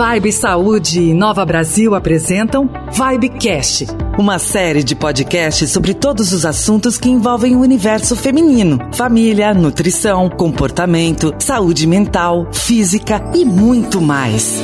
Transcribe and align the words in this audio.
Vibe 0.00 0.32
Saúde 0.32 0.98
e 0.98 1.12
Nova 1.12 1.44
Brasil 1.44 1.94
apresentam 1.94 2.70
Vibecast, 2.90 3.86
uma 4.18 4.38
série 4.38 4.82
de 4.82 4.94
podcasts 4.96 5.70
sobre 5.70 5.92
todos 5.92 6.32
os 6.32 6.46
assuntos 6.46 6.96
que 6.96 7.10
envolvem 7.10 7.54
o 7.54 7.60
universo 7.60 8.16
feminino: 8.16 8.78
família, 8.94 9.52
nutrição, 9.52 10.30
comportamento, 10.30 11.34
saúde 11.38 11.86
mental, 11.86 12.48
física 12.50 13.22
e 13.34 13.44
muito 13.44 14.00
mais. 14.00 14.62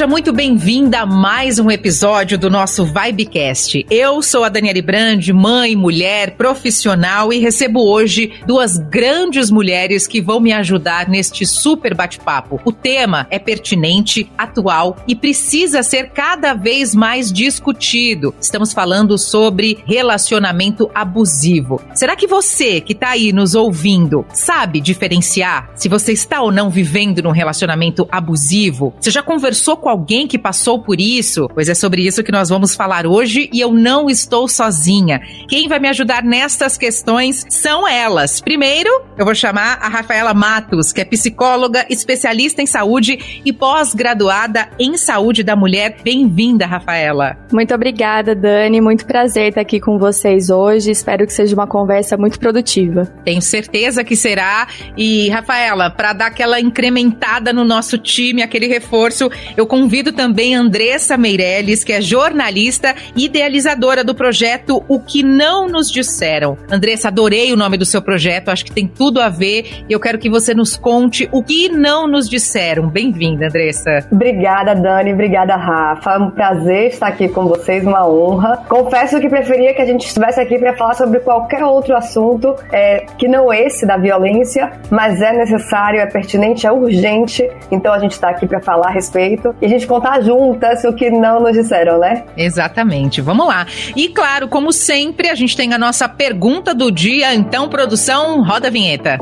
Seja 0.00 0.08
muito 0.08 0.32
bem-vinda 0.32 1.00
a 1.00 1.06
mais 1.06 1.58
um 1.58 1.70
episódio 1.70 2.38
do 2.38 2.48
nosso 2.48 2.86
Vibecast. 2.86 3.84
Eu 3.90 4.22
sou 4.22 4.44
a 4.44 4.48
Daniele 4.48 4.80
Brandi, 4.80 5.30
mãe, 5.30 5.76
mulher, 5.76 6.38
profissional 6.38 7.30
e 7.30 7.38
recebo 7.38 7.82
hoje 7.82 8.32
duas 8.46 8.78
grandes 8.78 9.50
mulheres 9.50 10.06
que 10.06 10.18
vão 10.18 10.40
me 10.40 10.54
ajudar 10.54 11.06
neste 11.06 11.44
super 11.44 11.94
bate-papo. 11.94 12.58
O 12.64 12.72
tema 12.72 13.26
é 13.28 13.38
pertinente, 13.38 14.26
atual 14.38 14.96
e 15.06 15.14
precisa 15.14 15.82
ser 15.82 16.08
cada 16.12 16.54
vez 16.54 16.94
mais 16.94 17.30
discutido. 17.30 18.34
Estamos 18.40 18.72
falando 18.72 19.18
sobre 19.18 19.84
relacionamento 19.84 20.90
abusivo. 20.94 21.78
Será 21.94 22.16
que 22.16 22.26
você 22.26 22.80
que 22.80 22.94
está 22.94 23.10
aí 23.10 23.34
nos 23.34 23.54
ouvindo 23.54 24.24
sabe 24.32 24.80
diferenciar 24.80 25.68
se 25.74 25.90
você 25.90 26.12
está 26.12 26.40
ou 26.40 26.50
não 26.50 26.70
vivendo 26.70 27.22
num 27.22 27.32
relacionamento 27.32 28.08
abusivo? 28.10 28.94
Você 28.98 29.10
já 29.10 29.22
conversou 29.22 29.76
com 29.76 29.89
alguém 29.90 30.26
que 30.26 30.38
passou 30.38 30.82
por 30.82 31.00
isso? 31.00 31.48
Pois 31.52 31.68
é 31.68 31.74
sobre 31.74 32.06
isso 32.06 32.22
que 32.22 32.32
nós 32.32 32.48
vamos 32.48 32.74
falar 32.74 33.06
hoje 33.06 33.50
e 33.52 33.60
eu 33.60 33.72
não 33.72 34.08
estou 34.08 34.48
sozinha. 34.48 35.20
Quem 35.48 35.68
vai 35.68 35.78
me 35.78 35.88
ajudar 35.88 36.22
nestas 36.22 36.78
questões 36.78 37.44
são 37.48 37.86
elas. 37.86 38.40
Primeiro, 38.40 38.90
eu 39.18 39.24
vou 39.24 39.34
chamar 39.34 39.78
a 39.82 39.88
Rafaela 39.88 40.32
Matos, 40.32 40.92
que 40.92 41.00
é 41.00 41.04
psicóloga, 41.04 41.84
especialista 41.90 42.62
em 42.62 42.66
saúde 42.66 43.42
e 43.44 43.52
pós-graduada 43.52 44.70
em 44.78 44.96
saúde 44.96 45.42
da 45.42 45.56
mulher. 45.56 45.96
Bem-vinda, 46.02 46.66
Rafaela. 46.66 47.36
Muito 47.52 47.74
obrigada, 47.74 48.34
Dani. 48.34 48.80
Muito 48.80 49.04
prazer 49.04 49.48
estar 49.48 49.60
aqui 49.60 49.80
com 49.80 49.98
vocês 49.98 50.50
hoje. 50.50 50.90
Espero 50.90 51.26
que 51.26 51.32
seja 51.32 51.54
uma 51.54 51.66
conversa 51.66 52.16
muito 52.16 52.38
produtiva. 52.38 53.06
Tenho 53.24 53.42
certeza 53.42 54.04
que 54.04 54.14
será. 54.14 54.68
E, 54.96 55.28
Rafaela, 55.30 55.90
para 55.90 56.12
dar 56.12 56.26
aquela 56.26 56.60
incrementada 56.60 57.52
no 57.52 57.64
nosso 57.64 57.98
time, 57.98 58.42
aquele 58.42 58.66
reforço, 58.66 59.28
eu 59.56 59.66
convido 59.70 60.12
também 60.12 60.56
Andressa 60.56 61.16
Meirelles, 61.16 61.84
que 61.84 61.92
é 61.92 62.00
jornalista 62.00 62.92
e 63.14 63.26
idealizadora 63.26 64.02
do 64.02 64.16
projeto 64.16 64.82
O 64.88 64.98
Que 64.98 65.22
Não 65.22 65.68
Nos 65.68 65.88
Disseram. 65.88 66.58
Andressa, 66.68 67.06
adorei 67.06 67.52
o 67.52 67.56
nome 67.56 67.78
do 67.78 67.84
seu 67.84 68.02
projeto, 68.02 68.48
acho 68.48 68.64
que 68.64 68.72
tem 68.72 68.88
tudo 68.88 69.20
a 69.20 69.28
ver 69.28 69.84
e 69.88 69.92
eu 69.92 70.00
quero 70.00 70.18
que 70.18 70.28
você 70.28 70.52
nos 70.52 70.76
conte 70.76 71.28
o 71.30 71.40
que 71.40 71.68
não 71.68 72.08
nos 72.08 72.28
disseram. 72.28 72.88
Bem-vinda, 72.88 73.46
Andressa. 73.46 74.08
Obrigada, 74.10 74.74
Dani, 74.74 75.12
obrigada, 75.12 75.54
Rafa. 75.54 76.14
É 76.14 76.18
um 76.18 76.30
prazer 76.30 76.88
estar 76.88 77.06
aqui 77.06 77.28
com 77.28 77.46
vocês, 77.46 77.86
uma 77.86 78.04
honra. 78.08 78.64
Confesso 78.68 79.20
que 79.20 79.28
preferia 79.28 79.72
que 79.72 79.82
a 79.82 79.86
gente 79.86 80.04
estivesse 80.04 80.40
aqui 80.40 80.58
para 80.58 80.76
falar 80.76 80.94
sobre 80.94 81.20
qualquer 81.20 81.62
outro 81.62 81.96
assunto 81.96 82.56
é, 82.72 83.06
que 83.16 83.28
não 83.28 83.54
esse 83.54 83.86
da 83.86 83.96
violência, 83.96 84.72
mas 84.90 85.22
é 85.22 85.32
necessário, 85.32 86.00
é 86.00 86.06
pertinente, 86.06 86.66
é 86.66 86.72
urgente, 86.72 87.48
então 87.70 87.92
a 87.92 88.00
gente 88.00 88.12
está 88.12 88.30
aqui 88.30 88.48
para 88.48 88.60
falar 88.60 88.88
a 88.88 88.90
respeito 88.90 89.54
e 89.60 89.66
a 89.66 89.68
gente 89.68 89.86
contar 89.86 90.20
juntas 90.22 90.84
o 90.84 90.92
que 90.92 91.10
não 91.10 91.40
nos 91.40 91.52
disseram, 91.52 91.98
né? 91.98 92.24
Exatamente. 92.36 93.20
Vamos 93.20 93.46
lá. 93.46 93.66
E 93.94 94.08
claro, 94.08 94.48
como 94.48 94.72
sempre, 94.72 95.28
a 95.28 95.34
gente 95.34 95.56
tem 95.56 95.72
a 95.74 95.78
nossa 95.78 96.08
pergunta 96.08 96.74
do 96.74 96.90
dia. 96.90 97.34
Então, 97.34 97.68
produção, 97.68 98.42
roda 98.42 98.68
a 98.68 98.70
vinheta. 98.70 99.18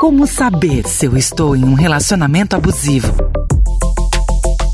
Como 0.00 0.26
saber 0.26 0.86
se 0.86 1.06
eu 1.06 1.16
estou 1.16 1.56
em 1.56 1.64
um 1.64 1.74
relacionamento 1.74 2.56
abusivo? 2.56 3.37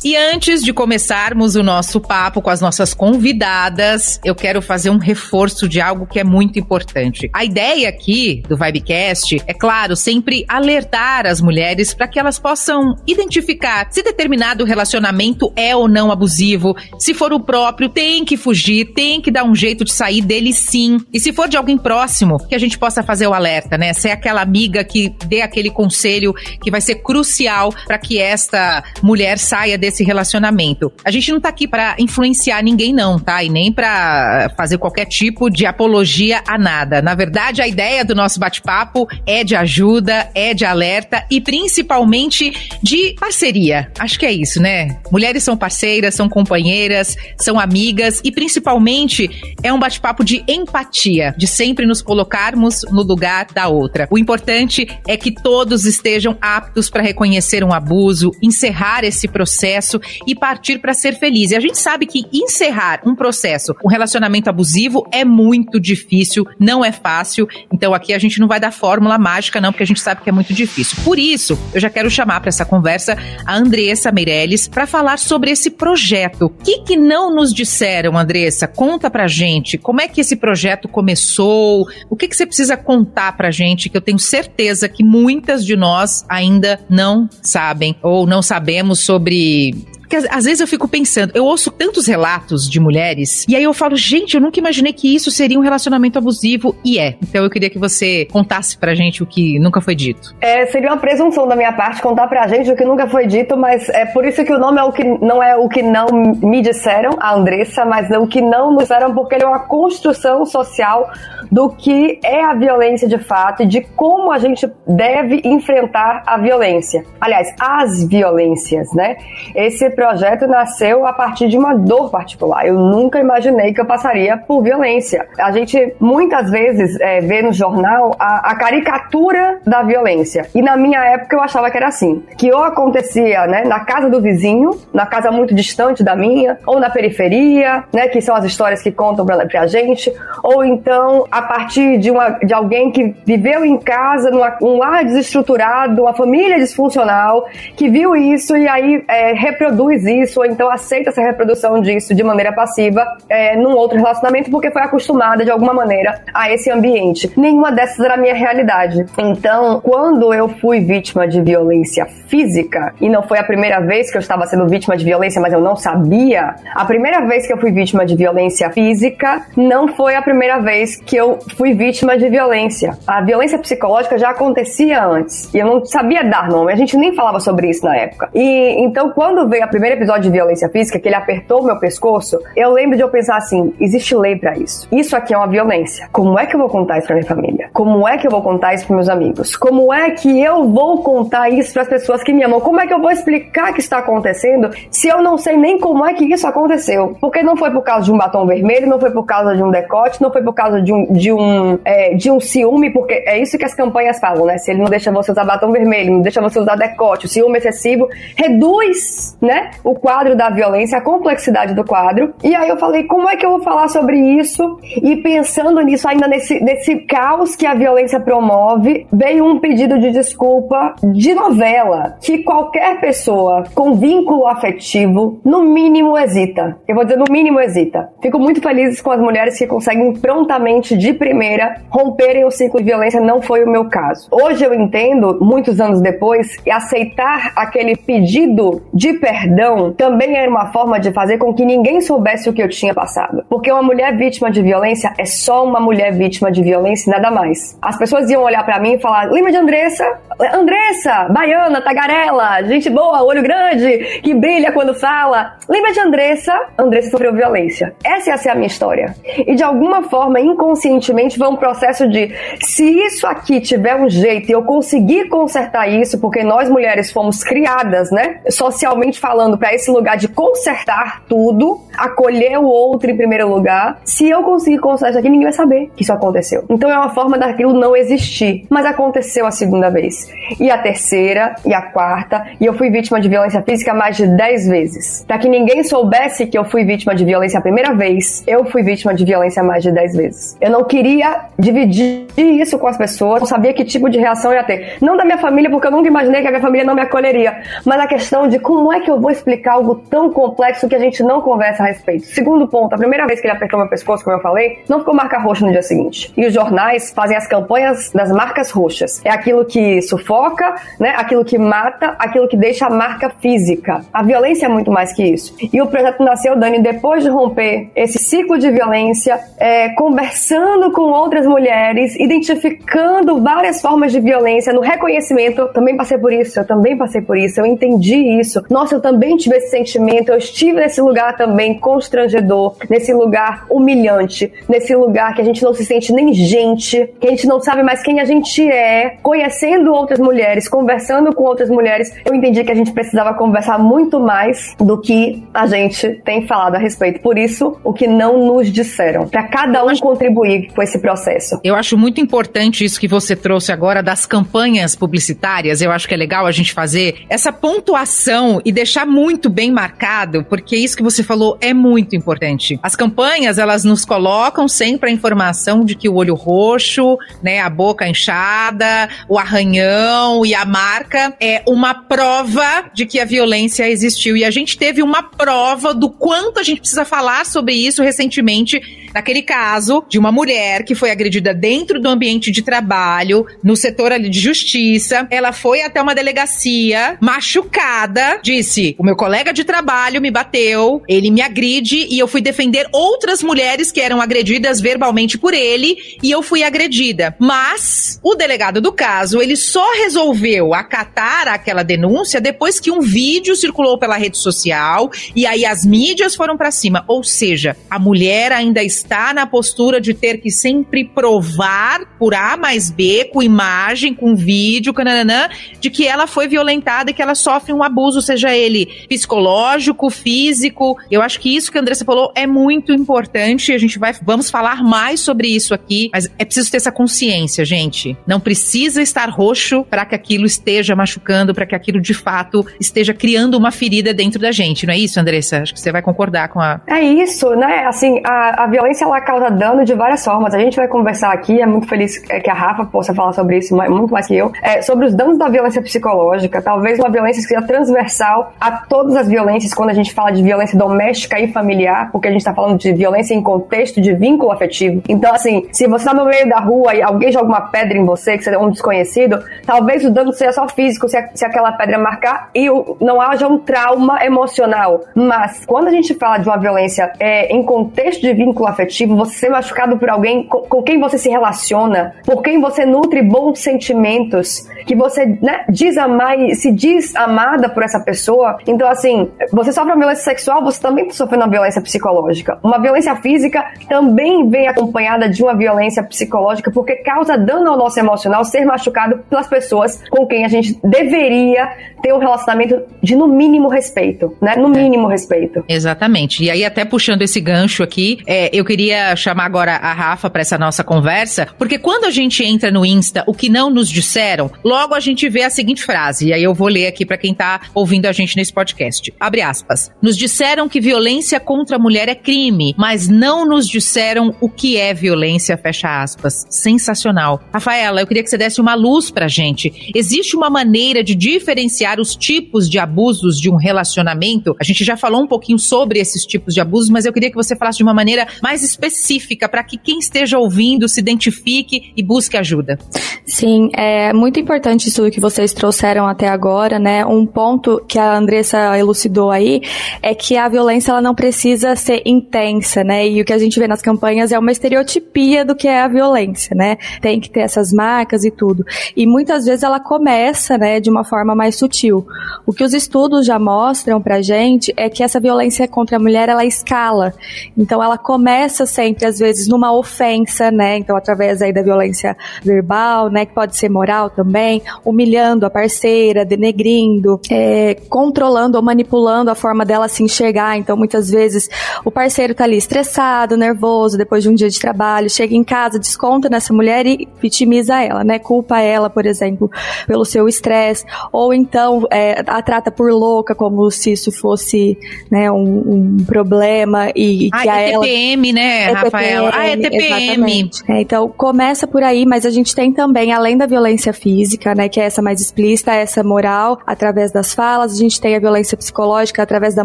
E 0.04 0.14
antes 0.18 0.62
de 0.62 0.70
começarmos 0.70 1.56
o 1.56 1.62
nosso 1.62 1.98
papo 1.98 2.42
com 2.42 2.50
as 2.50 2.60
nossas 2.60 2.92
convidadas, 2.92 4.20
eu 4.22 4.34
quero 4.34 4.60
fazer 4.60 4.90
um 4.90 4.98
reforço 4.98 5.66
de 5.66 5.80
algo 5.80 6.06
que 6.06 6.20
é 6.20 6.24
muito 6.24 6.58
importante. 6.58 7.30
A 7.32 7.42
ideia 7.42 7.88
aqui 7.88 8.42
do 8.46 8.54
Vibecast 8.54 9.42
é, 9.46 9.54
claro, 9.54 9.96
sempre 9.96 10.44
alertar 10.46 11.26
as 11.26 11.40
mulheres 11.40 11.94
para 11.94 12.06
que 12.06 12.18
elas 12.18 12.38
possam 12.38 12.94
identificar 13.06 13.88
se 13.90 14.02
determinado 14.02 14.66
relacionamento 14.66 15.50
é 15.56 15.74
ou 15.74 15.88
não 15.88 16.12
abusivo. 16.12 16.76
Se 16.98 17.14
for 17.14 17.32
o 17.32 17.40
próprio, 17.40 17.88
tem 17.88 18.26
que 18.26 18.36
fugir, 18.36 18.92
tem 18.92 19.22
que 19.22 19.30
dar 19.30 19.44
um 19.44 19.54
jeito 19.54 19.86
de 19.86 19.92
sair 19.92 20.20
dele 20.20 20.52
sim. 20.52 20.98
E 21.14 21.18
se 21.18 21.32
for 21.32 21.48
de 21.48 21.56
alguém 21.56 21.78
próximo, 21.78 22.46
que 22.46 22.54
a 22.54 22.58
gente 22.58 22.78
possa 22.78 23.02
fazer 23.02 23.26
o 23.26 23.32
alerta, 23.32 23.78
né? 23.78 23.94
Ser 23.94 24.10
aquela 24.10 24.42
amiga 24.42 24.84
que 24.84 25.14
dê 25.26 25.40
aquele 25.40 25.70
conselho 25.70 26.34
que 26.62 26.70
vai 26.70 26.82
ser 26.82 26.96
crucial 26.96 27.72
para 27.86 27.96
que 27.96 28.18
esta 28.18 28.84
mulher 29.02 29.38
saia 29.38 29.78
desse 29.78 29.93
esse 29.94 30.04
relacionamento. 30.04 30.92
A 31.04 31.10
gente 31.10 31.30
não 31.30 31.40
tá 31.40 31.48
aqui 31.48 31.68
para 31.68 31.94
influenciar 31.98 32.62
ninguém 32.62 32.92
não, 32.92 33.18
tá? 33.18 33.42
E 33.42 33.48
nem 33.48 33.72
para 33.72 34.52
fazer 34.56 34.76
qualquer 34.78 35.06
tipo 35.06 35.48
de 35.48 35.64
apologia 35.64 36.42
a 36.46 36.58
nada. 36.58 37.00
Na 37.00 37.14
verdade, 37.14 37.62
a 37.62 37.68
ideia 37.68 38.04
do 38.04 38.14
nosso 38.14 38.40
bate-papo 38.40 39.06
é 39.24 39.44
de 39.44 39.54
ajuda, 39.54 40.28
é 40.34 40.52
de 40.52 40.64
alerta 40.64 41.24
e 41.30 41.40
principalmente 41.40 42.52
de 42.82 43.14
parceria. 43.18 43.90
Acho 43.98 44.18
que 44.18 44.26
é 44.26 44.32
isso, 44.32 44.60
né? 44.60 44.98
Mulheres 45.10 45.44
são 45.44 45.56
parceiras, 45.56 46.14
são 46.14 46.28
companheiras, 46.28 47.16
são 47.38 47.58
amigas 47.58 48.20
e 48.24 48.32
principalmente 48.32 49.30
é 49.62 49.72
um 49.72 49.78
bate-papo 49.78 50.24
de 50.24 50.44
empatia, 50.48 51.34
de 51.38 51.46
sempre 51.46 51.86
nos 51.86 52.02
colocarmos 52.02 52.82
no 52.90 53.02
lugar 53.02 53.46
da 53.54 53.68
outra. 53.68 54.08
O 54.10 54.18
importante 54.18 54.88
é 55.06 55.16
que 55.16 55.30
todos 55.30 55.84
estejam 55.84 56.36
aptos 56.40 56.90
para 56.90 57.02
reconhecer 57.02 57.62
um 57.62 57.72
abuso, 57.72 58.32
encerrar 58.42 59.04
esse 59.04 59.28
processo 59.28 59.83
processo 59.84 60.00
e 60.26 60.34
partir 60.34 60.78
para 60.78 60.94
ser 60.94 61.14
feliz. 61.18 61.50
E 61.50 61.56
a 61.56 61.60
gente 61.60 61.78
sabe 61.78 62.06
que 62.06 62.24
encerrar 62.32 63.00
um 63.04 63.14
processo, 63.14 63.74
um 63.84 63.88
relacionamento 63.88 64.48
abusivo 64.48 65.06
é 65.12 65.24
muito 65.24 65.78
difícil, 65.78 66.46
não 66.58 66.84
é 66.84 66.90
fácil. 66.90 67.46
Então 67.72 67.92
aqui 67.92 68.14
a 68.14 68.18
gente 68.18 68.40
não 68.40 68.48
vai 68.48 68.58
dar 68.58 68.72
fórmula 68.72 69.18
mágica 69.18 69.60
não, 69.60 69.70
porque 69.70 69.82
a 69.82 69.86
gente 69.86 70.00
sabe 70.00 70.22
que 70.22 70.28
é 70.30 70.32
muito 70.32 70.54
difícil. 70.54 70.96
Por 71.04 71.18
isso, 71.18 71.58
eu 71.74 71.80
já 71.80 71.90
quero 71.90 72.10
chamar 72.10 72.40
para 72.40 72.48
essa 72.48 72.64
conversa 72.64 73.16
a 73.46 73.56
Andressa 73.56 74.10
Meirelles 74.10 74.66
para 74.66 74.86
falar 74.86 75.18
sobre 75.18 75.50
esse 75.50 75.70
projeto. 75.70 76.46
O 76.46 76.50
que 76.50 76.80
que 76.80 76.96
não 76.96 77.34
nos 77.34 77.52
disseram, 77.52 78.16
Andressa? 78.16 78.66
Conta 78.66 79.10
pra 79.10 79.26
gente, 79.26 79.76
como 79.76 80.00
é 80.00 80.08
que 80.08 80.20
esse 80.20 80.36
projeto 80.36 80.88
começou? 80.88 81.86
O 82.08 82.16
que 82.16 82.28
que 82.28 82.36
você 82.36 82.46
precisa 82.46 82.76
contar 82.76 83.36
pra 83.36 83.50
gente 83.50 83.88
que 83.88 83.96
eu 83.96 84.00
tenho 84.00 84.18
certeza 84.18 84.88
que 84.88 85.04
muitas 85.04 85.64
de 85.64 85.76
nós 85.76 86.24
ainda 86.28 86.80
não 86.88 87.28
sabem 87.42 87.96
ou 88.02 88.26
não 88.26 88.42
sabemos 88.42 89.00
sobre 89.00 89.73
game 89.74 90.03
porque 90.14 90.28
às 90.30 90.44
vezes 90.44 90.60
eu 90.60 90.66
fico 90.66 90.86
pensando, 90.86 91.32
eu 91.34 91.44
ouço 91.44 91.70
tantos 91.70 92.06
relatos 92.06 92.68
de 92.68 92.78
mulheres, 92.78 93.44
e 93.48 93.56
aí 93.56 93.64
eu 93.64 93.72
falo, 93.72 93.96
gente, 93.96 94.34
eu 94.34 94.40
nunca 94.40 94.58
imaginei 94.58 94.92
que 94.92 95.14
isso 95.14 95.30
seria 95.30 95.58
um 95.58 95.62
relacionamento 95.62 96.18
abusivo, 96.18 96.76
e 96.84 96.98
é. 96.98 97.16
Então 97.22 97.42
eu 97.42 97.50
queria 97.50 97.70
que 97.70 97.78
você 97.78 98.26
contasse 98.30 98.78
pra 98.78 98.94
gente 98.94 99.22
o 99.22 99.26
que 99.26 99.58
nunca 99.58 99.80
foi 99.80 99.94
dito. 99.94 100.34
É, 100.40 100.66
seria 100.66 100.90
uma 100.90 100.98
presunção 100.98 101.48
da 101.48 101.56
minha 101.56 101.72
parte 101.72 102.00
contar 102.00 102.28
pra 102.28 102.46
gente 102.46 102.70
o 102.70 102.76
que 102.76 102.84
nunca 102.84 103.08
foi 103.08 103.26
dito, 103.26 103.56
mas 103.56 103.88
é 103.88 104.06
por 104.06 104.24
isso 104.24 104.44
que 104.44 104.52
o 104.52 104.58
nome 104.58 104.78
é 104.78 104.84
o 104.84 104.92
que 104.92 105.04
não 105.04 105.42
é 105.42 105.56
o 105.56 105.68
que 105.68 105.82
não 105.82 106.06
me 106.42 106.62
disseram, 106.62 107.16
a 107.18 107.34
Andressa, 107.34 107.84
mas 107.84 108.10
é 108.10 108.18
o 108.18 108.26
que 108.26 108.40
não 108.40 108.72
nos 108.72 108.84
disseram, 108.84 109.14
porque 109.14 109.34
ele 109.34 109.44
é 109.44 109.46
uma 109.46 109.60
construção 109.60 110.44
social 110.46 111.10
do 111.50 111.70
que 111.70 112.18
é 112.24 112.42
a 112.42 112.54
violência 112.54 113.08
de 113.08 113.18
fato 113.18 113.62
e 113.62 113.66
de 113.66 113.80
como 113.80 114.32
a 114.32 114.38
gente 114.38 114.70
deve 114.86 115.40
enfrentar 115.44 116.22
a 116.26 116.36
violência. 116.36 117.04
Aliás, 117.20 117.54
as 117.60 118.04
violências, 118.08 118.92
né? 118.92 119.16
Esse 119.54 119.90
projeto 120.04 120.46
nasceu 120.46 121.06
a 121.06 121.14
partir 121.14 121.48
de 121.48 121.56
uma 121.56 121.74
dor 121.74 122.10
particular. 122.10 122.66
Eu 122.66 122.74
nunca 122.74 123.18
imaginei 123.18 123.72
que 123.72 123.80
eu 123.80 123.86
passaria 123.86 124.36
por 124.36 124.62
violência. 124.62 125.26
A 125.38 125.50
gente 125.50 125.94
muitas 125.98 126.50
vezes 126.50 127.00
é, 127.00 127.20
vê 127.20 127.40
no 127.40 127.54
jornal 127.54 128.14
a, 128.18 128.50
a, 128.50 128.54
caricatura 128.54 129.60
da 129.66 129.82
violência. 129.82 130.46
E 130.54 130.60
na 130.60 130.76
minha 130.76 131.02
época 131.02 131.36
eu 131.36 131.40
achava 131.40 131.70
que 131.70 131.76
era 131.78 131.88
assim: 131.88 132.22
que 132.36 132.52
ou 132.52 132.62
acontecia 132.62 133.46
né, 133.46 133.64
na 133.64 133.80
casa 133.80 134.10
do 134.10 134.20
vizinho, 134.20 134.72
na 134.92 135.06
casa 135.06 135.30
muito 135.30 135.54
distante 135.54 136.04
da 136.04 136.14
minha, 136.14 136.58
ou 136.66 136.78
na 136.78 136.90
periferia, 136.90 137.84
né, 137.90 138.06
que 138.08 138.20
são 138.20 138.36
as 138.36 138.44
histórias 138.44 138.82
que 138.82 138.92
contam 138.92 139.24
pra, 139.24 139.46
pra 139.46 139.66
gente, 139.66 140.12
ou 140.42 140.62
então 140.62 141.24
a 141.30 141.40
partir 141.40 141.96
de, 141.96 142.10
uma, 142.10 142.28
de 142.44 142.52
alguém 142.52 142.92
que 142.92 143.16
viveu 143.24 143.64
em 143.64 143.78
casa, 143.78 144.30
numa, 144.30 144.54
um 144.60 144.76
lar 144.76 145.02
desestruturado, 145.02 146.02
uma 146.02 146.12
família 146.12 146.58
disfuncional, 146.58 147.48
que 147.74 147.88
viu 147.88 148.14
isso 148.14 148.54
e 148.54 148.68
aí 148.68 149.02
é, 149.08 149.32
reproduz 149.32 149.83
reproduz 149.84 150.04
isso, 150.04 150.40
ou 150.40 150.46
então 150.46 150.70
aceita 150.70 151.10
essa 151.10 151.22
reprodução 151.22 151.80
disso 151.80 152.14
de 152.14 152.22
maneira 152.22 152.52
passiva 152.52 153.16
é, 153.28 153.56
num 153.56 153.74
outro 153.74 153.96
relacionamento 153.96 154.50
porque 154.50 154.70
foi 154.70 154.82
acostumada 154.82 155.44
de 155.44 155.50
alguma 155.50 155.72
maneira 155.72 156.20
a 156.32 156.50
esse 156.50 156.70
ambiente. 156.70 157.30
Nenhuma 157.36 157.70
dessas 157.70 158.00
era 158.00 158.14
a 158.14 158.16
minha 158.16 158.34
realidade. 158.34 159.04
Então, 159.18 159.80
quando 159.80 160.32
eu 160.32 160.48
fui 160.48 160.80
vítima 160.80 161.26
de 161.26 161.40
violência 161.40 162.06
física, 162.28 162.94
e 163.00 163.08
não 163.08 163.22
foi 163.22 163.38
a 163.38 163.44
primeira 163.44 163.80
vez 163.80 164.10
que 164.10 164.16
eu 164.16 164.20
estava 164.20 164.46
sendo 164.46 164.66
vítima 164.68 164.96
de 164.96 165.04
violência, 165.04 165.40
mas 165.40 165.52
eu 165.52 165.60
não 165.60 165.76
sabia, 165.76 166.54
a 166.74 166.84
primeira 166.84 167.26
vez 167.26 167.46
que 167.46 167.52
eu 167.52 167.58
fui 167.58 167.70
vítima 167.70 168.04
de 168.04 168.16
violência 168.16 168.70
física 168.70 169.42
não 169.56 169.88
foi 169.88 170.14
a 170.14 170.22
primeira 170.22 170.58
vez 170.58 170.96
que 170.96 171.16
eu 171.16 171.38
fui 171.56 171.74
vítima 171.74 172.16
de 172.16 172.28
violência. 172.28 172.96
A 173.06 173.20
violência 173.20 173.58
psicológica 173.58 174.18
já 174.18 174.30
acontecia 174.30 175.04
antes, 175.04 175.52
e 175.52 175.58
eu 175.58 175.66
não 175.66 175.84
sabia 175.84 176.24
dar 176.24 176.48
nome, 176.48 176.72
a 176.72 176.76
gente 176.76 176.96
nem 176.96 177.14
falava 177.14 177.40
sobre 177.40 177.68
isso 177.68 177.84
na 177.84 177.96
época. 177.96 178.30
E 178.34 178.84
então, 178.84 179.10
quando 179.10 179.48
veio 179.48 179.62
o 179.62 179.66
primeiro 179.74 179.96
episódio 179.96 180.22
de 180.22 180.30
violência 180.30 180.68
física, 180.68 181.00
que 181.00 181.08
ele 181.08 181.16
apertou 181.16 181.64
meu 181.64 181.76
pescoço, 181.80 182.40
eu 182.54 182.70
lembro 182.70 182.96
de 182.96 183.02
eu 183.02 183.08
pensar 183.08 183.36
assim: 183.38 183.74
existe 183.80 184.14
lei 184.14 184.36
para 184.36 184.56
isso. 184.56 184.86
Isso 184.92 185.16
aqui 185.16 185.34
é 185.34 185.36
uma 185.36 185.48
violência. 185.48 186.08
Como 186.12 186.38
é 186.38 186.46
que 186.46 186.54
eu 186.54 186.60
vou 186.60 186.68
contar 186.68 186.98
isso 186.98 187.08
pra 187.08 187.16
minha 187.16 187.26
família? 187.26 187.70
Como 187.72 188.06
é 188.06 188.16
que 188.16 188.24
eu 188.24 188.30
vou 188.30 188.40
contar 188.40 188.72
isso 188.72 188.86
pros 188.86 188.94
meus 188.94 189.08
amigos? 189.08 189.56
Como 189.56 189.92
é 189.92 190.12
que 190.12 190.40
eu 190.40 190.68
vou 190.68 191.02
contar 191.02 191.50
isso 191.50 191.72
para 191.72 191.82
as 191.82 191.88
pessoas 191.88 192.22
que 192.22 192.32
me 192.32 192.44
amam? 192.44 192.60
Como 192.60 192.80
é 192.80 192.86
que 192.86 192.94
eu 192.94 193.00
vou 193.00 193.10
explicar 193.10 193.72
que 193.72 193.80
está 193.80 193.98
acontecendo 193.98 194.70
se 194.92 195.08
eu 195.08 195.20
não 195.20 195.36
sei 195.36 195.56
nem 195.56 195.76
como 195.80 196.06
é 196.06 196.14
que 196.14 196.24
isso 196.24 196.46
aconteceu? 196.46 197.16
Porque 197.20 197.42
não 197.42 197.56
foi 197.56 197.72
por 197.72 197.82
causa 197.82 198.04
de 198.04 198.12
um 198.12 198.16
batom 198.16 198.46
vermelho, 198.46 198.86
não 198.86 199.00
foi 199.00 199.10
por 199.10 199.24
causa 199.24 199.56
de 199.56 199.62
um 199.62 199.72
decote, 199.72 200.22
não 200.22 200.30
foi 200.30 200.42
por 200.42 200.54
causa 200.54 200.80
de 200.80 200.92
um, 200.92 201.12
de 201.12 201.32
um, 201.32 201.78
é, 201.84 202.14
de 202.14 202.30
um 202.30 202.38
ciúme, 202.38 202.90
porque 202.92 203.24
é 203.26 203.40
isso 203.42 203.58
que 203.58 203.64
as 203.64 203.74
campanhas 203.74 204.20
falam, 204.20 204.46
né? 204.46 204.56
Se 204.56 204.70
ele 204.70 204.80
não 204.80 204.88
deixa 204.88 205.10
você 205.10 205.32
usar 205.32 205.44
batom 205.44 205.72
vermelho, 205.72 206.12
não 206.12 206.20
deixa 206.20 206.40
você 206.40 206.60
usar 206.60 206.76
decote, 206.76 207.26
o 207.26 207.28
ciúme 207.28 207.58
excessivo 207.58 208.08
reduz, 208.36 209.36
né, 209.40 209.63
o 209.82 209.94
quadro 209.94 210.36
da 210.36 210.50
violência, 210.50 210.98
a 210.98 211.00
complexidade 211.00 211.74
do 211.74 211.84
quadro. 211.84 212.34
E 212.42 212.54
aí 212.54 212.68
eu 212.68 212.76
falei, 212.76 213.04
como 213.04 213.28
é 213.28 213.36
que 213.36 213.44
eu 213.44 213.50
vou 213.50 213.62
falar 213.62 213.88
sobre 213.88 214.18
isso? 214.18 214.78
E 215.02 215.16
pensando 215.16 215.80
nisso, 215.80 216.08
ainda 216.08 216.26
nesse, 216.26 216.62
nesse 216.62 216.96
caos 217.06 217.56
que 217.56 217.66
a 217.66 217.74
violência 217.74 218.20
promove, 218.20 219.06
veio 219.12 219.44
um 219.44 219.58
pedido 219.58 219.98
de 219.98 220.10
desculpa 220.10 220.94
de 221.02 221.34
novela, 221.34 222.16
que 222.20 222.42
qualquer 222.42 223.00
pessoa 223.00 223.64
com 223.74 223.94
vínculo 223.94 224.46
afetivo, 224.46 225.40
no 225.44 225.62
mínimo, 225.62 226.16
hesita. 226.16 226.78
Eu 226.86 226.94
vou 226.94 227.04
dizer, 227.04 227.16
no 227.16 227.24
mínimo, 227.30 227.60
hesita. 227.60 228.10
Fico 228.22 228.38
muito 228.38 228.60
feliz 228.60 229.00
com 229.00 229.10
as 229.10 229.20
mulheres 229.20 229.58
que 229.58 229.66
conseguem 229.66 230.12
prontamente, 230.14 230.96
de 230.96 231.12
primeira, 231.12 231.82
romperem 231.88 232.44
o 232.44 232.50
ciclo 232.50 232.80
de 232.80 232.86
violência. 232.86 233.20
Não 233.20 233.40
foi 233.40 233.64
o 233.64 233.70
meu 233.70 233.86
caso. 233.86 234.28
Hoje 234.30 234.64
eu 234.64 234.74
entendo, 234.74 235.38
muitos 235.40 235.80
anos 235.80 236.00
depois, 236.00 236.56
aceitar 236.70 237.52
aquele 237.56 237.96
pedido 237.96 238.82
de 238.92 239.14
perdão 239.14 239.53
também 239.96 240.36
era 240.36 240.50
uma 240.50 240.72
forma 240.72 240.98
de 240.98 241.12
fazer 241.12 241.38
com 241.38 241.54
que 241.54 241.64
ninguém 241.64 242.00
soubesse 242.00 242.48
o 242.48 242.52
que 242.52 242.62
eu 242.62 242.68
tinha 242.68 242.94
passado. 242.94 243.44
Porque 243.48 243.70
uma 243.70 243.82
mulher 243.82 244.16
vítima 244.16 244.50
de 244.50 244.62
violência 244.62 245.12
é 245.18 245.24
só 245.24 245.64
uma 245.64 245.80
mulher 245.80 246.12
vítima 246.12 246.50
de 246.50 246.62
violência 246.62 247.10
e 247.10 247.12
nada 247.12 247.30
mais. 247.30 247.78
As 247.82 247.96
pessoas 247.96 248.30
iam 248.30 248.42
olhar 248.42 248.64
para 248.64 248.78
mim 248.78 248.94
e 248.94 248.98
falar: 249.00 249.30
lembra 249.30 249.50
de 249.50 249.58
Andressa? 249.58 250.04
Andressa, 250.52 251.28
baiana, 251.30 251.80
tagarela, 251.80 252.62
gente 252.64 252.90
boa, 252.90 253.22
olho 253.22 253.42
grande, 253.42 254.20
que 254.20 254.34
brilha 254.34 254.72
quando 254.72 254.94
fala. 254.94 255.56
Lembra 255.68 255.92
de 255.92 256.00
Andressa? 256.00 256.52
Andressa 256.76 257.10
sofreu 257.10 257.32
violência. 257.32 257.94
Essa 258.04 258.30
ia 258.30 258.36
ser 258.36 258.50
a 258.50 258.54
minha 258.54 258.66
história. 258.66 259.14
E 259.24 259.54
de 259.54 259.62
alguma 259.62 260.02
forma, 260.04 260.40
inconscientemente, 260.40 261.38
foi 261.38 261.48
um 261.48 261.56
processo 261.56 262.08
de 262.08 262.34
se 262.60 262.84
isso 262.84 263.26
aqui 263.26 263.60
tiver 263.60 263.94
um 263.94 264.08
jeito 264.08 264.48
e 264.48 264.52
eu 264.52 264.62
conseguir 264.62 265.28
consertar 265.28 265.88
isso, 265.88 266.18
porque 266.18 266.42
nós 266.42 266.68
mulheres 266.68 267.12
fomos 267.12 267.42
criadas, 267.44 268.10
né, 268.10 268.40
socialmente 268.50 269.20
falando, 269.20 269.43
para 269.58 269.74
esse 269.74 269.90
lugar 269.90 270.16
de 270.16 270.28
consertar 270.28 271.22
tudo, 271.28 271.80
acolher 271.96 272.58
o 272.58 272.64
outro 272.64 273.10
em 273.10 273.16
primeiro 273.16 273.48
lugar. 273.48 274.00
Se 274.04 274.28
eu 274.28 274.42
conseguir 274.42 274.78
consertar 274.78 275.10
isso 275.10 275.18
aqui, 275.18 275.28
ninguém 275.28 275.44
vai 275.44 275.52
saber 275.52 275.90
que 275.94 276.02
isso 276.02 276.12
aconteceu. 276.12 276.64
Então 276.68 276.90
é 276.90 276.96
uma 276.96 277.10
forma 277.10 277.38
daquilo 277.38 277.72
não 277.72 277.96
existir. 277.96 278.66
Mas 278.68 278.84
aconteceu 278.86 279.46
a 279.46 279.50
segunda 279.50 279.90
vez. 279.90 280.28
E 280.58 280.70
a 280.70 280.78
terceira, 280.78 281.54
e 281.64 281.72
a 281.72 281.82
quarta. 281.82 282.46
E 282.60 282.66
eu 282.66 282.74
fui 282.74 282.90
vítima 282.90 283.20
de 283.20 283.28
violência 283.28 283.62
física 283.62 283.94
mais 283.94 284.16
de 284.16 284.26
10 284.26 284.68
vezes. 284.68 285.24
Para 285.26 285.38
que 285.38 285.48
ninguém 285.48 285.82
soubesse 285.84 286.46
que 286.46 286.58
eu 286.58 286.64
fui 286.64 286.84
vítima 286.84 287.14
de 287.14 287.24
violência 287.24 287.58
a 287.58 287.62
primeira 287.62 287.94
vez, 287.94 288.42
eu 288.46 288.64
fui 288.64 288.82
vítima 288.82 289.14
de 289.14 289.24
violência 289.24 289.62
mais 289.62 289.82
de 289.82 289.92
10 289.92 290.16
vezes. 290.16 290.56
Eu 290.60 290.70
não 290.70 290.84
queria 290.84 291.46
dividir 291.58 292.26
isso 292.36 292.78
com 292.78 292.86
as 292.86 292.96
pessoas, 292.96 293.40
não 293.40 293.46
sabia 293.46 293.72
que 293.72 293.84
tipo 293.84 294.08
de 294.08 294.18
reação 294.18 294.52
ia 294.52 294.64
ter. 294.64 294.96
Não 295.00 295.16
da 295.16 295.24
minha 295.24 295.38
família, 295.38 295.70
porque 295.70 295.86
eu 295.86 295.90
nunca 295.90 296.08
imaginei 296.08 296.40
que 296.40 296.48
a 296.48 296.50
minha 296.50 296.62
família 296.62 296.86
não 296.86 296.94
me 296.94 297.02
acolheria. 297.02 297.62
Mas 297.84 298.00
a 298.00 298.06
questão 298.06 298.48
de 298.48 298.58
como 298.58 298.92
é 298.92 299.00
que 299.00 299.10
eu 299.10 299.20
vou 299.20 299.30
explicar 299.34 299.74
algo 299.74 299.96
tão 300.08 300.32
complexo 300.32 300.88
que 300.88 300.94
a 300.94 300.98
gente 300.98 301.22
não 301.22 301.40
conversa 301.40 301.82
a 301.82 301.86
respeito. 301.86 302.26
Segundo 302.26 302.66
ponto, 302.66 302.94
a 302.94 302.98
primeira 302.98 303.26
vez 303.26 303.40
que 303.40 303.46
ele 303.46 303.56
apertou 303.56 303.78
meu 303.78 303.88
pescoço, 303.88 304.24
como 304.24 304.36
eu 304.36 304.40
falei, 304.40 304.78
não 304.88 305.00
ficou 305.00 305.14
marca 305.14 305.38
roxa 305.38 305.64
no 305.64 305.72
dia 305.72 305.82
seguinte. 305.82 306.32
E 306.36 306.46
os 306.46 306.52
jornais 306.52 307.12
fazem 307.12 307.36
as 307.36 307.46
campanhas 307.46 308.10
das 308.12 308.30
marcas 308.30 308.70
roxas. 308.70 309.20
É 309.24 309.30
aquilo 309.30 309.64
que 309.64 310.00
sufoca, 310.02 310.74
né? 310.98 311.14
Aquilo 311.16 311.44
que 311.44 311.58
mata, 311.58 312.14
aquilo 312.18 312.48
que 312.48 312.56
deixa 312.56 312.86
a 312.86 312.90
marca 312.90 313.30
física. 313.40 314.02
A 314.12 314.22
violência 314.22 314.66
é 314.66 314.68
muito 314.68 314.90
mais 314.90 315.12
que 315.12 315.22
isso. 315.22 315.54
E 315.72 315.80
o 315.80 315.86
projeto 315.86 316.22
nasceu, 316.22 316.56
Dani, 316.56 316.80
depois 316.80 317.22
de 317.22 317.30
romper 317.30 317.90
esse 317.94 318.18
ciclo 318.18 318.58
de 318.58 318.70
violência, 318.70 319.38
é, 319.58 319.90
conversando 319.90 320.92
com 320.92 321.02
outras 321.02 321.46
mulheres, 321.46 322.16
identificando 322.16 323.40
várias 323.42 323.80
formas 323.80 324.12
de 324.12 324.20
violência, 324.20 324.72
no 324.72 324.80
reconhecimento. 324.80 325.60
Eu 325.60 325.68
também 325.68 325.96
passei 325.96 326.18
por 326.18 326.32
isso, 326.32 326.60
eu 326.60 326.66
também 326.66 326.96
passei 326.96 327.20
por 327.20 327.36
isso, 327.36 327.60
eu 327.60 327.66
entendi 327.66 328.38
isso. 328.38 328.62
Nossa, 328.70 328.94
eu 328.94 329.00
também 329.00 329.23
tive 329.36 329.56
esse 329.56 329.70
sentimento, 329.70 330.30
eu 330.30 330.38
estive 330.38 330.74
nesse 330.74 331.00
lugar 331.00 331.36
também 331.36 331.78
constrangedor, 331.78 332.76
nesse 332.88 333.12
lugar 333.12 333.66
humilhante, 333.70 334.52
nesse 334.68 334.94
lugar 334.94 335.34
que 335.34 335.40
a 335.40 335.44
gente 335.44 335.62
não 335.62 335.74
se 335.74 335.84
sente 335.84 336.12
nem 336.12 336.32
gente, 336.32 337.08
que 337.20 337.26
a 337.26 337.30
gente 337.30 337.46
não 337.46 337.60
sabe 337.60 337.82
mais 337.82 338.02
quem 338.02 338.20
a 338.20 338.24
gente 338.24 338.62
é, 338.70 339.16
conhecendo 339.22 339.92
outras 339.92 340.18
mulheres, 340.18 340.68
conversando 340.68 341.34
com 341.34 341.44
outras 341.44 341.68
mulheres, 341.68 342.12
eu 342.24 342.34
entendi 342.34 342.62
que 342.64 342.72
a 342.72 342.74
gente 342.74 342.92
precisava 342.92 343.34
conversar 343.34 343.78
muito 343.78 344.20
mais 344.20 344.74
do 344.78 345.00
que 345.00 345.42
a 345.52 345.66
gente 345.66 346.20
tem 346.24 346.46
falado 346.46 346.76
a 346.76 346.78
respeito. 346.78 347.20
Por 347.20 347.36
isso, 347.38 347.78
o 347.82 347.92
que 347.92 348.06
não 348.06 348.46
nos 348.46 348.70
disseram, 348.70 349.28
para 349.28 349.44
cada 349.44 349.84
um 349.84 349.94
contribuir 349.98 350.72
com 350.74 350.82
esse 350.82 350.98
processo. 350.98 351.60
Eu 351.62 351.74
acho 351.74 351.96
muito 351.96 352.20
importante 352.20 352.84
isso 352.84 352.98
que 352.98 353.08
você 353.08 353.36
trouxe 353.36 353.72
agora 353.72 354.02
das 354.02 354.26
campanhas 354.26 354.96
publicitárias. 354.96 355.80
Eu 355.80 355.90
acho 355.90 356.08
que 356.08 356.14
é 356.14 356.16
legal 356.16 356.46
a 356.46 356.52
gente 356.52 356.72
fazer 356.72 357.16
essa 357.28 357.52
pontuação 357.52 358.60
e 358.64 358.72
deixar 358.72 359.06
muito 359.14 359.48
bem 359.48 359.70
marcado, 359.70 360.44
porque 360.44 360.76
isso 360.76 360.96
que 360.96 361.02
você 361.02 361.22
falou 361.22 361.56
é 361.60 361.72
muito 361.72 362.16
importante. 362.16 362.80
As 362.82 362.96
campanhas, 362.96 363.58
elas 363.58 363.84
nos 363.84 364.04
colocam 364.04 364.66
sempre 364.66 365.08
a 365.08 365.12
informação 365.12 365.84
de 365.84 365.94
que 365.94 366.08
o 366.08 366.16
olho 366.16 366.34
roxo, 366.34 367.16
né, 367.40 367.60
a 367.60 367.70
boca 367.70 368.08
inchada, 368.08 369.08
o 369.28 369.38
arranhão 369.38 370.44
e 370.44 370.52
a 370.52 370.64
marca 370.64 371.34
é 371.40 371.62
uma 371.66 371.94
prova 371.94 372.90
de 372.92 373.06
que 373.06 373.20
a 373.20 373.24
violência 373.24 373.88
existiu. 373.88 374.36
E 374.36 374.44
a 374.44 374.50
gente 374.50 374.76
teve 374.76 375.00
uma 375.00 375.22
prova 375.22 375.94
do 375.94 376.10
quanto 376.10 376.58
a 376.58 376.62
gente 376.64 376.80
precisa 376.80 377.04
falar 377.04 377.46
sobre 377.46 377.74
isso 377.74 378.02
recentemente, 378.02 379.03
naquele 379.14 379.42
caso 379.42 380.04
de 380.08 380.18
uma 380.18 380.32
mulher 380.32 380.84
que 380.84 380.94
foi 380.94 381.12
agredida 381.12 381.54
dentro 381.54 382.00
do 382.00 382.08
ambiente 382.08 382.50
de 382.50 382.62
trabalho, 382.62 383.46
no 383.62 383.76
setor 383.76 384.10
ali 384.10 384.28
de 384.28 384.40
justiça. 384.40 385.26
Ela 385.30 385.52
foi 385.52 385.82
até 385.82 386.02
uma 386.02 386.14
delegacia, 386.14 387.16
machucada, 387.20 388.40
disse: 388.42 388.96
O 388.98 389.04
meu 389.04 389.14
colega 389.14 389.52
de 389.52 389.62
trabalho 389.62 390.20
me 390.20 390.30
bateu, 390.30 391.00
ele 391.08 391.30
me 391.30 391.40
agride 391.40 392.08
e 392.10 392.18
eu 392.18 392.26
fui 392.26 392.40
defender 392.40 392.88
outras 392.92 393.42
mulheres 393.42 393.92
que 393.92 394.00
eram 394.00 394.20
agredidas 394.20 394.80
verbalmente 394.80 395.38
por 395.38 395.54
ele 395.54 395.96
e 396.22 396.30
eu 396.30 396.42
fui 396.42 396.64
agredida. 396.64 397.36
Mas 397.38 398.18
o 398.22 398.34
delegado 398.34 398.80
do 398.80 398.92
caso, 398.92 399.40
ele 399.40 399.56
só 399.56 399.92
resolveu 399.94 400.74
acatar 400.74 401.46
aquela 401.46 401.82
denúncia 401.82 402.40
depois 402.40 402.80
que 402.80 402.90
um 402.90 403.00
vídeo 403.00 403.54
circulou 403.54 403.98
pela 403.98 404.16
rede 404.16 404.38
social 404.38 405.10
e 405.36 405.46
aí 405.46 405.64
as 405.64 405.84
mídias 405.84 406.34
foram 406.34 406.56
para 406.56 406.70
cima. 406.70 407.04
Ou 407.06 407.22
seja, 407.22 407.76
a 407.88 407.98
mulher 407.98 408.50
ainda 408.50 408.82
está 408.82 409.03
na 409.08 409.46
postura 409.46 410.00
de 410.00 410.14
ter 410.14 410.38
que 410.38 410.50
sempre 410.50 411.04
provar 411.04 412.00
por 412.18 412.34
A 412.34 412.56
mais 412.56 412.90
B, 412.90 413.30
com 413.32 413.42
imagem, 413.42 414.14
com 414.14 414.34
vídeo, 414.34 414.94
cananã, 414.94 415.48
de 415.80 415.90
que 415.90 416.06
ela 416.06 416.26
foi 416.26 416.48
violentada 416.48 417.10
e 417.10 417.14
que 417.14 417.22
ela 417.22 417.34
sofre 417.34 417.72
um 417.72 417.82
abuso, 417.82 418.22
seja 418.22 418.54
ele 418.54 418.86
psicológico, 419.08 420.10
físico. 420.10 420.96
Eu 421.10 421.22
acho 421.22 421.40
que 421.40 421.54
isso 421.54 421.70
que 421.70 421.78
a 421.78 421.80
Andressa 421.80 422.04
falou 422.04 422.32
é 422.34 422.46
muito 422.46 422.92
importante. 422.92 423.72
A 423.72 423.78
gente 423.78 423.98
vai, 423.98 424.12
vamos 424.22 424.50
falar 424.50 424.82
mais 424.82 425.20
sobre 425.20 425.48
isso 425.48 425.74
aqui, 425.74 426.10
mas 426.12 426.30
é 426.38 426.44
preciso 426.44 426.70
ter 426.70 426.78
essa 426.78 426.92
consciência, 426.92 427.64
gente. 427.64 428.16
Não 428.26 428.40
precisa 428.40 429.02
estar 429.02 429.28
roxo 429.28 429.84
para 429.84 430.04
que 430.04 430.14
aquilo 430.14 430.46
esteja 430.46 430.94
machucando, 430.94 431.54
para 431.54 431.66
que 431.66 431.74
aquilo 431.74 432.00
de 432.00 432.14
fato 432.14 432.64
esteja 432.80 433.12
criando 433.12 433.56
uma 433.56 433.70
ferida 433.70 434.14
dentro 434.14 434.40
da 434.40 434.52
gente, 434.52 434.86
não 434.86 434.94
é 434.94 434.98
isso, 434.98 435.18
Andressa? 435.18 435.58
Acho 435.58 435.74
que 435.74 435.80
você 435.80 435.90
vai 435.92 436.02
concordar 436.02 436.48
com 436.48 436.60
a. 436.60 436.80
É 436.86 437.02
isso, 437.02 437.50
né? 437.50 437.84
Assim, 437.86 438.20
a, 438.24 438.64
a 438.64 438.66
violência 438.66 438.93
violência 438.94 439.04
ela 439.04 439.20
causa 439.20 439.50
dano 439.50 439.84
de 439.84 439.94
várias 439.94 440.24
formas. 440.24 440.54
A 440.54 440.58
gente 440.58 440.76
vai 440.76 440.86
conversar 440.86 441.32
aqui, 441.32 441.60
é 441.60 441.66
muito 441.66 441.88
feliz 441.88 442.18
que 442.18 442.50
a 442.50 442.54
Rafa 442.54 442.84
possa 442.86 443.14
falar 443.14 443.32
sobre 443.32 443.58
isso 443.58 443.74
muito 443.74 444.12
mais 444.12 444.26
que 444.26 444.36
eu, 444.36 444.52
é, 444.62 444.80
sobre 444.80 445.06
os 445.06 445.14
danos 445.14 445.36
da 445.36 445.48
violência 445.48 445.82
psicológica, 445.82 446.62
talvez 446.62 446.98
uma 446.98 447.10
violência 447.10 447.42
que 447.42 447.48
seja 447.48 447.62
transversal 447.62 448.52
a 448.60 448.70
todas 448.70 449.16
as 449.16 449.28
violências 449.28 449.74
quando 449.74 449.90
a 449.90 449.92
gente 449.92 450.12
fala 450.12 450.30
de 450.30 450.42
violência 450.42 450.78
doméstica 450.78 451.38
e 451.40 451.52
familiar, 451.52 452.10
porque 452.12 452.28
a 452.28 452.30
gente 452.30 452.40
está 452.40 452.54
falando 452.54 452.78
de 452.78 452.92
violência 452.92 453.34
em 453.34 453.42
contexto 453.42 454.00
de 454.00 454.14
vínculo 454.14 454.52
afetivo. 454.52 455.02
Então, 455.08 455.34
assim, 455.34 455.66
se 455.72 455.86
você 455.86 456.04
está 456.04 456.14
no 456.14 456.24
meio 456.26 456.48
da 456.48 456.58
rua 456.58 456.94
e 456.94 457.02
alguém 457.02 457.32
joga 457.32 457.46
uma 457.46 457.62
pedra 457.62 457.98
em 457.98 458.04
você, 458.04 458.38
que 458.38 458.44
você 458.44 458.54
é 458.54 458.58
um 458.58 458.70
desconhecido, 458.70 459.42
talvez 459.66 460.04
o 460.04 460.10
dano 460.10 460.32
seja 460.32 460.52
só 460.52 460.68
físico, 460.68 461.08
se, 461.08 461.16
a, 461.16 461.28
se 461.34 461.44
aquela 461.44 461.72
pedra 461.72 461.98
marcar 461.98 462.50
e 462.54 462.70
o, 462.70 462.96
não 463.00 463.20
haja 463.20 463.48
um 463.48 463.58
trauma 463.58 464.24
emocional. 464.24 465.02
Mas 465.14 465.64
quando 465.66 465.88
a 465.88 465.90
gente 465.90 466.14
fala 466.14 466.38
de 466.38 466.48
uma 466.48 466.56
violência 466.56 467.12
é, 467.18 467.52
em 467.54 467.62
contexto 467.62 468.20
de 468.20 468.32
vínculo 468.32 468.68
afetivo, 468.68 468.83
você 469.16 469.34
ser 469.34 469.50
machucado 469.50 469.98
por 469.98 470.08
alguém 470.08 470.44
com, 470.44 470.62
com 470.62 470.82
quem 470.82 471.00
você 471.00 471.18
se 471.18 471.28
relaciona, 471.28 472.14
por 472.24 472.42
quem 472.42 472.60
você 472.60 472.84
nutre 472.84 473.22
bons 473.22 473.58
sentimentos, 473.60 474.68
que 474.86 474.94
você 474.94 475.26
né, 475.40 475.64
diz 475.68 475.96
amar 475.96 476.38
e 476.38 476.54
se 476.54 476.70
diz 476.70 477.14
amada 477.16 477.68
por 477.68 477.82
essa 477.82 478.00
pessoa. 478.00 478.56
Então, 478.66 478.88
assim, 478.88 479.28
você 479.52 479.72
sofre 479.72 479.92
uma 479.92 479.98
violência 479.98 480.24
sexual, 480.24 480.62
você 480.62 480.80
também 480.80 481.04
está 481.06 481.24
sofrendo 481.24 481.44
uma 481.44 481.50
violência 481.50 481.80
psicológica. 481.80 482.58
Uma 482.62 482.78
violência 482.78 483.14
física 483.16 483.64
também 483.88 484.48
vem 484.48 484.68
acompanhada 484.68 485.28
de 485.28 485.42
uma 485.42 485.54
violência 485.54 486.02
psicológica, 486.02 486.70
porque 486.70 486.96
causa 486.96 487.36
dano 487.36 487.70
ao 487.70 487.76
nosso 487.76 487.98
emocional 487.98 488.44
ser 488.44 488.64
machucado 488.64 489.18
pelas 489.28 489.46
pessoas 489.46 490.02
com 490.10 490.26
quem 490.26 490.44
a 490.44 490.48
gente 490.48 490.78
deveria 490.82 491.68
ter 492.02 492.12
um 492.12 492.18
relacionamento 492.18 492.82
de, 493.02 493.16
no 493.16 493.26
mínimo, 493.26 493.68
respeito, 493.68 494.36
né? 494.40 494.56
No 494.56 494.68
mínimo 494.68 495.06
respeito. 495.08 495.64
Exatamente. 495.68 496.44
E 496.44 496.50
aí, 496.50 496.64
até 496.64 496.84
puxando 496.84 497.22
esse 497.22 497.40
gancho 497.40 497.82
aqui, 497.82 498.18
é, 498.26 498.50
eu 498.52 498.63
queria 498.64 499.14
chamar 499.16 499.46
agora 499.46 499.76
a 499.76 499.92
Rafa 499.92 500.30
para 500.30 500.42
essa 500.42 500.58
nossa 500.58 500.82
conversa, 500.82 501.48
porque 501.58 501.78
quando 501.78 502.04
a 502.04 502.10
gente 502.10 502.44
entra 502.44 502.70
no 502.70 502.84
Insta, 502.84 503.24
o 503.26 503.34
que 503.34 503.48
não 503.48 503.70
nos 503.70 503.88
disseram, 503.88 504.50
logo 504.64 504.94
a 504.94 505.00
gente 505.00 505.28
vê 505.28 505.42
a 505.42 505.50
seguinte 505.50 505.82
frase, 505.82 506.28
e 506.28 506.32
aí 506.32 506.42
eu 506.42 506.54
vou 506.54 506.68
ler 506.68 506.86
aqui 506.86 507.04
para 507.04 507.18
quem 507.18 507.34
tá 507.34 507.60
ouvindo 507.74 508.06
a 508.06 508.12
gente 508.12 508.36
nesse 508.36 508.52
podcast. 508.52 509.12
Abre 509.18 509.42
aspas. 509.42 509.90
Nos 510.00 510.16
disseram 510.16 510.68
que 510.68 510.80
violência 510.80 511.40
contra 511.40 511.76
a 511.76 511.78
mulher 511.78 512.08
é 512.08 512.14
crime, 512.14 512.74
mas 512.78 513.08
não 513.08 513.46
nos 513.46 513.68
disseram 513.68 514.34
o 514.40 514.48
que 514.48 514.76
é 514.76 514.94
violência, 514.94 515.56
fecha 515.56 516.02
aspas. 516.02 516.46
Sensacional. 516.48 517.42
Rafaela, 517.52 518.00
eu 518.00 518.06
queria 518.06 518.22
que 518.22 518.30
você 518.30 518.38
desse 518.38 518.60
uma 518.60 518.74
luz 518.74 519.10
pra 519.10 519.26
gente. 519.26 519.90
Existe 519.94 520.36
uma 520.36 520.50
maneira 520.50 521.02
de 521.02 521.14
diferenciar 521.14 521.98
os 521.98 522.14
tipos 522.14 522.68
de 522.68 522.78
abusos 522.78 523.40
de 523.40 523.50
um 523.50 523.56
relacionamento? 523.56 524.54
A 524.60 524.64
gente 524.64 524.84
já 524.84 524.96
falou 524.96 525.22
um 525.22 525.26
pouquinho 525.26 525.58
sobre 525.58 525.98
esses 525.98 526.24
tipos 526.24 526.54
de 526.54 526.60
abusos, 526.60 526.90
mas 526.90 527.04
eu 527.04 527.12
queria 527.12 527.30
que 527.30 527.36
você 527.36 527.56
falasse 527.56 527.78
de 527.78 527.82
uma 527.82 527.94
maneira 527.94 528.28
mais 528.42 528.53
específica 528.62 529.48
para 529.48 529.64
que 529.64 529.76
quem 529.76 529.98
esteja 529.98 530.38
ouvindo 530.38 530.88
se 530.88 531.00
identifique 531.00 531.92
e 531.96 532.02
busque 532.02 532.36
ajuda. 532.36 532.78
Sim, 533.26 533.70
é 533.74 534.12
muito 534.12 534.38
importante 534.38 534.88
isso 534.88 535.10
que 535.10 535.20
vocês 535.20 535.52
trouxeram 535.52 536.06
até 536.06 536.28
agora, 536.28 536.78
né? 536.78 537.04
Um 537.06 537.26
ponto 537.26 537.82
que 537.88 537.98
a 537.98 538.16
Andressa 538.16 538.78
elucidou 538.78 539.30
aí 539.30 539.62
é 540.02 540.14
que 540.14 540.36
a 540.36 540.48
violência 540.48 540.92
ela 540.92 541.00
não 541.00 541.14
precisa 541.14 541.74
ser 541.74 542.02
intensa, 542.04 542.84
né? 542.84 543.08
E 543.08 543.20
o 543.20 543.24
que 543.24 543.32
a 543.32 543.38
gente 543.38 543.58
vê 543.58 543.66
nas 543.66 543.82
campanhas 543.82 544.32
é 544.32 544.38
uma 544.38 544.52
estereotipia 544.52 545.44
do 545.44 545.54
que 545.54 545.66
é 545.66 545.80
a 545.80 545.88
violência, 545.88 546.54
né? 546.54 546.76
Tem 547.00 547.20
que 547.20 547.30
ter 547.30 547.40
essas 547.40 547.72
marcas 547.72 548.24
e 548.24 548.30
tudo. 548.30 548.64
E 548.96 549.06
muitas 549.06 549.44
vezes 549.44 549.62
ela 549.62 549.80
começa, 549.80 550.58
né, 550.58 550.80
de 550.80 550.90
uma 550.90 551.04
forma 551.04 551.34
mais 551.34 551.56
sutil. 551.56 552.06
O 552.46 552.52
que 552.52 552.62
os 552.62 552.74
estudos 552.74 553.26
já 553.26 553.38
mostram 553.38 554.00
pra 554.00 554.22
gente 554.22 554.72
é 554.76 554.88
que 554.88 555.02
essa 555.02 555.18
violência 555.18 555.66
contra 555.66 555.96
a 555.96 556.00
mulher 556.00 556.28
ela 556.28 556.44
escala. 556.44 557.14
Então 557.56 557.82
ela 557.82 557.96
começa 557.96 558.43
sempre 558.48 559.06
às 559.06 559.18
vezes 559.18 559.48
numa 559.48 559.72
ofensa, 559.76 560.50
né? 560.50 560.78
Então 560.78 560.96
através 560.96 561.42
aí 561.42 561.52
da 561.52 561.62
violência 561.62 562.16
verbal, 562.42 563.10
né, 563.10 563.24
que 563.26 563.34
pode 563.34 563.56
ser 563.56 563.68
moral 563.68 564.10
também, 564.10 564.62
humilhando 564.84 565.46
a 565.46 565.50
parceira, 565.50 566.24
denegrindo, 566.24 567.20
é, 567.30 567.74
controlando 567.88 568.56
ou 568.56 568.64
manipulando 568.64 569.30
a 569.30 569.34
forma 569.34 569.64
dela 569.64 569.88
se 569.88 570.02
enxergar. 570.02 570.56
Então 570.56 570.76
muitas 570.76 571.10
vezes 571.10 571.48
o 571.84 571.90
parceiro 571.90 572.34
tá 572.34 572.44
ali 572.44 572.56
estressado, 572.56 573.36
nervoso, 573.36 573.96
depois 573.98 574.22
de 574.22 574.28
um 574.28 574.34
dia 574.34 574.48
de 574.48 574.58
trabalho, 574.60 575.10
chega 575.10 575.34
em 575.34 575.44
casa, 575.44 575.78
desconta 575.78 576.28
nessa 576.28 576.52
mulher 576.52 576.86
e 576.86 577.08
vitimiza 577.20 577.80
ela, 577.82 578.04
né? 578.04 578.18
Culpa 578.18 578.60
ela, 578.60 578.88
por 578.88 579.06
exemplo, 579.06 579.50
pelo 579.86 580.04
seu 580.04 580.28
estresse, 580.28 580.84
ou 581.12 581.32
então 581.32 581.86
é, 581.90 582.22
a 582.26 582.42
trata 582.42 582.70
por 582.70 582.92
louca, 582.92 583.34
como 583.34 583.70
se 583.70 583.92
isso 583.92 584.12
fosse 584.12 584.78
né, 585.10 585.30
um, 585.30 585.96
um 585.98 586.04
problema 586.04 586.90
e, 586.94 587.28
ah, 587.32 587.42
que 587.42 587.48
a 587.48 587.60
é 587.60 587.72
ela... 587.72 587.84
TPM, 587.84 588.32
né, 588.34 588.64
é 588.64 588.72
Rafaela? 588.72 589.30
TPM, 589.30 589.44
ah, 589.44 589.46
é 589.46 589.56
TPM. 589.56 590.50
É, 590.68 590.80
então, 590.82 591.08
começa 591.08 591.66
por 591.66 591.82
aí, 591.82 592.04
mas 592.04 592.26
a 592.26 592.30
gente 592.30 592.54
tem 592.54 592.72
também, 592.72 593.12
além 593.12 593.36
da 593.36 593.46
violência 593.46 593.92
física, 593.92 594.54
né, 594.54 594.68
que 594.68 594.80
é 594.80 594.84
essa 594.84 595.00
mais 595.00 595.20
explícita, 595.20 595.72
essa 595.72 596.02
moral, 596.02 596.58
através 596.66 597.12
das 597.12 597.32
falas, 597.32 597.72
a 597.72 597.76
gente 597.76 598.00
tem 598.00 598.14
a 598.14 598.18
violência 598.18 598.56
psicológica 598.56 599.22
através 599.22 599.54
da 599.54 599.64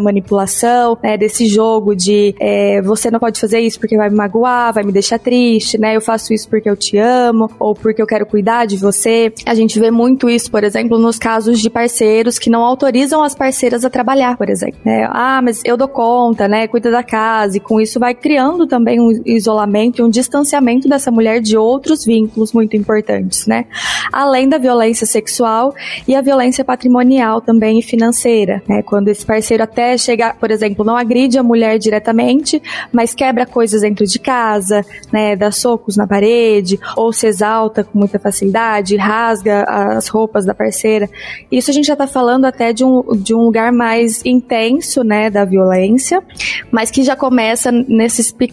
manipulação, 0.00 0.96
né, 1.02 1.16
desse 1.16 1.46
jogo 1.46 1.94
de 1.94 2.34
é, 2.38 2.80
você 2.82 3.10
não 3.10 3.18
pode 3.18 3.40
fazer 3.40 3.60
isso 3.60 3.78
porque 3.78 3.96
vai 3.96 4.08
me 4.08 4.16
magoar, 4.16 4.72
vai 4.72 4.84
me 4.84 4.92
deixar 4.92 5.18
triste, 5.18 5.78
né, 5.78 5.96
eu 5.96 6.00
faço 6.00 6.32
isso 6.32 6.48
porque 6.48 6.68
eu 6.70 6.76
te 6.76 6.96
amo, 6.96 7.50
ou 7.58 7.74
porque 7.74 8.00
eu 8.00 8.06
quero 8.06 8.24
cuidar 8.24 8.66
de 8.66 8.76
você. 8.76 9.32
A 9.46 9.54
gente 9.54 9.78
vê 9.78 9.90
muito 9.90 10.28
isso, 10.28 10.50
por 10.50 10.64
exemplo, 10.64 10.98
nos 10.98 11.18
casos 11.18 11.60
de 11.60 11.68
parceiros 11.68 12.38
que 12.38 12.50
não 12.50 12.62
autorizam 12.62 13.22
as 13.22 13.34
parceiras 13.34 13.84
a 13.84 13.90
trabalhar, 13.90 14.36
por 14.36 14.48
exemplo. 14.48 14.78
Né? 14.84 15.08
Ah, 15.10 15.40
mas 15.42 15.62
eu 15.64 15.76
dou 15.76 15.88
conta, 15.88 16.46
né, 16.46 16.66
cuida 16.68 16.90
da 16.90 17.02
casa, 17.02 17.56
e 17.56 17.60
com 17.60 17.80
isso 17.80 17.98
vai 17.98 18.14
criando 18.14 18.59
também 18.66 19.00
um 19.00 19.22
isolamento 19.24 20.00
e 20.00 20.04
um 20.04 20.10
distanciamento 20.10 20.88
dessa 20.88 21.10
mulher 21.10 21.40
de 21.40 21.56
outros 21.56 22.04
vínculos 22.04 22.52
muito 22.52 22.76
importantes, 22.76 23.46
né? 23.46 23.66
Além 24.12 24.48
da 24.48 24.58
violência 24.58 25.06
sexual 25.06 25.74
e 26.06 26.14
a 26.14 26.20
violência 26.20 26.64
patrimonial 26.64 27.40
também 27.40 27.78
e 27.78 27.82
financeira, 27.82 28.62
né? 28.68 28.82
Quando 28.82 29.08
esse 29.08 29.24
parceiro 29.24 29.62
até 29.62 29.96
chega, 29.96 30.34
por 30.34 30.50
exemplo, 30.50 30.84
não 30.84 30.96
agride 30.96 31.38
a 31.38 31.42
mulher 31.42 31.78
diretamente, 31.78 32.62
mas 32.92 33.14
quebra 33.14 33.46
coisas 33.46 33.82
dentro 33.82 34.06
de 34.06 34.18
casa, 34.18 34.84
né? 35.12 35.36
Dá 35.36 35.50
socos 35.50 35.96
na 35.96 36.06
parede, 36.06 36.78
ou 36.96 37.12
se 37.12 37.26
exalta 37.26 37.84
com 37.84 37.98
muita 37.98 38.18
facilidade, 38.18 38.96
rasga 38.96 39.64
as 39.64 40.08
roupas 40.08 40.44
da 40.44 40.54
parceira. 40.54 41.08
Isso 41.50 41.70
a 41.70 41.74
gente 41.74 41.86
já 41.86 41.96
tá 41.96 42.06
falando 42.06 42.44
até 42.44 42.72
de 42.72 42.84
um, 42.84 43.02
de 43.16 43.34
um 43.34 43.42
lugar 43.42 43.72
mais 43.72 44.24
intenso, 44.24 45.02
né? 45.02 45.30
Da 45.30 45.44
violência, 45.44 46.22
mas 46.70 46.90
que 46.90 47.02
já 47.02 47.16
começa 47.16 47.70
nesses 47.70 48.30
pequenos 48.30 48.49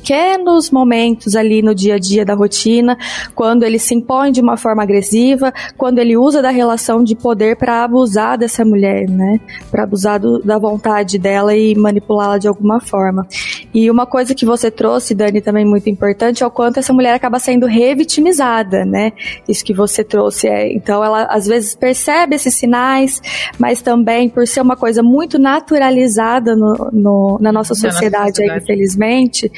momentos 0.71 1.35
ali 1.35 1.61
no 1.61 1.73
dia 1.73 1.95
a 1.95 1.99
dia 1.99 2.25
da 2.25 2.33
rotina, 2.33 2.97
quando 3.35 3.63
ele 3.63 3.79
se 3.79 3.93
impõe 3.93 4.31
de 4.31 4.41
uma 4.41 4.57
forma 4.57 4.83
agressiva, 4.83 5.53
quando 5.77 5.99
ele 5.99 6.17
usa 6.17 6.41
da 6.41 6.49
relação 6.49 7.03
de 7.03 7.15
poder 7.15 7.55
para 7.55 7.83
abusar 7.83 8.37
dessa 8.37 8.63
mulher, 8.63 9.09
né? 9.09 9.39
Para 9.69 9.83
abusar 9.83 10.19
do, 10.19 10.39
da 10.39 10.57
vontade 10.57 11.17
dela 11.17 11.55
e 11.55 11.75
manipulá-la 11.75 12.37
de 12.37 12.47
alguma 12.47 12.79
forma. 12.79 13.27
E 13.73 13.89
uma 13.89 14.05
coisa 14.05 14.33
que 14.33 14.45
você 14.45 14.71
trouxe, 14.71 15.13
Dani, 15.13 15.41
também 15.41 15.65
muito 15.65 15.89
importante, 15.89 16.43
é 16.43 16.47
o 16.47 16.51
quanto 16.51 16.79
essa 16.79 16.93
mulher 16.93 17.13
acaba 17.13 17.39
sendo 17.39 17.65
revitimizada, 17.65 18.85
né? 18.85 19.11
Isso 19.47 19.63
que 19.63 19.73
você 19.73 20.03
trouxe 20.03 20.47
é, 20.47 20.73
então 20.73 21.03
ela 21.03 21.23
às 21.25 21.47
vezes 21.47 21.75
percebe 21.75 22.35
esses 22.35 22.55
sinais, 22.55 23.21
mas 23.59 23.81
também 23.81 24.29
por 24.29 24.47
ser 24.47 24.61
uma 24.61 24.75
coisa 24.75 25.01
muito 25.03 25.39
naturalizada 25.39 26.55
no, 26.55 26.89
no 26.91 27.37
na 27.39 27.51
nossa 27.51 27.73
sociedade, 27.73 28.11
na 28.11 28.19
nossa 28.19 28.31
sociedade. 28.31 28.51
Aí, 28.51 28.57
infelizmente, 28.57 29.51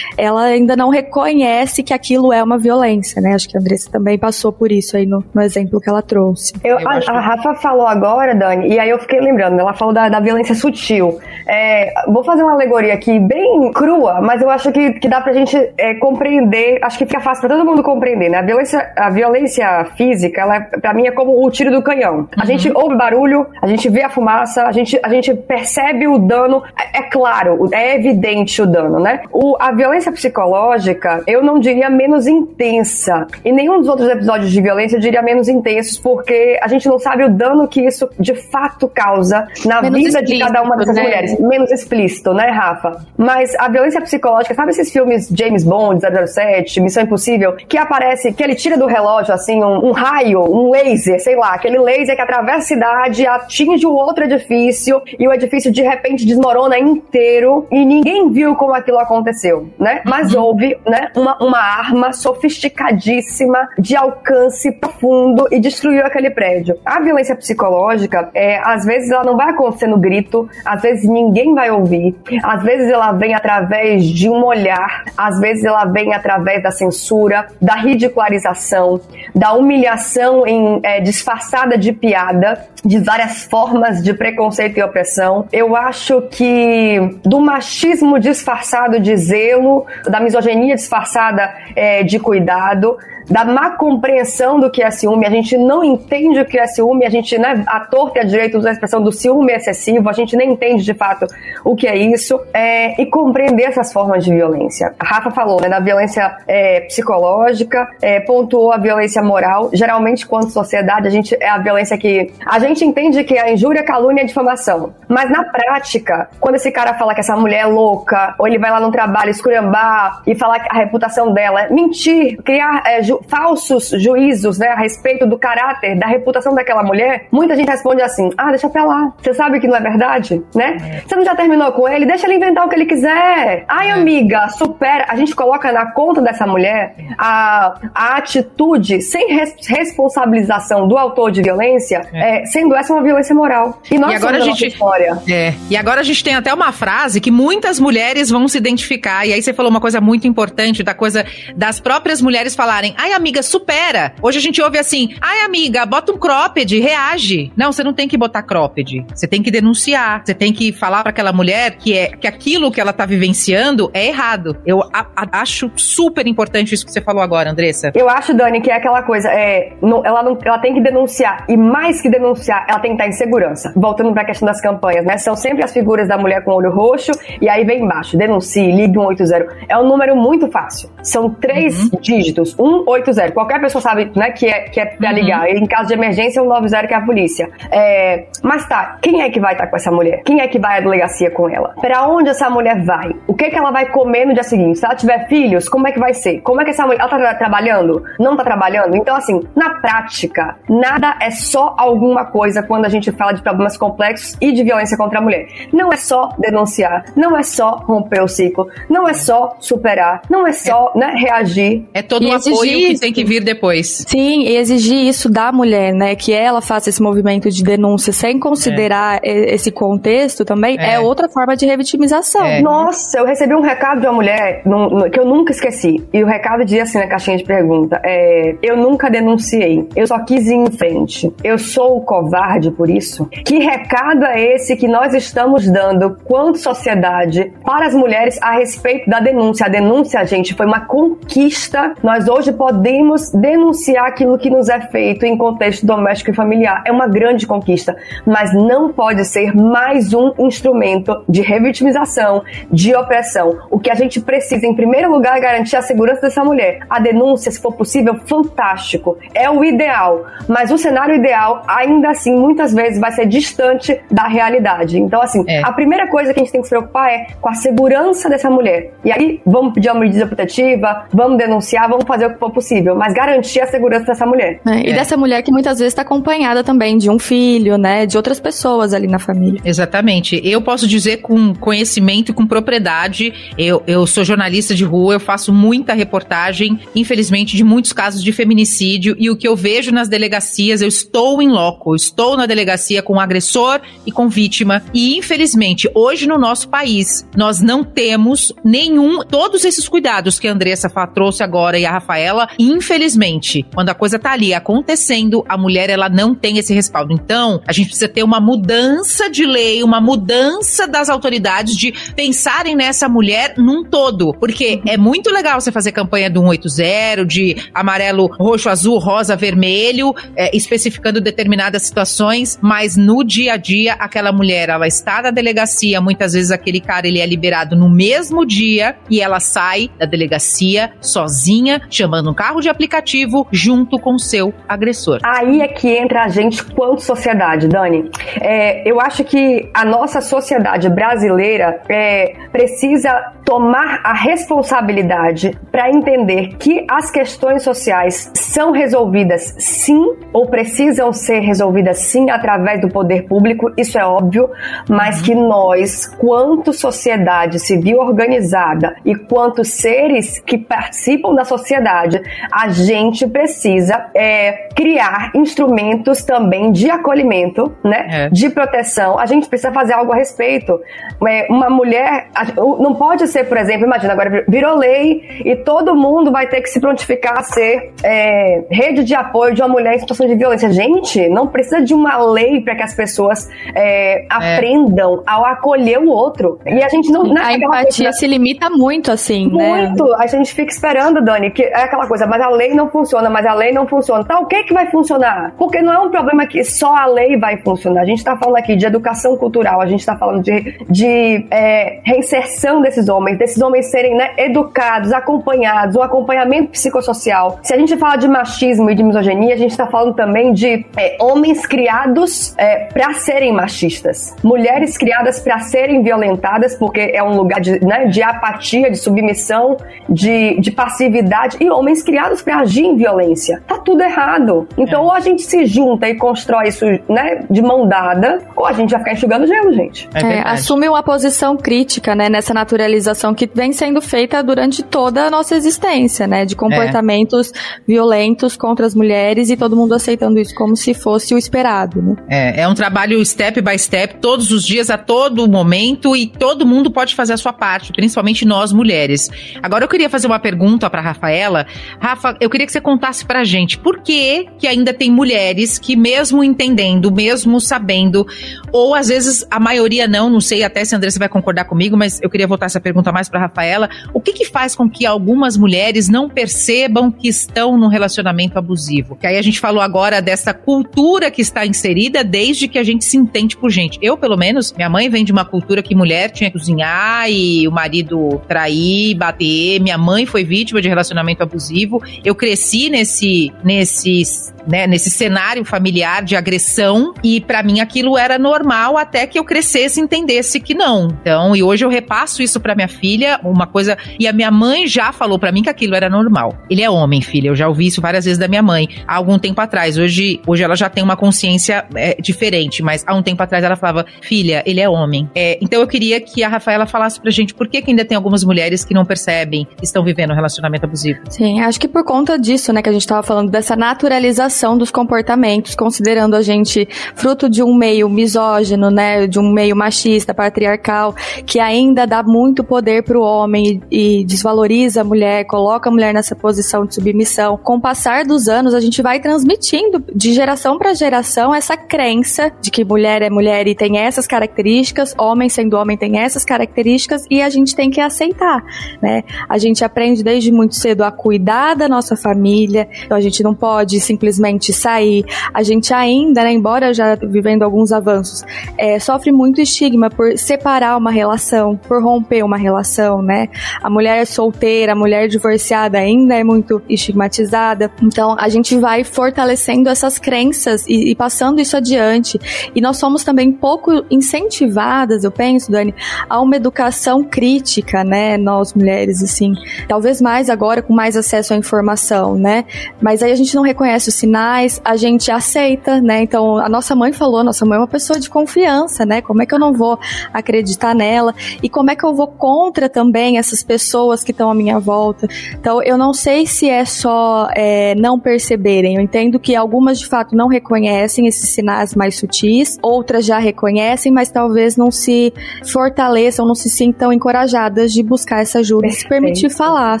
ela 0.16 0.44
ainda 0.44 0.76
não 0.76 0.88
reconhece 0.88 1.82
que 1.82 1.94
aquilo 1.94 2.32
é 2.32 2.42
uma 2.42 2.58
violência, 2.58 3.20
né? 3.20 3.34
Acho 3.34 3.48
que 3.48 3.56
a 3.56 3.60
Andressa 3.60 3.90
também 3.90 4.18
passou 4.18 4.52
por 4.52 4.70
isso 4.70 4.96
aí 4.96 5.06
no, 5.06 5.24
no 5.34 5.42
exemplo 5.42 5.80
que 5.80 5.88
ela 5.88 6.02
trouxe. 6.02 6.52
Eu, 6.62 6.78
eu 6.78 6.88
a, 6.88 6.94
a, 6.94 7.20
Rafa 7.20 7.54
falou 7.54 7.86
agora, 7.86 8.34
Dani, 8.34 8.68
e 8.68 8.78
aí 8.78 8.90
eu 8.90 8.98
fiquei 8.98 9.20
lembrando, 9.20 9.58
ela 9.58 9.74
falou 9.74 9.94
da, 9.94 10.08
da 10.08 10.20
violência 10.20 10.54
sutil. 10.54 11.18
É, 11.46 11.92
vou 12.08 12.24
fazer 12.24 12.42
uma 12.42 12.52
alegoria 12.52 12.94
aqui 12.94 13.18
bem 13.18 13.72
crua, 13.72 14.20
mas 14.20 14.40
eu 14.40 14.50
acho 14.50 14.70
que, 14.72 14.92
que 14.94 15.08
dá 15.08 15.20
pra 15.20 15.32
gente 15.32 15.56
é, 15.78 15.94
compreender, 15.94 16.78
acho 16.82 16.98
que 16.98 17.06
fica 17.06 17.20
fácil 17.20 17.46
pra 17.46 17.56
todo 17.56 17.66
mundo 17.66 17.82
compreender, 17.82 18.28
né? 18.28 18.38
A 18.38 18.42
violência, 18.42 18.92
a 18.96 19.10
violência 19.10 19.84
física, 19.96 20.40
ela, 20.40 20.60
pra 20.60 20.92
mim, 20.94 21.06
é 21.06 21.10
como 21.10 21.44
o 21.44 21.50
tiro 21.50 21.70
do 21.70 21.82
canhão. 21.82 22.16
Uhum. 22.18 22.28
A 22.38 22.44
gente 22.44 22.70
ouve 22.74 22.96
barulho, 22.96 23.46
a 23.60 23.66
gente 23.66 23.88
vê 23.88 24.02
a 24.02 24.10
fumaça, 24.10 24.64
a 24.64 24.72
gente, 24.72 24.98
a 25.02 25.08
gente 25.08 25.34
percebe 25.34 26.06
o 26.06 26.18
dano, 26.18 26.62
é, 26.78 26.98
é 26.98 27.02
claro, 27.02 27.68
é 27.72 27.94
evidente 27.94 28.60
o 28.60 28.66
dano, 28.66 29.00
né? 29.00 29.22
O, 29.30 29.56
a 29.58 29.72
violência 29.72 29.91
psicológica, 30.12 31.22
eu 31.26 31.42
não 31.42 31.58
diria 31.58 31.90
menos 31.90 32.26
intensa. 32.26 33.26
Em 33.44 33.52
nenhum 33.52 33.78
dos 33.78 33.88
outros 33.88 34.08
episódios 34.08 34.50
de 34.50 34.60
violência, 34.60 34.96
eu 34.96 35.00
diria 35.00 35.22
menos 35.22 35.48
intensos, 35.48 35.98
porque 35.98 36.58
a 36.62 36.68
gente 36.68 36.88
não 36.88 36.98
sabe 36.98 37.24
o 37.24 37.30
dano 37.30 37.68
que 37.68 37.84
isso 37.84 38.08
de 38.18 38.34
fato 38.34 38.88
causa 38.88 39.48
na 39.64 39.82
menos 39.82 39.98
vida 39.98 40.22
de 40.22 40.38
cada 40.38 40.62
uma 40.62 40.76
dessas 40.76 40.96
né? 40.96 41.02
mulheres. 41.02 41.38
Menos 41.38 41.70
explícito, 41.70 42.32
né, 42.32 42.48
Rafa? 42.48 43.04
Mas 43.16 43.54
a 43.56 43.68
violência 43.68 44.00
psicológica, 44.00 44.54
sabe 44.54 44.70
esses 44.70 44.90
filmes 44.90 45.28
James 45.28 45.64
Bond, 45.64 46.00
007, 46.00 46.80
Missão 46.80 47.02
Impossível, 47.02 47.54
que 47.54 47.76
aparece, 47.76 48.32
que 48.32 48.42
ele 48.42 48.54
tira 48.54 48.76
do 48.76 48.86
relógio, 48.86 49.34
assim, 49.34 49.62
um, 49.62 49.88
um 49.88 49.92
raio, 49.92 50.40
um 50.40 50.70
laser, 50.70 51.20
sei 51.20 51.36
lá, 51.36 51.54
aquele 51.54 51.78
laser 51.78 52.14
que 52.14 52.22
atravessa 52.22 52.58
a 52.58 52.60
cidade, 52.60 53.26
atinge 53.26 53.86
o 53.86 53.92
outro 53.92 54.24
edifício 54.24 55.02
e 55.18 55.26
o 55.26 55.32
edifício 55.32 55.70
de 55.70 55.82
repente 55.82 56.24
desmorona 56.24 56.78
inteiro 56.78 57.66
e 57.70 57.84
ninguém 57.84 58.30
viu 58.30 58.54
como 58.54 58.74
aquilo 58.74 58.98
aconteceu, 58.98 59.68
né? 59.82 60.00
Mas 60.06 60.32
uhum. 60.32 60.42
houve, 60.42 60.78
né, 60.86 61.10
uma, 61.16 61.36
uma 61.42 61.58
arma 61.58 62.12
sofisticadíssima 62.12 63.68
de 63.78 63.96
alcance 63.96 64.70
profundo 64.70 65.48
e 65.50 65.58
destruiu 65.58 66.06
aquele 66.06 66.30
prédio. 66.30 66.78
A 66.84 67.00
violência 67.00 67.34
psicológica, 67.34 68.30
é, 68.32 68.60
às 68.62 68.84
vezes 68.84 69.10
ela 69.10 69.24
não 69.24 69.36
vai 69.36 69.50
acontecer 69.50 69.88
no 69.88 69.98
grito, 69.98 70.48
às 70.64 70.80
vezes 70.82 71.08
ninguém 71.08 71.52
vai 71.54 71.70
ouvir, 71.70 72.14
às 72.44 72.62
vezes 72.62 72.88
ela 72.88 73.12
vem 73.12 73.34
através 73.34 74.04
de 74.04 74.30
um 74.30 74.44
olhar, 74.44 75.04
às 75.16 75.40
vezes 75.40 75.64
ela 75.64 75.84
vem 75.84 76.14
através 76.14 76.62
da 76.62 76.70
censura, 76.70 77.48
da 77.60 77.74
ridicularização, 77.74 79.00
da 79.34 79.52
humilhação 79.52 80.46
em, 80.46 80.80
é, 80.84 81.00
disfarçada 81.00 81.76
de 81.76 81.92
piada, 81.92 82.68
de 82.84 82.98
várias 82.98 83.44
formas 83.44 84.02
de 84.02 84.14
preconceito 84.14 84.78
e 84.78 84.82
opressão. 84.82 85.46
Eu 85.52 85.74
acho 85.74 86.22
que 86.30 87.18
do 87.24 87.40
machismo 87.40 88.18
disfarçado 88.18 89.00
de 89.00 89.16
zelo, 89.16 89.61
da 90.08 90.20
misoginia 90.20 90.74
disfarçada 90.74 91.52
é, 91.74 92.02
de 92.02 92.18
cuidado, 92.18 92.98
da 93.30 93.44
má 93.44 93.70
compreensão 93.70 94.58
do 94.58 94.70
que 94.70 94.82
é 94.82 94.90
ciúme, 94.90 95.26
a 95.26 95.30
gente 95.30 95.56
não 95.56 95.84
entende 95.84 96.40
o 96.40 96.44
que 96.44 96.58
é 96.58 96.66
ciúme, 96.66 97.06
a 97.06 97.10
gente, 97.10 97.36
né, 97.38 97.62
a 97.66 97.80
torta 97.80 98.18
e 98.18 98.22
a 98.22 98.24
direito 98.24 98.58
usa 98.58 98.70
a 98.70 98.72
expressão 98.72 99.02
do 99.02 99.12
ciúme 99.12 99.52
excessivo, 99.52 100.08
a 100.08 100.12
gente 100.12 100.36
nem 100.36 100.52
entende 100.52 100.84
de 100.84 100.94
fato 100.94 101.26
o 101.64 101.74
que 101.76 101.86
é 101.86 101.96
isso, 101.96 102.40
é, 102.52 103.00
e 103.00 103.06
compreender 103.06 103.64
essas 103.64 103.92
formas 103.92 104.24
de 104.24 104.32
violência. 104.32 104.92
A 104.98 105.04
Rafa 105.04 105.30
falou, 105.30 105.60
né, 105.60 105.68
da 105.68 105.80
violência 105.80 106.36
é, 106.46 106.80
psicológica, 106.80 107.88
é, 108.00 108.20
pontuou 108.20 108.72
a 108.72 108.78
violência 108.78 109.22
moral, 109.22 109.70
geralmente 109.72 110.26
quanto 110.26 110.50
sociedade, 110.50 111.06
a 111.06 111.10
gente, 111.10 111.36
é 111.40 111.48
a 111.48 111.58
violência 111.58 111.96
que, 111.96 112.32
a 112.44 112.58
gente 112.58 112.84
entende 112.84 113.24
que 113.24 113.34
é 113.34 113.42
a 113.42 113.52
injúria, 113.52 113.82
calúnia 113.82 114.22
e 114.22 114.26
difamação, 114.26 114.94
mas 115.08 115.30
na 115.30 115.44
prática, 115.44 116.28
quando 116.40 116.56
esse 116.56 116.70
cara 116.70 116.94
fala 116.94 117.14
que 117.14 117.20
essa 117.20 117.36
mulher 117.36 117.62
é 117.62 117.66
louca, 117.66 118.34
ou 118.38 118.46
ele 118.46 118.58
vai 118.58 118.70
lá 118.70 118.80
no 118.80 118.90
trabalho 118.90 119.30
esculhambar 119.30 120.22
e 120.26 120.34
falar 120.34 120.64
a 120.68 120.78
reputação 120.78 121.32
dela 121.32 121.62
é 121.62 121.70
mentir, 121.70 122.40
criar 122.42 122.82
é, 122.86 123.02
ju 123.12 123.20
falsos 123.28 123.90
juízos 123.90 124.58
né, 124.58 124.68
a 124.68 124.76
respeito 124.76 125.26
do 125.26 125.38
caráter, 125.38 125.98
da 125.98 126.06
reputação 126.06 126.54
daquela 126.54 126.82
mulher, 126.82 127.26
muita 127.30 127.54
gente 127.54 127.68
responde 127.68 128.02
assim: 128.02 128.30
ah, 128.36 128.50
deixa 128.50 128.68
pra 128.68 128.84
lá. 128.84 129.12
Você 129.20 129.34
sabe 129.34 129.60
que 129.60 129.66
não 129.66 129.76
é 129.76 129.80
verdade, 129.80 130.42
né? 130.54 130.76
É. 130.80 131.02
Você 131.06 131.16
não 131.16 131.24
já 131.24 131.34
terminou 131.34 131.72
com 131.72 131.88
ele? 131.88 132.06
Deixa 132.06 132.26
ele 132.26 132.36
inventar 132.36 132.66
o 132.66 132.68
que 132.68 132.76
ele 132.76 132.86
quiser. 132.86 133.64
Ai, 133.68 133.88
é. 133.88 133.92
amiga, 133.92 134.48
supera. 134.48 135.06
A 135.08 135.16
gente 135.16 135.34
coloca 135.34 135.70
na 135.72 135.92
conta 135.92 136.20
dessa 136.20 136.46
mulher 136.46 136.94
a, 137.18 137.74
a 137.94 138.16
atitude 138.16 139.00
sem 139.00 139.34
res 139.34 139.52
responsabilização 139.66 140.88
do 140.88 140.96
autor 140.96 141.30
de 141.30 141.42
violência, 141.42 142.08
é. 142.12 142.42
É, 142.42 142.46
sendo 142.46 142.74
essa 142.74 142.92
uma 142.92 143.02
violência 143.02 143.34
moral. 143.34 143.80
E 143.90 143.98
nós 143.98 144.12
e 144.12 144.16
agora 144.16 144.38
a 144.38 144.40
gente, 144.40 144.66
história. 144.66 145.18
É. 145.28 145.54
E 145.70 145.76
agora 145.76 146.00
a 146.00 146.04
gente 146.04 146.22
tem 146.22 146.34
até 146.34 146.52
uma 146.52 146.72
frase 146.72 147.20
que 147.20 147.30
muitas 147.30 147.78
mulheres 147.78 148.30
vão 148.30 148.48
se 148.48 148.58
identificar. 148.58 149.26
E 149.26 149.32
aí 149.32 149.42
você 149.42 149.52
falou 149.52 149.70
uma 149.70 149.80
coisa 149.80 150.00
muito 150.00 150.26
importante 150.26 150.82
da 150.82 150.94
coisa 150.94 151.24
das 151.56 151.80
próprias 151.80 152.20
mulheres 152.20 152.54
falarem: 152.54 152.94
Ai, 153.02 153.12
amiga, 153.14 153.42
supera. 153.42 154.12
Hoje 154.22 154.38
a 154.38 154.40
gente 154.40 154.62
ouve 154.62 154.78
assim: 154.78 155.16
ai, 155.20 155.40
amiga, 155.40 155.84
bota 155.84 156.12
um 156.12 156.16
cropped, 156.16 156.78
reage. 156.78 157.50
Não, 157.56 157.72
você 157.72 157.82
não 157.82 157.92
tem 157.92 158.06
que 158.06 158.16
botar 158.16 158.44
cropped. 158.44 159.04
Você 159.12 159.26
tem 159.26 159.42
que 159.42 159.50
denunciar. 159.50 160.22
Você 160.24 160.32
tem 160.32 160.52
que 160.52 160.72
falar 160.72 161.02
para 161.02 161.10
aquela 161.10 161.32
mulher 161.32 161.72
que 161.72 161.98
é 161.98 162.12
que 162.12 162.28
aquilo 162.28 162.70
que 162.70 162.80
ela 162.80 162.92
tá 162.92 163.04
vivenciando 163.04 163.90
é 163.92 164.06
errado. 164.06 164.56
Eu 164.64 164.82
a, 164.92 165.04
a, 165.16 165.40
acho 165.40 165.68
super 165.74 166.28
importante 166.28 166.76
isso 166.76 166.86
que 166.86 166.92
você 166.92 167.00
falou 167.00 167.20
agora, 167.20 167.50
Andressa. 167.50 167.90
Eu 167.92 168.08
acho, 168.08 168.34
Dani, 168.34 168.60
que 168.60 168.70
é 168.70 168.76
aquela 168.76 169.02
coisa: 169.02 169.28
é, 169.30 169.72
não, 169.82 170.06
ela, 170.06 170.22
não, 170.22 170.38
ela 170.40 170.60
tem 170.60 170.72
que 170.72 170.80
denunciar. 170.80 171.44
E 171.48 171.56
mais 171.56 172.00
que 172.00 172.08
denunciar, 172.08 172.66
ela 172.68 172.78
tem 172.78 172.92
que 172.92 173.02
estar 173.02 173.08
em 173.08 173.18
segurança. 173.18 173.72
Voltando 173.74 174.12
pra 174.12 174.24
questão 174.24 174.46
das 174.46 174.60
campanhas, 174.60 175.04
né? 175.04 175.18
São 175.18 175.34
sempre 175.34 175.64
as 175.64 175.72
figuras 175.72 176.06
da 176.06 176.16
mulher 176.16 176.44
com 176.44 176.52
olho 176.52 176.70
roxo. 176.70 177.10
E 177.40 177.48
aí 177.48 177.64
vem 177.64 177.82
embaixo: 177.82 178.16
denuncie, 178.16 178.70
ligue 178.70 178.94
180. 178.94 179.66
É 179.68 179.76
um 179.76 179.88
número 179.88 180.14
muito 180.14 180.48
fácil. 180.52 180.88
São 181.02 181.28
três 181.28 181.90
uhum. 181.90 181.98
dígitos: 182.00 182.56
um 182.56 182.91
80. 182.92 183.32
Qualquer 183.32 183.60
pessoa 183.60 183.82
sabe, 183.82 184.10
né, 184.16 184.30
que 184.30 184.46
é, 184.46 184.60
que 184.62 184.80
é 184.80 184.86
pra 184.86 185.10
uhum. 185.10 185.14
ligar. 185.14 185.48
E 185.48 185.58
em 185.58 185.66
caso 185.66 185.88
de 185.88 185.94
emergência, 185.94 186.42
190 186.42 186.86
que 186.86 186.94
é 186.94 186.96
a 186.96 187.00
polícia. 187.00 187.50
É, 187.70 188.26
mas 188.42 188.66
tá, 188.66 188.98
quem 189.00 189.22
é 189.22 189.30
que 189.30 189.40
vai 189.40 189.52
estar 189.52 189.66
com 189.66 189.76
essa 189.76 189.90
mulher? 189.90 190.22
Quem 190.24 190.40
é 190.40 190.48
que 190.48 190.58
vai 190.58 190.78
à 190.78 190.80
delegacia 190.80 191.30
com 191.30 191.48
ela? 191.48 191.74
Pra 191.80 192.08
onde 192.08 192.30
essa 192.30 192.48
mulher 192.50 192.82
vai? 192.84 193.12
O 193.26 193.34
que, 193.34 193.44
é 193.44 193.50
que 193.50 193.58
ela 193.58 193.70
vai 193.70 193.86
comer 193.86 194.26
no 194.26 194.34
dia 194.34 194.42
seguinte? 194.42 194.78
Se 194.78 194.84
ela 194.84 194.94
tiver 194.94 195.28
filhos, 195.28 195.68
como 195.68 195.86
é 195.88 195.92
que 195.92 195.98
vai 195.98 196.14
ser? 196.14 196.40
Como 196.40 196.60
é 196.60 196.64
que 196.64 196.70
essa 196.70 196.84
mulher. 196.84 197.00
Ela 197.00 197.08
tá 197.08 197.18
tra 197.18 197.34
trabalhando? 197.34 198.02
Não 198.18 198.36
tá 198.36 198.44
trabalhando? 198.44 198.96
Então, 198.96 199.16
assim, 199.16 199.40
na 199.56 199.70
prática, 199.80 200.56
nada 200.68 201.16
é 201.20 201.30
só 201.30 201.74
alguma 201.76 202.26
coisa 202.26 202.62
quando 202.62 202.84
a 202.84 202.88
gente 202.88 203.10
fala 203.12 203.32
de 203.32 203.42
problemas 203.42 203.76
complexos 203.76 204.36
e 204.40 204.52
de 204.52 204.62
violência 204.62 204.96
contra 204.96 205.18
a 205.18 205.22
mulher. 205.22 205.48
Não 205.72 205.92
é 205.92 205.96
só 205.96 206.30
denunciar, 206.38 207.04
não 207.16 207.36
é 207.36 207.42
só 207.42 207.76
romper 207.76 208.22
o 208.22 208.28
ciclo, 208.28 208.68
não 208.88 209.08
é 209.08 209.14
só 209.14 209.56
superar, 209.58 210.22
não 210.28 210.46
é 210.46 210.52
só 210.52 210.92
é, 210.94 210.98
né, 210.98 211.14
reagir. 211.16 211.84
É 211.92 212.02
todo 212.02 212.26
um 212.26 212.32
apoio 212.32 212.81
que 212.88 213.00
tem 213.00 213.12
que 213.12 213.24
vir 213.24 213.42
depois. 213.42 214.04
Sim, 214.06 214.42
e 214.42 214.56
exigir 214.56 215.06
isso 215.06 215.28
da 215.28 215.52
mulher, 215.52 215.92
né? 215.92 216.14
Que 216.14 216.32
ela 216.32 216.60
faça 216.60 216.88
esse 216.88 217.02
movimento 217.02 217.50
de 217.50 217.62
denúncia 217.62 218.12
sem 218.12 218.38
considerar 218.38 219.20
é. 219.22 219.54
esse 219.54 219.70
contexto 219.70 220.44
também, 220.44 220.78
é. 220.78 220.94
é. 220.94 221.00
outra 221.00 221.28
forma 221.28 221.56
de 221.56 221.66
revitimização. 221.66 222.44
É. 222.44 222.60
Nossa, 222.60 223.18
eu 223.18 223.26
recebi 223.26 223.54
um 223.54 223.60
recado 223.60 224.00
de 224.00 224.06
uma 224.06 224.14
mulher 224.14 224.62
no, 224.64 224.88
no, 224.88 225.10
que 225.10 225.18
eu 225.18 225.24
nunca 225.24 225.52
esqueci. 225.52 226.02
E 226.12 226.22
o 226.22 226.26
recado 226.26 226.64
dizia 226.64 226.82
assim 226.82 226.98
na 226.98 227.06
caixinha 227.06 227.36
de 227.36 227.44
pergunta: 227.44 228.00
é, 228.04 228.56
Eu 228.62 228.76
nunca 228.76 229.10
denunciei, 229.10 229.88
eu 229.94 230.06
só 230.06 230.18
quis 230.20 230.46
ir 230.46 230.54
em 230.54 230.70
frente. 230.70 231.32
Eu 231.42 231.58
sou 231.58 231.96
o 231.98 232.00
covarde 232.00 232.70
por 232.70 232.88
isso? 232.88 233.26
Que 233.44 233.58
recado 233.58 234.24
é 234.24 234.54
esse 234.54 234.76
que 234.76 234.88
nós 234.88 235.14
estamos 235.14 235.70
dando, 235.70 236.16
quanto 236.24 236.58
sociedade, 236.58 237.52
para 237.64 237.86
as 237.86 237.94
mulheres 237.94 238.38
a 238.42 238.52
respeito 238.52 239.08
da 239.08 239.20
denúncia? 239.20 239.66
A 239.66 239.68
denúncia, 239.68 240.24
gente, 240.24 240.54
foi 240.54 240.66
uma 240.66 240.80
conquista. 240.80 241.94
Nós 242.02 242.28
hoje 242.28 242.52
podemos 242.52 242.71
podemos 242.72 243.30
denunciar 243.30 244.06
aquilo 244.06 244.38
que 244.38 244.48
nos 244.48 244.70
é 244.70 244.80
feito 244.80 245.26
em 245.26 245.36
contexto 245.36 245.84
doméstico 245.84 246.30
e 246.30 246.34
familiar. 246.34 246.82
É 246.86 246.90
uma 246.90 247.06
grande 247.06 247.46
conquista, 247.46 247.94
mas 248.26 248.54
não 248.54 248.90
pode 248.90 249.26
ser 249.26 249.54
mais 249.54 250.14
um 250.14 250.32
instrumento 250.38 251.22
de 251.28 251.42
revitimização, 251.42 252.42
de 252.70 252.94
opressão. 252.94 253.58
O 253.70 253.78
que 253.78 253.90
a 253.90 253.94
gente 253.94 254.20
precisa, 254.22 254.66
em 254.66 254.74
primeiro 254.74 255.10
lugar, 255.10 255.36
é 255.36 255.40
garantir 255.40 255.76
a 255.76 255.82
segurança 255.82 256.22
dessa 256.22 256.42
mulher. 256.42 256.80
A 256.88 256.98
denúncia, 256.98 257.52
se 257.52 257.60
for 257.60 257.74
possível, 257.74 258.16
fantástico. 258.24 259.18
É 259.34 259.50
o 259.50 259.62
ideal, 259.62 260.24
mas 260.48 260.70
o 260.70 260.78
cenário 260.78 261.14
ideal, 261.14 261.62
ainda 261.68 262.08
assim, 262.08 262.34
muitas 262.34 262.72
vezes 262.72 262.98
vai 262.98 263.12
ser 263.12 263.26
distante 263.26 264.00
da 264.10 264.26
realidade. 264.26 264.98
Então, 264.98 265.20
assim, 265.20 265.44
é. 265.46 265.60
a 265.62 265.72
primeira 265.72 266.08
coisa 266.08 266.32
que 266.32 266.40
a 266.40 266.42
gente 266.42 266.52
tem 266.52 266.62
que 266.62 266.68
se 266.68 266.74
preocupar 266.74 267.10
é 267.10 267.26
com 267.38 267.50
a 267.50 267.54
segurança 267.54 268.30
dessa 268.30 268.48
mulher. 268.48 268.92
E 269.04 269.12
aí, 269.12 269.42
vamos 269.44 269.74
pedir 269.74 269.90
uma 269.90 270.00
medida 270.00 270.26
protetiva, 270.26 271.04
vamos 271.12 271.36
denunciar, 271.36 271.86
vamos 271.86 272.06
fazer 272.06 272.26
o 272.26 272.32
que 272.32 272.38
for 272.38 272.50
possível 272.50 272.61
mas 272.96 273.12
garantir 273.12 273.60
a 273.60 273.66
segurança 273.66 274.06
dessa 274.06 274.26
mulher. 274.26 274.60
É, 274.66 274.88
e 274.88 274.90
é. 274.90 274.94
dessa 274.94 275.16
mulher 275.16 275.42
que 275.42 275.50
muitas 275.50 275.78
vezes 275.78 275.92
está 275.92 276.02
acompanhada 276.02 276.64
também 276.64 276.96
de 276.96 277.10
um 277.10 277.18
filho, 277.18 277.76
né? 277.76 278.06
De 278.06 278.16
outras 278.16 278.40
pessoas 278.40 278.94
ali 278.94 279.06
na 279.06 279.18
família. 279.18 279.60
Exatamente. 279.64 280.40
Eu 280.44 280.62
posso 280.62 280.86
dizer 280.86 281.18
com 281.18 281.54
conhecimento 281.54 282.30
e 282.30 282.34
com 282.34 282.46
propriedade, 282.46 283.32
eu, 283.56 283.82
eu 283.86 284.06
sou 284.06 284.24
jornalista 284.24 284.74
de 284.74 284.84
rua, 284.84 285.14
eu 285.14 285.20
faço 285.20 285.52
muita 285.52 285.94
reportagem, 285.94 286.78
infelizmente, 286.94 287.56
de 287.56 287.64
muitos 287.64 287.92
casos 287.92 288.22
de 288.22 288.32
feminicídio, 288.32 289.14
e 289.18 289.30
o 289.30 289.36
que 289.36 289.46
eu 289.46 289.56
vejo 289.56 289.92
nas 289.92 290.08
delegacias, 290.08 290.82
eu 290.82 290.88
estou 290.88 291.40
em 291.42 291.48
loco, 291.48 291.94
estou 291.94 292.36
na 292.36 292.46
delegacia 292.46 293.02
com 293.02 293.14
o 293.14 293.20
agressor 293.20 293.80
e 294.06 294.12
com 294.12 294.28
vítima, 294.28 294.82
e 294.92 295.16
infelizmente, 295.16 295.90
hoje 295.94 296.26
no 296.26 296.38
nosso 296.38 296.68
país, 296.68 297.26
nós 297.36 297.60
não 297.60 297.84
temos 297.84 298.52
nenhum, 298.64 299.20
todos 299.20 299.64
esses 299.64 299.88
cuidados 299.88 300.38
que 300.38 300.48
a 300.48 300.52
Andressa 300.52 300.88
trouxe 301.06 301.42
agora 301.42 301.78
e 301.78 301.86
a 301.86 301.90
Rafaela, 301.90 302.48
infelizmente, 302.58 303.64
quando 303.74 303.88
a 303.88 303.94
coisa 303.94 304.18
tá 304.18 304.32
ali 304.32 304.54
acontecendo, 304.54 305.44
a 305.48 305.56
mulher 305.56 305.90
ela 305.90 306.08
não 306.08 306.34
tem 306.34 306.58
esse 306.58 306.74
respaldo. 306.74 307.12
Então, 307.12 307.60
a 307.66 307.72
gente 307.72 307.86
precisa 307.86 308.08
ter 308.08 308.22
uma 308.22 308.40
mudança 308.40 309.30
de 309.30 309.44
lei, 309.46 309.82
uma 309.82 310.00
mudança 310.00 310.86
das 310.86 311.08
autoridades 311.08 311.76
de 311.76 311.92
pensarem 312.14 312.76
nessa 312.76 313.08
mulher 313.08 313.54
num 313.56 313.84
todo. 313.84 314.32
Porque 314.38 314.80
é 314.86 314.96
muito 314.96 315.30
legal 315.30 315.60
você 315.60 315.72
fazer 315.72 315.92
campanha 315.92 316.30
do 316.30 316.40
180, 316.40 317.24
de 317.24 317.56
amarelo, 317.74 318.26
roxo, 318.38 318.68
azul, 318.68 318.98
rosa, 318.98 319.36
vermelho, 319.36 320.14
é, 320.36 320.54
especificando 320.56 321.20
determinadas 321.20 321.82
situações, 321.82 322.58
mas 322.60 322.96
no 322.96 323.24
dia 323.24 323.54
a 323.54 323.56
dia, 323.56 323.94
aquela 323.94 324.32
mulher, 324.32 324.68
ela 324.68 324.86
está 324.86 325.22
na 325.22 325.30
delegacia, 325.30 326.00
muitas 326.00 326.32
vezes 326.32 326.50
aquele 326.50 326.80
cara 326.80 327.06
ele 327.06 327.20
é 327.20 327.26
liberado 327.26 327.76
no 327.76 327.88
mesmo 327.88 328.44
dia 328.46 328.96
e 329.10 329.20
ela 329.20 329.40
sai 329.40 329.90
da 329.98 330.06
delegacia 330.06 330.92
sozinha, 331.00 331.82
chamando 331.90 332.30
um 332.30 332.34
carro 332.42 332.60
de 332.60 332.68
aplicativo 332.68 333.46
junto 333.52 334.00
com 334.00 334.18
seu 334.18 334.52
agressor. 334.68 335.20
Aí 335.22 335.60
é 335.60 335.68
que 335.68 335.88
entra 335.88 336.24
a 336.24 336.28
gente 336.28 336.64
quanto 336.64 337.00
sociedade, 337.00 337.68
Dani. 337.68 338.10
É, 338.40 338.82
eu 338.84 339.00
acho 339.00 339.22
que 339.22 339.70
a 339.72 339.84
nossa 339.84 340.20
sociedade 340.20 340.90
brasileira 340.90 341.80
é, 341.88 342.34
precisa 342.50 343.32
tomar 343.44 344.00
a 344.04 344.12
responsabilidade 344.12 345.58
para 345.70 345.90
entender 345.90 346.56
que 346.56 346.84
as 346.88 347.10
questões 347.10 347.62
sociais 347.62 348.30
são 348.34 348.72
resolvidas 348.72 349.54
sim 349.58 350.14
ou 350.32 350.46
precisam 350.46 351.12
ser 351.12 351.40
resolvidas 351.40 351.98
sim 351.98 352.30
através 352.30 352.80
do 352.80 352.88
poder 352.88 353.24
público, 353.24 353.72
isso 353.76 353.98
é 353.98 354.04
óbvio, 354.04 354.48
mas 354.88 355.20
que 355.20 355.34
nós, 355.34 356.06
quanto 356.18 356.72
sociedade 356.72 357.58
civil 357.58 357.98
organizada 357.98 358.96
e 359.04 359.14
quanto 359.14 359.64
seres 359.64 360.38
que 360.38 360.56
participam 360.56 361.34
da 361.34 361.44
sociedade, 361.44 362.21
a 362.50 362.68
gente 362.68 363.26
precisa 363.26 364.10
é, 364.14 364.68
criar 364.74 365.30
instrumentos 365.34 366.24
também 366.24 366.72
de 366.72 366.90
acolhimento, 366.90 367.74
né, 367.84 368.06
é. 368.10 368.28
de 368.28 368.50
proteção. 368.50 369.18
A 369.18 369.26
gente 369.26 369.48
precisa 369.48 369.72
fazer 369.72 369.94
algo 369.94 370.12
a 370.12 370.16
respeito. 370.16 370.80
É, 371.28 371.46
uma 371.48 371.70
mulher 371.70 372.28
não 372.56 372.94
pode 372.94 373.26
ser, 373.28 373.44
por 373.44 373.56
exemplo, 373.56 373.86
imagina 373.86 374.12
agora 374.12 374.44
virou 374.48 374.76
lei 374.76 375.42
e 375.44 375.56
todo 375.56 375.94
mundo 375.94 376.30
vai 376.30 376.46
ter 376.46 376.60
que 376.60 376.68
se 376.68 376.80
prontificar 376.80 377.38
a 377.38 377.42
ser 377.42 377.92
é, 378.02 378.64
rede 378.70 379.04
de 379.04 379.14
apoio 379.14 379.54
de 379.54 379.62
uma 379.62 379.68
mulher 379.68 379.94
em 379.94 379.98
situação 379.98 380.26
de 380.26 380.34
violência. 380.34 380.70
Gente, 380.72 381.28
não 381.28 381.46
precisa 381.46 381.82
de 381.82 381.94
uma 381.94 382.16
lei 382.18 382.60
para 382.60 382.74
que 382.74 382.82
as 382.82 382.94
pessoas 382.94 383.48
é, 383.74 383.92
é, 383.92 384.26
aprendam 384.30 385.22
ao 385.26 385.44
acolher 385.44 385.98
o 385.98 386.08
outro. 386.08 386.58
E 386.66 386.82
a 386.82 386.88
gente 386.88 387.10
não. 387.10 387.24
não 387.24 387.42
a 387.42 387.52
empatia 387.54 388.06
coisa, 388.06 388.18
se 388.18 388.26
limita 388.26 388.70
muito, 388.70 389.10
assim, 389.10 389.48
muito. 389.48 389.56
né? 389.58 389.88
Muito. 389.88 390.14
A 390.14 390.26
gente 390.26 390.52
fica 390.52 390.70
esperando, 390.70 391.22
Dani, 391.22 391.50
que 391.50 391.62
é 391.62 391.82
aquela 391.82 392.06
coisa, 392.12 392.26
mas 392.26 392.42
a 392.42 392.50
lei 392.50 392.74
não 392.74 392.90
funciona, 392.90 393.30
mas 393.30 393.46
a 393.46 393.54
lei 393.54 393.72
não 393.72 393.86
funciona. 393.86 394.22
Tá, 394.22 394.38
o 394.38 394.44
que 394.44 394.64
que 394.64 394.74
vai 394.74 394.90
funcionar? 394.90 395.54
Porque 395.56 395.80
não 395.80 395.94
é 395.94 395.98
um 395.98 396.10
problema 396.10 396.46
que 396.46 396.62
só 396.62 396.94
a 396.94 397.06
lei 397.06 397.38
vai 397.38 397.56
funcionar. 397.62 398.02
A 398.02 398.04
gente 398.04 398.18
está 398.18 398.36
falando 398.36 398.58
aqui 398.58 398.76
de 398.76 398.84
educação 398.84 399.34
cultural, 399.34 399.80
a 399.80 399.86
gente 399.86 400.00
está 400.00 400.14
falando 400.14 400.42
de, 400.42 400.76
de 400.90 401.46
é, 401.50 402.00
reinserção 402.04 402.82
desses 402.82 403.08
homens, 403.08 403.38
desses 403.38 403.62
homens 403.62 403.90
serem 403.90 404.14
né, 404.14 404.34
educados, 404.36 405.10
acompanhados, 405.10 405.96
um 405.96 406.02
acompanhamento 406.02 406.72
psicossocial. 406.72 407.58
Se 407.62 407.72
a 407.72 407.78
gente 407.78 407.96
fala 407.96 408.16
de 408.16 408.28
machismo 408.28 408.90
e 408.90 408.94
de 408.94 409.02
misoginia, 409.02 409.54
a 409.54 409.58
gente 409.58 409.70
está 409.70 409.86
falando 409.86 410.14
também 410.14 410.52
de 410.52 410.84
é, 410.98 411.16
homens 411.18 411.64
criados 411.64 412.54
é, 412.58 412.88
para 412.92 413.14
serem 413.14 413.54
machistas, 413.54 414.36
mulheres 414.44 414.98
criadas 414.98 415.40
para 415.40 415.60
serem 415.60 416.02
violentadas, 416.02 416.76
porque 416.76 417.10
é 417.14 417.22
um 417.22 417.34
lugar 417.34 417.58
de, 417.58 417.82
né, 417.82 418.04
de 418.04 418.22
apatia, 418.22 418.90
de 418.90 418.98
submissão, 418.98 419.78
de, 420.06 420.60
de 420.60 420.70
passividade, 420.70 421.56
e 421.58 421.70
homens 421.70 422.01
criados 422.02 422.42
para 422.42 422.60
agir 422.60 422.84
em 422.84 422.96
violência. 422.96 423.62
Tá 423.66 423.78
tudo 423.78 424.02
errado. 424.02 424.66
Então, 424.76 425.02
é. 425.02 425.04
ou 425.04 425.12
a 425.12 425.20
gente 425.20 425.42
se 425.42 425.66
junta 425.66 426.08
e 426.08 426.16
constrói 426.16 426.68
isso 426.68 426.84
né, 427.08 427.44
de 427.50 427.62
mão 427.62 427.86
dada, 427.86 428.40
ou 428.56 428.66
a 428.66 428.72
gente 428.72 428.90
vai 428.90 429.00
ficar 429.00 429.12
enxugando 429.12 429.46
gelo, 429.46 429.72
gente. 429.72 430.08
É, 430.14 430.20
é 430.20 430.40
assume 430.40 430.88
uma 430.88 431.02
posição 431.02 431.56
crítica 431.56 432.14
né, 432.14 432.28
nessa 432.28 432.54
naturalização 432.54 433.34
que 433.34 433.48
vem 433.52 433.72
sendo 433.72 434.00
feita 434.00 434.42
durante 434.42 434.82
toda 434.82 435.26
a 435.26 435.30
nossa 435.30 435.54
existência, 435.54 436.26
né? 436.26 436.44
De 436.44 436.56
comportamentos 436.56 437.52
é. 437.52 437.80
violentos 437.86 438.56
contra 438.56 438.86
as 438.86 438.94
mulheres 438.94 439.50
e 439.50 439.56
todo 439.56 439.76
mundo 439.76 439.94
aceitando 439.94 440.38
isso 440.38 440.54
como 440.54 440.76
se 440.76 440.94
fosse 440.94 441.34
o 441.34 441.38
esperado, 441.38 442.02
né? 442.02 442.16
É, 442.28 442.62
é 442.62 442.68
um 442.68 442.74
trabalho 442.74 443.24
step 443.24 443.60
by 443.60 443.78
step, 443.78 444.16
todos 444.20 444.50
os 444.50 444.64
dias, 444.64 444.90
a 444.90 444.98
todo 444.98 445.48
momento, 445.48 446.14
e 446.16 446.26
todo 446.26 446.66
mundo 446.66 446.90
pode 446.90 447.14
fazer 447.14 447.32
a 447.32 447.36
sua 447.36 447.52
parte, 447.52 447.92
principalmente 447.92 448.44
nós 448.44 448.72
mulheres. 448.72 449.30
Agora 449.62 449.84
eu 449.84 449.88
queria 449.88 450.08
fazer 450.08 450.26
uma 450.26 450.38
pergunta 450.38 450.88
para 450.88 451.00
Rafaela. 451.00 451.66
Rafa, 451.98 452.36
eu 452.40 452.50
queria 452.50 452.66
que 452.66 452.72
você 452.72 452.80
contasse 452.80 453.24
pra 453.24 453.44
gente 453.44 453.78
por 453.78 454.00
que 454.00 454.46
que 454.58 454.66
ainda 454.66 454.92
tem 454.92 455.10
mulheres 455.10 455.78
que 455.78 455.96
mesmo 455.96 456.42
entendendo, 456.42 457.10
mesmo 457.10 457.60
sabendo, 457.60 458.26
ou 458.72 458.94
às 458.94 459.08
vezes 459.08 459.46
a 459.50 459.58
maioria 459.58 460.06
não, 460.06 460.30
não 460.30 460.40
sei 460.40 460.62
até 460.62 460.84
se 460.84 460.94
a 460.94 460.98
Andressa 460.98 461.18
vai 461.18 461.28
concordar 461.28 461.64
comigo, 461.64 461.96
mas 461.96 462.20
eu 462.22 462.30
queria 462.30 462.46
voltar 462.46 462.66
essa 462.66 462.80
pergunta 462.80 463.12
mais 463.12 463.28
para 463.28 463.40
Rafaela. 463.40 463.88
O 464.12 464.20
que 464.20 464.32
que 464.32 464.44
faz 464.44 464.74
com 464.74 464.88
que 464.88 465.04
algumas 465.06 465.56
mulheres 465.56 466.08
não 466.08 466.28
percebam 466.28 467.10
que 467.10 467.28
estão 467.28 467.76
num 467.76 467.88
relacionamento 467.88 468.58
abusivo? 468.58 469.16
Que 469.16 469.26
aí 469.26 469.36
a 469.36 469.42
gente 469.42 469.60
falou 469.60 469.82
agora 469.82 470.20
dessa 470.22 470.54
cultura 470.54 471.30
que 471.30 471.42
está 471.42 471.66
inserida 471.66 472.24
desde 472.24 472.68
que 472.68 472.78
a 472.78 472.84
gente 472.84 473.04
se 473.04 473.16
entende 473.16 473.56
por 473.56 473.70
gente. 473.70 473.98
Eu, 474.00 474.16
pelo 474.16 474.36
menos, 474.36 474.72
minha 474.72 474.88
mãe 474.88 475.08
vem 475.08 475.24
de 475.24 475.32
uma 475.32 475.44
cultura 475.44 475.82
que 475.82 475.94
mulher 475.94 476.30
tinha 476.30 476.50
que 476.50 476.58
cozinhar 476.58 477.30
e 477.30 477.66
o 477.66 477.72
marido 477.72 478.40
trair, 478.46 479.14
bater. 479.14 479.80
Minha 479.80 479.98
mãe 479.98 480.24
foi 480.26 480.44
vítima 480.44 480.80
de 480.80 480.88
relacionamento 480.88 481.42
abusivo. 481.42 481.81
Eu 482.24 482.34
cresci 482.34 482.88
nesse, 482.88 483.52
nesse, 483.64 484.22
né, 484.66 484.86
nesse 484.86 485.10
cenário 485.10 485.64
familiar 485.64 486.22
de 486.22 486.36
agressão 486.36 487.14
e 487.22 487.40
para 487.40 487.62
mim 487.62 487.80
aquilo 487.80 488.16
era 488.16 488.38
normal 488.38 488.96
até 488.96 489.26
que 489.26 489.38
eu 489.38 489.44
crescesse 489.44 490.00
e 490.00 490.02
entendesse 490.02 490.60
que 490.60 490.74
não. 490.74 491.08
Então, 491.20 491.54
e 491.54 491.62
hoje 491.62 491.84
eu 491.84 491.88
repasso 491.88 492.42
isso 492.42 492.60
para 492.60 492.74
minha 492.74 492.88
filha, 492.88 493.40
uma 493.42 493.66
coisa, 493.66 493.96
e 494.18 494.26
a 494.26 494.32
minha 494.32 494.50
mãe 494.50 494.86
já 494.86 495.12
falou 495.12 495.38
para 495.38 495.52
mim 495.52 495.62
que 495.62 495.70
aquilo 495.70 495.94
era 495.94 496.08
normal. 496.08 496.56
Ele 496.70 496.82
é 496.82 496.90
homem, 496.90 497.20
filha, 497.20 497.48
eu 497.48 497.56
já 497.56 497.68
ouvi 497.68 497.86
isso 497.86 498.00
várias 498.00 498.24
vezes 498.24 498.38
da 498.38 498.48
minha 498.48 498.62
mãe, 498.62 498.88
há 499.06 499.16
algum 499.16 499.38
tempo 499.38 499.60
atrás. 499.60 499.98
Hoje, 499.98 500.40
hoje 500.46 500.62
ela 500.62 500.76
já 500.76 500.88
tem 500.88 501.02
uma 501.02 501.16
consciência 501.16 501.86
é, 501.94 502.16
diferente, 502.20 502.82
mas 502.82 503.04
há 503.06 503.14
um 503.14 503.22
tempo 503.22 503.42
atrás 503.42 503.64
ela 503.64 503.76
falava, 503.76 504.06
filha, 504.20 504.62
ele 504.66 504.80
é 504.80 504.88
homem. 504.88 505.28
É, 505.34 505.58
então 505.60 505.80
eu 505.80 505.86
queria 505.86 506.20
que 506.20 506.42
a 506.42 506.48
Rafaela 506.48 506.86
falasse 506.86 507.20
pra 507.20 507.30
gente 507.30 507.54
por 507.54 507.68
que, 507.68 507.82
que 507.82 507.90
ainda 507.90 508.04
tem 508.04 508.16
algumas 508.16 508.44
mulheres 508.44 508.84
que 508.84 508.94
não 508.94 509.04
percebem 509.04 509.66
que 509.76 509.84
estão 509.84 510.04
vivendo 510.04 510.30
um 510.30 510.34
relacionamento 510.34 510.86
abusivo. 510.86 511.20
Sim, 511.28 511.60
acho 511.60 511.71
que 511.78 511.88
por 511.88 512.04
conta 512.04 512.38
disso, 512.38 512.72
né, 512.72 512.82
que 512.82 512.88
a 512.88 512.92
gente 512.92 513.06
tava 513.06 513.22
falando 513.22 513.50
dessa 513.50 513.76
naturalização 513.76 514.76
dos 514.76 514.90
comportamentos, 514.90 515.74
considerando 515.74 516.34
a 516.34 516.42
gente 516.42 516.88
fruto 517.14 517.48
de 517.48 517.62
um 517.62 517.74
meio 517.74 518.08
misógino, 518.08 518.90
né, 518.90 519.26
de 519.26 519.38
um 519.38 519.52
meio 519.52 519.76
machista, 519.76 520.34
patriarcal, 520.34 521.14
que 521.46 521.60
ainda 521.60 522.06
dá 522.06 522.22
muito 522.22 522.64
poder 522.64 523.02
pro 523.02 523.22
homem 523.22 523.82
e, 523.90 524.20
e 524.20 524.24
desvaloriza 524.24 525.00
a 525.00 525.04
mulher, 525.04 525.44
coloca 525.44 525.88
a 525.88 525.92
mulher 525.92 526.12
nessa 526.12 526.34
posição 526.34 526.84
de 526.84 526.94
submissão. 526.94 527.56
Com 527.56 527.76
o 527.76 527.80
passar 527.80 528.24
dos 528.24 528.48
anos, 528.48 528.74
a 528.74 528.80
gente 528.80 529.02
vai 529.02 529.20
transmitindo 529.20 530.04
de 530.14 530.32
geração 530.32 530.78
para 530.78 530.94
geração 530.94 531.54
essa 531.54 531.76
crença 531.76 532.52
de 532.60 532.70
que 532.70 532.84
mulher 532.84 533.22
é 533.22 533.30
mulher 533.30 533.66
e 533.66 533.74
tem 533.74 533.98
essas 533.98 534.26
características, 534.26 535.14
homem 535.18 535.48
sendo 535.48 535.76
homem 535.76 535.96
tem 535.96 536.18
essas 536.18 536.44
características 536.44 537.24
e 537.30 537.40
a 537.40 537.48
gente 537.48 537.74
tem 537.74 537.90
que 537.90 538.00
aceitar, 538.00 538.62
né? 539.00 539.22
A 539.48 539.58
gente 539.58 539.84
aprende 539.84 540.22
desde 540.22 540.50
muito 540.50 540.74
cedo 540.74 541.02
a 541.02 541.10
cuidar 541.10 541.61
da 541.74 541.88
nossa 541.88 542.16
família, 542.16 542.88
então 543.04 543.16
a 543.16 543.20
gente 543.20 543.42
não 543.42 543.54
pode 543.54 544.00
simplesmente 544.00 544.72
sair. 544.72 545.24
A 545.54 545.62
gente 545.62 545.94
ainda, 545.94 546.42
né, 546.42 546.52
embora 546.52 546.92
já 546.92 547.14
vivendo 547.14 547.62
alguns 547.62 547.92
avanços, 547.92 548.44
é, 548.76 548.98
sofre 548.98 549.30
muito 549.30 549.60
estigma 549.60 550.10
por 550.10 550.36
separar 550.36 550.96
uma 550.96 551.10
relação, 551.10 551.76
por 551.76 552.02
romper 552.02 552.42
uma 552.42 552.56
relação, 552.56 553.22
né? 553.22 553.48
A 553.80 553.88
mulher 553.88 554.26
solteira, 554.26 554.92
a 554.92 554.96
mulher 554.96 555.28
divorciada 555.28 555.98
ainda 555.98 556.34
é 556.34 556.44
muito 556.44 556.82
estigmatizada. 556.88 557.90
Então 558.02 558.36
a 558.38 558.48
gente 558.48 558.76
vai 558.76 559.04
fortalecendo 559.04 559.88
essas 559.88 560.18
crenças 560.18 560.84
e, 560.86 561.10
e 561.10 561.14
passando 561.14 561.60
isso 561.60 561.76
adiante. 561.76 562.38
E 562.74 562.80
nós 562.80 562.96
somos 562.96 563.24
também 563.24 563.52
pouco 563.52 564.04
incentivadas, 564.10 565.24
eu 565.24 565.30
penso, 565.30 565.70
Dani, 565.70 565.94
a 566.28 566.40
uma 566.40 566.56
educação 566.56 567.22
crítica, 567.22 568.02
né? 568.04 568.36
Nós 568.36 568.74
mulheres, 568.74 569.22
assim, 569.22 569.52
talvez 569.88 570.20
mais 570.20 570.50
agora 570.50 570.82
com 570.82 570.92
mais 570.92 571.16
acesso 571.16 571.51
à 571.52 571.56
informação, 571.56 572.36
né? 572.36 572.64
Mas 573.00 573.22
aí 573.22 573.32
a 573.32 573.34
gente 573.34 573.54
não 573.54 573.62
reconhece 573.62 574.08
os 574.08 574.14
sinais, 574.14 574.80
a 574.84 574.96
gente 574.96 575.30
aceita, 575.30 576.00
né? 576.00 576.22
Então 576.22 576.56
a 576.58 576.68
nossa 576.68 576.94
mãe 576.94 577.12
falou, 577.12 577.44
nossa 577.44 577.64
mãe 577.64 577.76
é 577.76 577.80
uma 577.80 577.88
pessoa 577.88 578.18
de 578.18 578.28
confiança, 578.28 579.04
né? 579.04 579.20
Como 579.22 579.42
é 579.42 579.46
que 579.46 579.54
eu 579.54 579.58
não 579.58 579.72
vou 579.72 579.98
acreditar 580.32 580.94
nela? 580.94 581.34
E 581.62 581.68
como 581.68 581.90
é 581.90 581.96
que 581.96 582.04
eu 582.04 582.14
vou 582.14 582.26
contra 582.26 582.88
também 582.88 583.38
essas 583.38 583.62
pessoas 583.62 584.22
que 584.24 584.30
estão 584.30 584.50
à 584.50 584.54
minha 584.54 584.78
volta? 584.78 585.26
Então 585.58 585.82
eu 585.82 585.96
não 585.96 586.12
sei 586.12 586.46
se 586.46 586.68
é 586.68 586.84
só 586.84 587.48
é, 587.54 587.94
não 587.94 588.18
perceberem. 588.18 588.96
Eu 588.96 589.00
entendo 589.00 589.38
que 589.38 589.54
algumas 589.54 589.98
de 589.98 590.06
fato 590.06 590.36
não 590.36 590.48
reconhecem 590.48 591.26
esses 591.26 591.50
sinais 591.50 591.94
mais 591.94 592.18
sutis, 592.18 592.78
outras 592.82 593.24
já 593.24 593.38
reconhecem, 593.38 594.12
mas 594.12 594.30
talvez 594.30 594.76
não 594.76 594.90
se 594.90 595.32
fortaleçam, 595.64 596.46
não 596.46 596.54
se 596.54 596.68
sintam 596.68 597.12
encorajadas 597.12 597.92
de 597.92 598.02
buscar 598.02 598.40
essa 598.42 598.60
ajuda, 598.60 598.82
Perfeito. 598.82 599.02
se 599.02 599.08
permitir 599.08 599.50
falar 599.50 600.00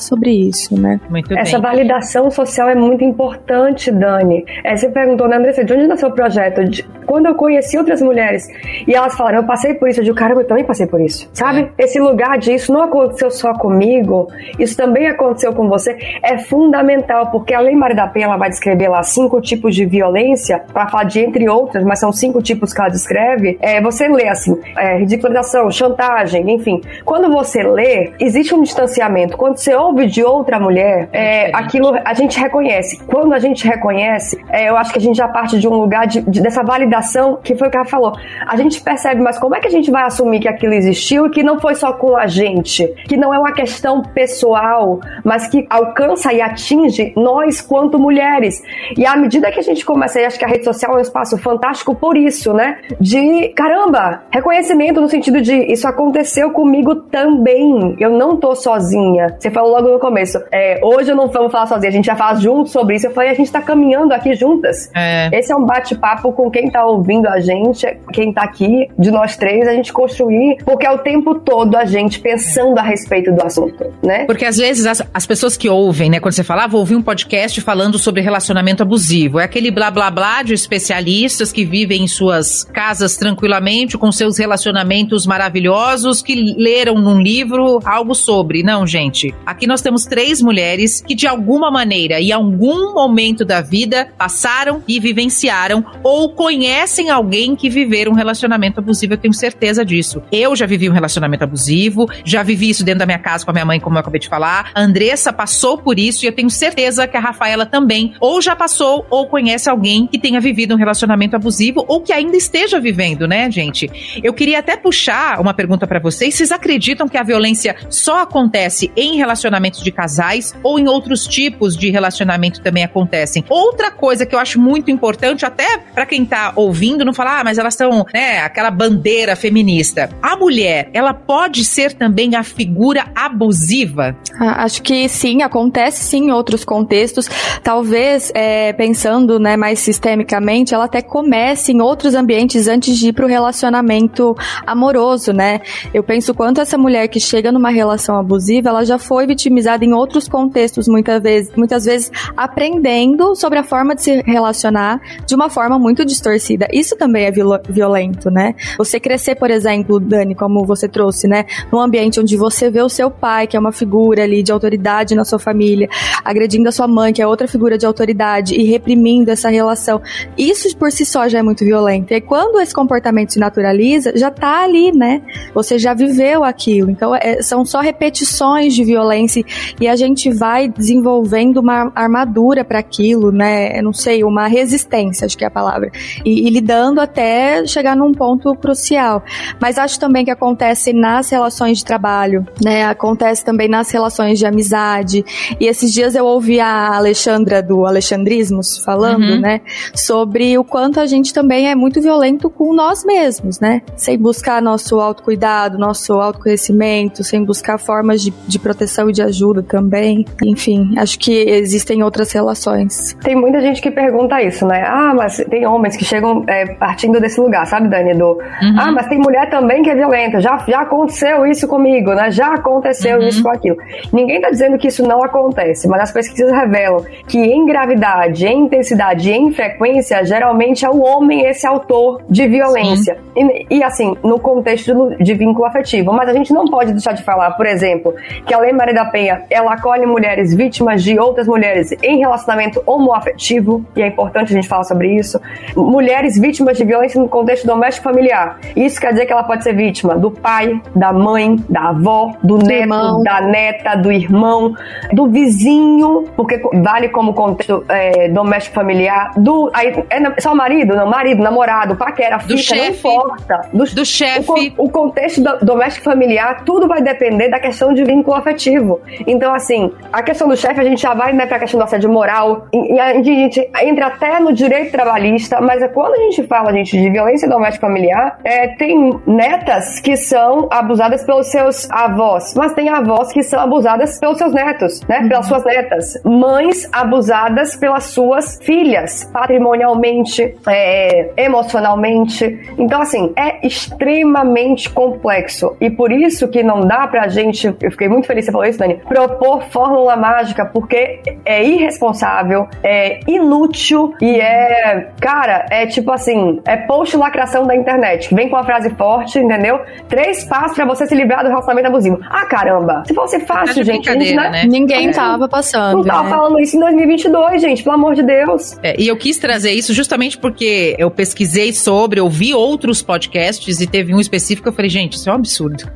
sobre 0.00 0.30
isso, 0.30 0.78
né? 0.78 1.00
Muito 1.08 1.32
Essa 1.42 1.58
validação 1.58 2.30
social 2.30 2.68
é 2.68 2.74
muito 2.74 3.04
importante, 3.04 3.90
Dani. 3.90 4.44
É, 4.64 4.76
você 4.76 4.88
perguntou, 4.88 5.28
né, 5.28 5.36
Andressa, 5.36 5.64
de 5.64 5.72
onde 5.72 5.86
nasceu 5.86 6.08
o 6.08 6.12
projeto? 6.12 6.64
De, 6.64 6.82
quando 7.06 7.26
eu 7.26 7.34
conheci 7.34 7.76
outras 7.76 8.00
mulheres 8.00 8.46
e 8.86 8.94
elas 8.94 9.14
falaram, 9.16 9.38
eu 9.38 9.44
passei 9.44 9.74
por 9.74 9.88
isso, 9.88 10.00
eu 10.00 10.04
digo, 10.04 10.16
caramba, 10.16 10.42
eu 10.42 10.46
também 10.46 10.64
passei 10.64 10.86
por 10.86 11.00
isso. 11.00 11.28
Sabe? 11.32 11.70
É. 11.76 11.84
Esse 11.84 12.00
lugar 12.00 12.38
de 12.38 12.54
isso 12.54 12.72
não 12.72 12.82
aconteceu 12.82 13.30
só 13.30 13.52
comigo, 13.54 14.28
isso 14.58 14.76
também 14.76 15.06
aconteceu 15.08 15.52
com 15.52 15.68
você, 15.68 15.96
é 16.22 16.38
fundamental, 16.38 17.30
porque 17.30 17.54
a 17.54 17.60
Lei 17.60 17.74
Maria 17.74 17.96
da 17.96 18.06
Penha 18.06 18.26
ela 18.26 18.36
vai 18.36 18.48
descrever 18.48 18.88
lá 18.88 19.02
cinco 19.02 19.40
tipos 19.40 19.74
de 19.74 19.84
violência, 19.84 20.62
para 20.72 20.88
falar 20.88 21.04
de 21.04 21.20
entre 21.20 21.48
outras, 21.48 21.84
mas 21.84 21.98
são 21.98 22.12
cinco 22.12 22.40
tipos 22.40 22.72
que 22.72 22.80
ela 22.80 22.90
descreve. 22.90 23.58
É, 23.60 23.80
você 23.80 24.08
lê 24.08 24.28
assim, 24.28 24.58
é, 24.76 24.96
ridicularização, 24.96 25.70
chantagem, 25.70 26.50
enfim. 26.50 26.80
Quando 27.04 27.30
você 27.30 27.62
lê, 27.62 28.12
existe 28.20 28.54
um 28.54 28.62
distanciamento. 28.62 29.36
Quando 29.36 29.56
você 29.56 29.74
ouve 29.74 30.06
de 30.06 30.22
outra 30.22 30.58
mulher, 30.58 31.08
é, 31.12 31.21
aquilo 31.52 31.92
a 32.04 32.14
gente 32.14 32.38
reconhece. 32.38 32.98
Quando 33.06 33.32
a 33.32 33.38
gente 33.38 33.66
reconhece, 33.66 34.38
é, 34.50 34.68
eu 34.68 34.76
acho 34.76 34.92
que 34.92 34.98
a 34.98 35.02
gente 35.02 35.16
já 35.16 35.28
parte 35.28 35.58
de 35.58 35.68
um 35.68 35.74
lugar 35.74 36.06
de, 36.06 36.20
de, 36.22 36.40
dessa 36.40 36.62
validação 36.62 37.38
que 37.42 37.54
foi 37.54 37.68
o 37.68 37.70
que 37.70 37.76
ela 37.76 37.86
falou. 37.86 38.14
A 38.46 38.56
gente 38.56 38.80
percebe, 38.80 39.20
mas 39.20 39.38
como 39.38 39.54
é 39.54 39.60
que 39.60 39.66
a 39.66 39.70
gente 39.70 39.90
vai 39.90 40.04
assumir 40.04 40.40
que 40.40 40.48
aquilo 40.48 40.74
existiu 40.74 41.26
e 41.26 41.30
que 41.30 41.42
não 41.42 41.60
foi 41.60 41.74
só 41.74 41.92
com 41.92 42.16
a 42.16 42.26
gente? 42.26 42.86
Que 43.08 43.16
não 43.16 43.32
é 43.32 43.38
uma 43.38 43.52
questão 43.52 44.02
pessoal, 44.02 45.00
mas 45.24 45.46
que 45.46 45.66
alcança 45.68 46.32
e 46.32 46.40
atinge 46.40 47.12
nós 47.16 47.60
quanto 47.60 47.98
mulheres. 47.98 48.62
E 48.96 49.06
à 49.06 49.16
medida 49.16 49.50
que 49.50 49.60
a 49.60 49.62
gente 49.62 49.84
começa, 49.84 50.20
e 50.20 50.24
acho 50.24 50.38
que 50.38 50.44
a 50.44 50.48
rede 50.48 50.64
social 50.64 50.94
é 50.94 50.98
um 50.98 51.00
espaço 51.00 51.36
fantástico 51.38 51.94
por 51.94 52.16
isso, 52.16 52.52
né? 52.52 52.78
De 53.00 53.48
caramba, 53.50 54.22
reconhecimento 54.30 55.00
no 55.00 55.08
sentido 55.08 55.40
de 55.40 55.54
isso 55.72 55.86
aconteceu 55.86 56.50
comigo 56.50 56.96
também. 56.96 57.96
Eu 57.98 58.10
não 58.10 58.36
tô 58.36 58.54
sozinha. 58.54 59.36
Você 59.38 59.50
falou 59.50 59.72
logo 59.72 59.88
no 59.88 59.98
começo. 59.98 60.42
É, 60.50 60.80
hoje 60.82 61.11
eu 61.12 61.16
não 61.16 61.28
vamos 61.28 61.52
falar 61.52 61.66
sozinha, 61.66 61.88
a 61.88 61.92
gente 61.92 62.06
já 62.06 62.16
fala 62.16 62.38
junto 62.38 62.70
sobre 62.70 62.96
isso. 62.96 63.06
Eu 63.06 63.12
falei, 63.12 63.30
a 63.30 63.34
gente 63.34 63.50
tá 63.50 63.60
caminhando 63.60 64.12
aqui 64.12 64.34
juntas. 64.34 64.90
É. 64.94 65.30
Esse 65.32 65.52
é 65.52 65.56
um 65.56 65.64
bate-papo 65.64 66.32
com 66.32 66.50
quem 66.50 66.70
tá 66.70 66.84
ouvindo 66.84 67.26
a 67.26 67.40
gente, 67.40 67.86
quem 68.12 68.32
tá 68.32 68.42
aqui, 68.42 68.88
de 68.98 69.10
nós 69.10 69.36
três, 69.36 69.66
a 69.68 69.72
gente 69.72 69.92
construir, 69.92 70.58
porque 70.64 70.86
é 70.86 70.90
o 70.90 70.98
tempo 70.98 71.34
todo 71.34 71.76
a 71.76 71.84
gente 71.84 72.20
pensando 72.20 72.78
a 72.78 72.82
respeito 72.82 73.32
do 73.32 73.42
assunto, 73.42 73.92
né? 74.02 74.24
Porque 74.24 74.44
às 74.44 74.56
vezes 74.56 74.86
as, 74.86 75.02
as 75.12 75.26
pessoas 75.26 75.56
que 75.56 75.68
ouvem, 75.68 76.10
né, 76.10 76.20
quando 76.20 76.34
você 76.34 76.44
fala, 76.44 76.64
ah, 76.64 76.66
vou 76.66 76.80
ouvir 76.80 76.96
um 76.96 77.02
podcast 77.02 77.60
falando 77.60 77.98
sobre 77.98 78.20
relacionamento 78.22 78.82
abusivo, 78.82 79.38
é 79.38 79.44
aquele 79.44 79.70
blá 79.70 79.90
blá 79.90 80.10
blá 80.10 80.42
de 80.42 80.54
especialistas 80.54 81.52
que 81.52 81.64
vivem 81.64 82.04
em 82.04 82.08
suas 82.08 82.64
casas 82.64 83.16
tranquilamente, 83.16 83.98
com 83.98 84.10
seus 84.10 84.38
relacionamentos 84.38 85.26
maravilhosos, 85.26 86.22
que 86.22 86.54
leram 86.56 86.94
num 86.94 87.20
livro 87.20 87.80
algo 87.84 88.14
sobre. 88.14 88.62
Não, 88.62 88.86
gente. 88.86 89.34
Aqui 89.44 89.66
nós 89.66 89.82
temos 89.82 90.04
três 90.04 90.40
mulheres 90.40 91.01
que, 91.06 91.14
de 91.14 91.26
alguma 91.26 91.70
maneira 91.70 92.20
e 92.20 92.32
algum 92.32 92.92
momento 92.94 93.44
da 93.44 93.60
vida, 93.60 94.08
passaram 94.16 94.82
e 94.86 94.98
vivenciaram 95.00 95.84
ou 96.02 96.34
conhecem 96.34 97.10
alguém 97.10 97.54
que 97.56 97.68
viveram 97.68 98.12
um 98.12 98.14
relacionamento 98.14 98.80
abusivo. 98.80 99.14
Eu 99.14 99.18
tenho 99.18 99.34
certeza 99.34 99.84
disso. 99.84 100.22
Eu 100.30 100.54
já 100.54 100.66
vivi 100.66 100.88
um 100.88 100.92
relacionamento 100.92 101.44
abusivo, 101.44 102.06
já 102.24 102.42
vivi 102.42 102.70
isso 102.70 102.84
dentro 102.84 103.00
da 103.00 103.06
minha 103.06 103.18
casa 103.18 103.44
com 103.44 103.50
a 103.50 103.54
minha 103.54 103.64
mãe, 103.64 103.80
como 103.80 103.96
eu 103.96 104.00
acabei 104.00 104.20
de 104.20 104.28
falar. 104.28 104.70
A 104.74 104.80
Andressa 104.80 105.32
passou 105.32 105.78
por 105.78 105.98
isso 105.98 106.24
e 106.24 106.28
eu 106.28 106.32
tenho 106.32 106.50
certeza 106.50 107.06
que 107.06 107.16
a 107.16 107.20
Rafaela 107.20 107.66
também 107.66 108.14
ou 108.20 108.40
já 108.40 108.54
passou 108.54 109.06
ou 109.10 109.26
conhece 109.26 109.68
alguém 109.68 110.06
que 110.06 110.18
tenha 110.18 110.40
vivido 110.40 110.74
um 110.74 110.78
relacionamento 110.78 111.36
abusivo 111.36 111.84
ou 111.88 112.00
que 112.00 112.12
ainda 112.12 112.36
esteja 112.36 112.80
vivendo, 112.80 113.26
né, 113.26 113.50
gente? 113.50 113.90
Eu 114.22 114.32
queria 114.32 114.58
até 114.58 114.76
puxar 114.76 115.40
uma 115.40 115.54
pergunta 115.54 115.86
para 115.86 115.98
vocês. 115.98 116.34
Vocês 116.34 116.52
acreditam 116.52 117.08
que 117.08 117.16
a 117.16 117.22
violência 117.22 117.76
só 117.88 118.22
acontece 118.22 118.90
em 118.96 119.16
relacionamentos 119.16 119.82
de 119.82 119.90
casais 119.90 120.54
ou 120.62 120.78
em 120.78 120.88
outros 120.92 121.26
tipos 121.26 121.76
de 121.76 121.90
relacionamento 121.90 122.60
também 122.60 122.84
acontecem? 122.84 123.44
Outra 123.48 123.90
coisa 123.90 124.26
que 124.26 124.34
eu 124.34 124.38
acho 124.38 124.60
muito 124.60 124.90
importante, 124.90 125.44
até 125.44 125.78
para 125.78 126.06
quem 126.06 126.24
tá 126.24 126.52
ouvindo, 126.56 127.04
não 127.04 127.14
falar, 127.14 127.40
ah, 127.40 127.44
mas 127.44 127.58
elas 127.58 127.74
são, 127.74 128.04
né, 128.12 128.38
aquela 128.40 128.70
bandeira 128.70 129.34
feminista. 129.34 130.10
A 130.22 130.36
mulher, 130.36 130.90
ela 130.92 131.14
pode 131.14 131.64
ser 131.64 131.92
também 131.92 132.34
a 132.36 132.42
figura 132.42 133.06
abusiva? 133.14 134.16
Ah, 134.38 134.64
acho 134.64 134.82
que 134.82 135.08
sim, 135.08 135.42
acontece 135.42 136.04
sim 136.04 136.28
em 136.28 136.30
outros 136.30 136.64
contextos. 136.64 137.28
Talvez, 137.62 138.30
é, 138.34 138.72
pensando 138.72 139.38
né, 139.38 139.56
mais 139.56 139.78
sistemicamente, 139.78 140.74
ela 140.74 140.84
até 140.84 141.02
comece 141.02 141.72
em 141.72 141.80
outros 141.80 142.14
ambientes 142.14 142.68
antes 142.68 142.98
de 142.98 143.08
ir 143.08 143.12
para 143.12 143.24
o 143.24 143.28
relacionamento 143.28 144.34
amoroso, 144.66 145.32
né? 145.32 145.60
Eu 145.92 146.02
penso 146.02 146.34
quanto 146.34 146.60
essa 146.60 146.76
mulher 146.76 147.08
que 147.08 147.20
chega 147.20 147.52
numa 147.52 147.70
relação 147.70 148.18
abusiva, 148.18 148.68
ela 148.68 148.84
já 148.84 148.98
foi 148.98 149.26
vitimizada 149.26 149.84
em 149.84 149.92
outros 149.92 150.28
contextos, 150.28 150.81
muitas 150.88 151.22
vezes, 151.22 151.52
muitas 151.56 151.84
vezes 151.84 152.10
aprendendo 152.36 153.34
sobre 153.34 153.58
a 153.58 153.62
forma 153.62 153.94
de 153.94 154.02
se 154.02 154.22
relacionar 154.22 155.00
de 155.26 155.34
uma 155.34 155.48
forma 155.48 155.78
muito 155.78 156.04
distorcida. 156.04 156.68
Isso 156.72 156.96
também 156.96 157.24
é 157.24 157.30
violento, 157.68 158.30
né? 158.30 158.54
Você 158.78 158.98
crescer, 158.98 159.34
por 159.34 159.50
exemplo, 159.50 159.98
Dani, 160.00 160.34
como 160.34 160.64
você 160.64 160.88
trouxe, 160.88 161.26
né? 161.28 161.44
Num 161.72 161.80
ambiente 161.80 162.20
onde 162.20 162.36
você 162.36 162.70
vê 162.70 162.82
o 162.82 162.88
seu 162.88 163.10
pai, 163.10 163.46
que 163.46 163.56
é 163.56 163.60
uma 163.60 163.72
figura 163.72 164.22
ali 164.22 164.42
de 164.42 164.52
autoridade 164.52 165.14
na 165.14 165.24
sua 165.24 165.38
família, 165.38 165.88
agredindo 166.24 166.68
a 166.68 166.72
sua 166.72 166.88
mãe, 166.88 167.12
que 167.12 167.22
é 167.22 167.26
outra 167.26 167.46
figura 167.48 167.76
de 167.78 167.86
autoridade, 167.86 168.54
e 168.54 168.64
reprimindo 168.64 169.30
essa 169.30 169.48
relação. 169.48 170.00
Isso 170.36 170.74
por 170.76 170.90
si 170.90 171.04
só 171.04 171.28
já 171.28 171.38
é 171.38 171.42
muito 171.42 171.64
violento. 171.64 172.12
E 172.12 172.20
quando 172.20 172.60
esse 172.60 172.74
comportamento 172.74 173.32
se 173.32 173.38
naturaliza, 173.38 174.12
já 174.16 174.30
tá 174.30 174.62
ali, 174.62 174.92
né? 174.92 175.22
Você 175.54 175.78
já 175.78 175.94
viveu 175.94 176.44
aquilo. 176.44 176.90
Então, 176.90 177.14
é, 177.14 177.42
são 177.42 177.64
só 177.64 177.80
repetições 177.80 178.74
de 178.74 178.84
violência 178.84 179.44
e 179.80 179.88
a 179.88 179.96
gente 179.96 180.30
vai 180.30 180.71
desenvolvendo 180.76 181.58
uma 181.58 181.92
armadura 181.94 182.64
para 182.64 182.78
aquilo, 182.78 183.30
né? 183.30 183.78
Eu 183.78 183.82
não 183.82 183.92
sei, 183.92 184.24
uma 184.24 184.46
resistência, 184.46 185.26
acho 185.26 185.36
que 185.36 185.44
é 185.44 185.48
a 185.48 185.50
palavra. 185.50 185.90
E, 186.24 186.46
e 186.46 186.50
lidando 186.50 187.00
até 187.00 187.66
chegar 187.66 187.96
num 187.96 188.12
ponto 188.12 188.54
crucial. 188.54 189.22
Mas 189.60 189.78
acho 189.78 189.98
também 189.98 190.24
que 190.24 190.30
acontece 190.30 190.92
nas 190.92 191.30
relações 191.30 191.78
de 191.78 191.84
trabalho, 191.84 192.46
né? 192.62 192.84
Acontece 192.84 193.44
também 193.44 193.68
nas 193.68 193.90
relações 193.90 194.38
de 194.38 194.46
amizade. 194.46 195.24
E 195.60 195.66
esses 195.66 195.92
dias 195.92 196.14
eu 196.14 196.26
ouvi 196.26 196.60
a 196.60 196.96
Alexandra 196.96 197.62
do 197.62 197.86
Alexandrismos 197.86 198.78
falando, 198.78 199.24
uhum. 199.24 199.40
né? 199.40 199.60
Sobre 199.94 200.56
o 200.58 200.64
quanto 200.64 201.00
a 201.00 201.06
gente 201.06 201.32
também 201.32 201.68
é 201.68 201.74
muito 201.74 202.00
violento 202.00 202.48
com 202.48 202.74
nós 202.74 203.04
mesmos, 203.04 203.60
né? 203.60 203.82
Sem 203.96 204.18
buscar 204.18 204.62
nosso 204.62 205.00
autocuidado, 205.00 205.78
nosso 205.78 206.12
autoconhecimento, 206.14 207.24
sem 207.24 207.44
buscar 207.44 207.78
formas 207.78 208.22
de, 208.22 208.32
de 208.46 208.58
proteção 208.58 209.10
e 209.10 209.12
de 209.12 209.22
ajuda 209.22 209.62
também. 209.62 210.24
Enfim, 210.44 210.61
acho 210.96 211.18
que 211.18 211.32
existem 211.32 212.02
outras 212.02 212.32
relações. 212.32 213.16
Tem 213.22 213.36
muita 213.36 213.60
gente 213.60 213.80
que 213.80 213.90
pergunta 213.90 214.42
isso, 214.42 214.66
né? 214.66 214.84
Ah, 214.86 215.12
mas 215.14 215.36
tem 215.48 215.66
homens 215.66 215.96
que 215.96 216.04
chegam 216.04 216.44
é, 216.46 216.66
partindo 216.74 217.20
desse 217.20 217.40
lugar, 217.40 217.66
sabe, 217.66 217.88
Dani? 217.88 218.14
Do, 218.14 218.32
uhum. 218.32 218.76
Ah, 218.78 218.92
mas 218.92 219.06
tem 219.06 219.18
mulher 219.18 219.48
também 219.50 219.82
que 219.82 219.90
é 219.90 219.94
violenta. 219.94 220.40
Já, 220.40 220.58
já 220.66 220.80
aconteceu 220.80 221.46
isso 221.46 221.66
comigo, 221.66 222.12
né? 222.14 222.30
Já 222.30 222.54
aconteceu 222.54 223.18
uhum. 223.18 223.28
isso 223.28 223.42
com 223.42 223.50
aquilo. 223.50 223.76
Ninguém 224.12 224.40
tá 224.40 224.50
dizendo 224.50 224.78
que 224.78 224.88
isso 224.88 225.06
não 225.06 225.22
acontece, 225.22 225.88
mas 225.88 226.02
as 226.02 226.12
pesquisas 226.12 226.52
revelam 226.52 227.04
que 227.26 227.38
em 227.38 227.66
gravidade, 227.66 228.46
em 228.46 228.64
intensidade 228.64 229.30
e 229.30 229.34
em 229.34 229.52
frequência, 229.52 230.24
geralmente 230.24 230.84
é 230.84 230.90
o 230.90 231.02
homem 231.02 231.46
esse 231.46 231.66
autor 231.66 232.22
de 232.28 232.46
violência. 232.46 233.18
E, 233.36 233.66
e, 233.78 233.84
assim, 233.84 234.16
no 234.22 234.38
contexto 234.38 235.14
de 235.20 235.34
vínculo 235.34 235.64
afetivo. 235.64 236.12
Mas 236.12 236.28
a 236.28 236.32
gente 236.32 236.52
não 236.52 236.66
pode 236.66 236.92
deixar 236.92 237.12
de 237.12 237.22
falar, 237.22 237.52
por 237.52 237.66
exemplo, 237.66 238.14
que 238.46 238.54
a 238.54 238.58
Lei 238.58 238.72
Maria 238.72 238.94
da 238.94 239.04
Penha, 239.04 239.42
ela 239.50 239.74
acolhe 239.74 240.06
mulheres 240.06 240.51
vítimas 240.54 241.02
de 241.02 241.18
outras 241.18 241.46
mulheres 241.46 241.92
em 242.02 242.18
relacionamento 242.18 242.82
homoafetivo, 242.86 243.84
e 243.96 244.02
é 244.02 244.06
importante 244.06 244.52
a 244.52 244.56
gente 244.56 244.68
falar 244.68 244.84
sobre 244.84 245.14
isso. 245.16 245.40
Mulheres 245.76 246.38
vítimas 246.38 246.76
de 246.76 246.84
violência 246.84 247.20
no 247.20 247.28
contexto 247.28 247.66
doméstico 247.66 248.04
familiar. 248.04 248.58
Isso 248.76 249.00
quer 249.00 249.12
dizer 249.12 249.26
que 249.26 249.32
ela 249.32 249.42
pode 249.42 249.64
ser 249.64 249.74
vítima 249.74 250.16
do 250.16 250.30
pai, 250.30 250.80
da 250.94 251.12
mãe, 251.12 251.56
da 251.68 251.88
avó, 251.88 252.32
do, 252.42 252.58
do 252.58 252.66
neto, 252.66 252.80
irmão. 252.80 253.22
da 253.22 253.40
neta, 253.40 253.94
do 253.96 254.12
irmão, 254.12 254.74
do 255.12 255.28
vizinho, 255.28 256.24
porque 256.36 256.60
vale 256.74 257.08
como 257.08 257.34
contexto 257.34 257.84
é, 257.88 258.28
doméstico 258.28 258.74
familiar, 258.74 259.32
do. 259.36 259.70
Aí, 259.72 259.92
é 260.10 260.40
só 260.40 260.54
marido? 260.54 260.94
Não, 260.94 261.06
marido, 261.06 261.42
namorado, 261.42 261.96
paquera, 261.96 262.38
do 262.38 262.44
fica, 262.44 262.62
chefe, 262.62 263.04
não 263.04 263.14
importa. 263.14 263.60
Do, 263.72 263.84
do 263.84 264.04
chefe. 264.04 264.74
O, 264.76 264.84
o 264.84 264.90
contexto 264.90 265.42
do, 265.42 265.64
doméstico 265.64 266.04
familiar, 266.04 266.64
tudo 266.64 266.86
vai 266.86 267.02
depender 267.02 267.48
da 267.48 267.58
questão 267.58 267.92
de 267.92 268.04
vínculo 268.04 268.36
afetivo. 268.36 269.00
Então, 269.26 269.54
assim, 269.54 269.92
a 270.12 270.22
questão 270.32 270.48
do 270.48 270.56
chefe, 270.56 270.80
a 270.80 270.84
gente 270.84 271.00
já 271.00 271.12
vai 271.12 271.32
né, 271.32 271.44
pra 271.44 271.58
questão 271.58 271.78
do 271.78 271.84
assédio 271.84 272.10
moral, 272.10 272.66
e, 272.72 272.94
e 272.94 273.00
a 273.00 273.22
gente 273.22 273.70
entra 273.82 274.06
até 274.06 274.40
no 274.40 274.52
direito 274.52 274.90
trabalhista, 274.90 275.60
mas 275.60 275.82
é 275.82 275.88
quando 275.88 276.14
a 276.14 276.18
gente 276.18 276.42
fala, 276.46 276.72
gente, 276.72 276.98
de 276.98 277.10
violência 277.10 277.48
doméstica 277.48 277.86
familiar, 277.86 278.38
é, 278.42 278.68
tem 278.68 279.20
netas 279.26 280.00
que 280.00 280.16
são 280.16 280.68
abusadas 280.70 281.22
pelos 281.24 281.50
seus 281.50 281.90
avós, 281.90 282.54
mas 282.56 282.72
tem 282.72 282.88
avós 282.88 283.30
que 283.32 283.42
são 283.42 283.60
abusadas 283.60 284.18
pelos 284.18 284.38
seus 284.38 284.52
netos, 284.52 285.02
né? 285.06 285.20
Uhum. 285.20 285.28
Pelas 285.28 285.46
suas 285.46 285.64
netas. 285.64 286.22
Mães 286.24 286.88
abusadas 286.92 287.76
pelas 287.76 288.04
suas 288.04 288.58
filhas, 288.62 289.24
patrimonialmente, 289.32 290.54
é, 290.66 291.30
emocionalmente. 291.36 292.72
Então, 292.78 293.02
assim, 293.02 293.32
é 293.36 293.66
extremamente 293.66 294.88
complexo. 294.90 295.76
E 295.80 295.90
por 295.90 296.10
isso 296.10 296.48
que 296.48 296.62
não 296.62 296.80
dá 296.80 297.06
pra 297.06 297.28
gente, 297.28 297.66
eu 297.66 297.90
fiquei 297.90 298.08
muito 298.08 298.26
feliz 298.26 298.46
que 298.46 298.46
você 298.46 298.52
falou 298.52 298.66
isso, 298.66 298.78
Dani, 298.78 299.00
propor 299.08 299.62
fórmula 299.64 300.16
mágica, 300.22 300.64
porque 300.64 301.20
é 301.44 301.64
irresponsável, 301.64 302.68
é 302.82 303.18
inútil 303.26 304.14
e 304.20 304.40
é, 304.40 305.10
cara, 305.20 305.66
é 305.68 305.84
tipo 305.86 306.12
assim, 306.12 306.60
é 306.64 306.76
post 306.76 307.16
lacração 307.16 307.66
da 307.66 307.74
internet, 307.74 308.28
que 308.28 308.34
vem 308.34 308.48
com 308.48 308.56
a 308.56 308.62
frase 308.62 308.90
forte, 308.90 309.40
entendeu? 309.40 309.80
Três 310.08 310.44
passos 310.44 310.76
para 310.76 310.84
você 310.84 311.06
se 311.06 311.14
livrado 311.14 311.44
do 311.44 311.48
relacionamento 311.48 311.88
abusivo. 311.88 312.20
Ah, 312.30 312.46
caramba. 312.46 313.02
Se 313.04 313.12
fosse 313.12 313.40
fácil, 313.40 313.74
tá 313.74 313.82
gente, 313.82 314.04
gente 314.12 314.34
né? 314.34 314.50
né? 314.50 314.64
Ninguém 314.64 315.08
é. 315.08 315.12
tava 315.12 315.48
passando. 315.48 315.98
Não 315.98 316.04
tava 316.04 316.24
né? 316.24 316.30
falando 316.30 316.60
isso 316.60 316.76
em 316.76 316.80
2022, 316.80 317.60
gente, 317.60 317.82
pelo 317.82 317.96
amor 317.96 318.14
de 318.14 318.22
Deus. 318.22 318.78
É, 318.82 318.94
e 319.00 319.08
eu 319.08 319.16
quis 319.16 319.38
trazer 319.38 319.72
isso 319.72 319.92
justamente 319.92 320.38
porque 320.38 320.94
eu 320.98 321.10
pesquisei 321.10 321.72
sobre, 321.72 322.20
ouvi 322.20 322.54
outros 322.54 323.02
podcasts 323.02 323.80
e 323.80 323.86
teve 323.88 324.14
um 324.14 324.20
específico, 324.20 324.68
eu 324.68 324.72
falei, 324.72 324.88
gente, 324.88 325.14
isso 325.14 325.28
é 325.28 325.32
um 325.32 325.36
absurdo. 325.36 325.90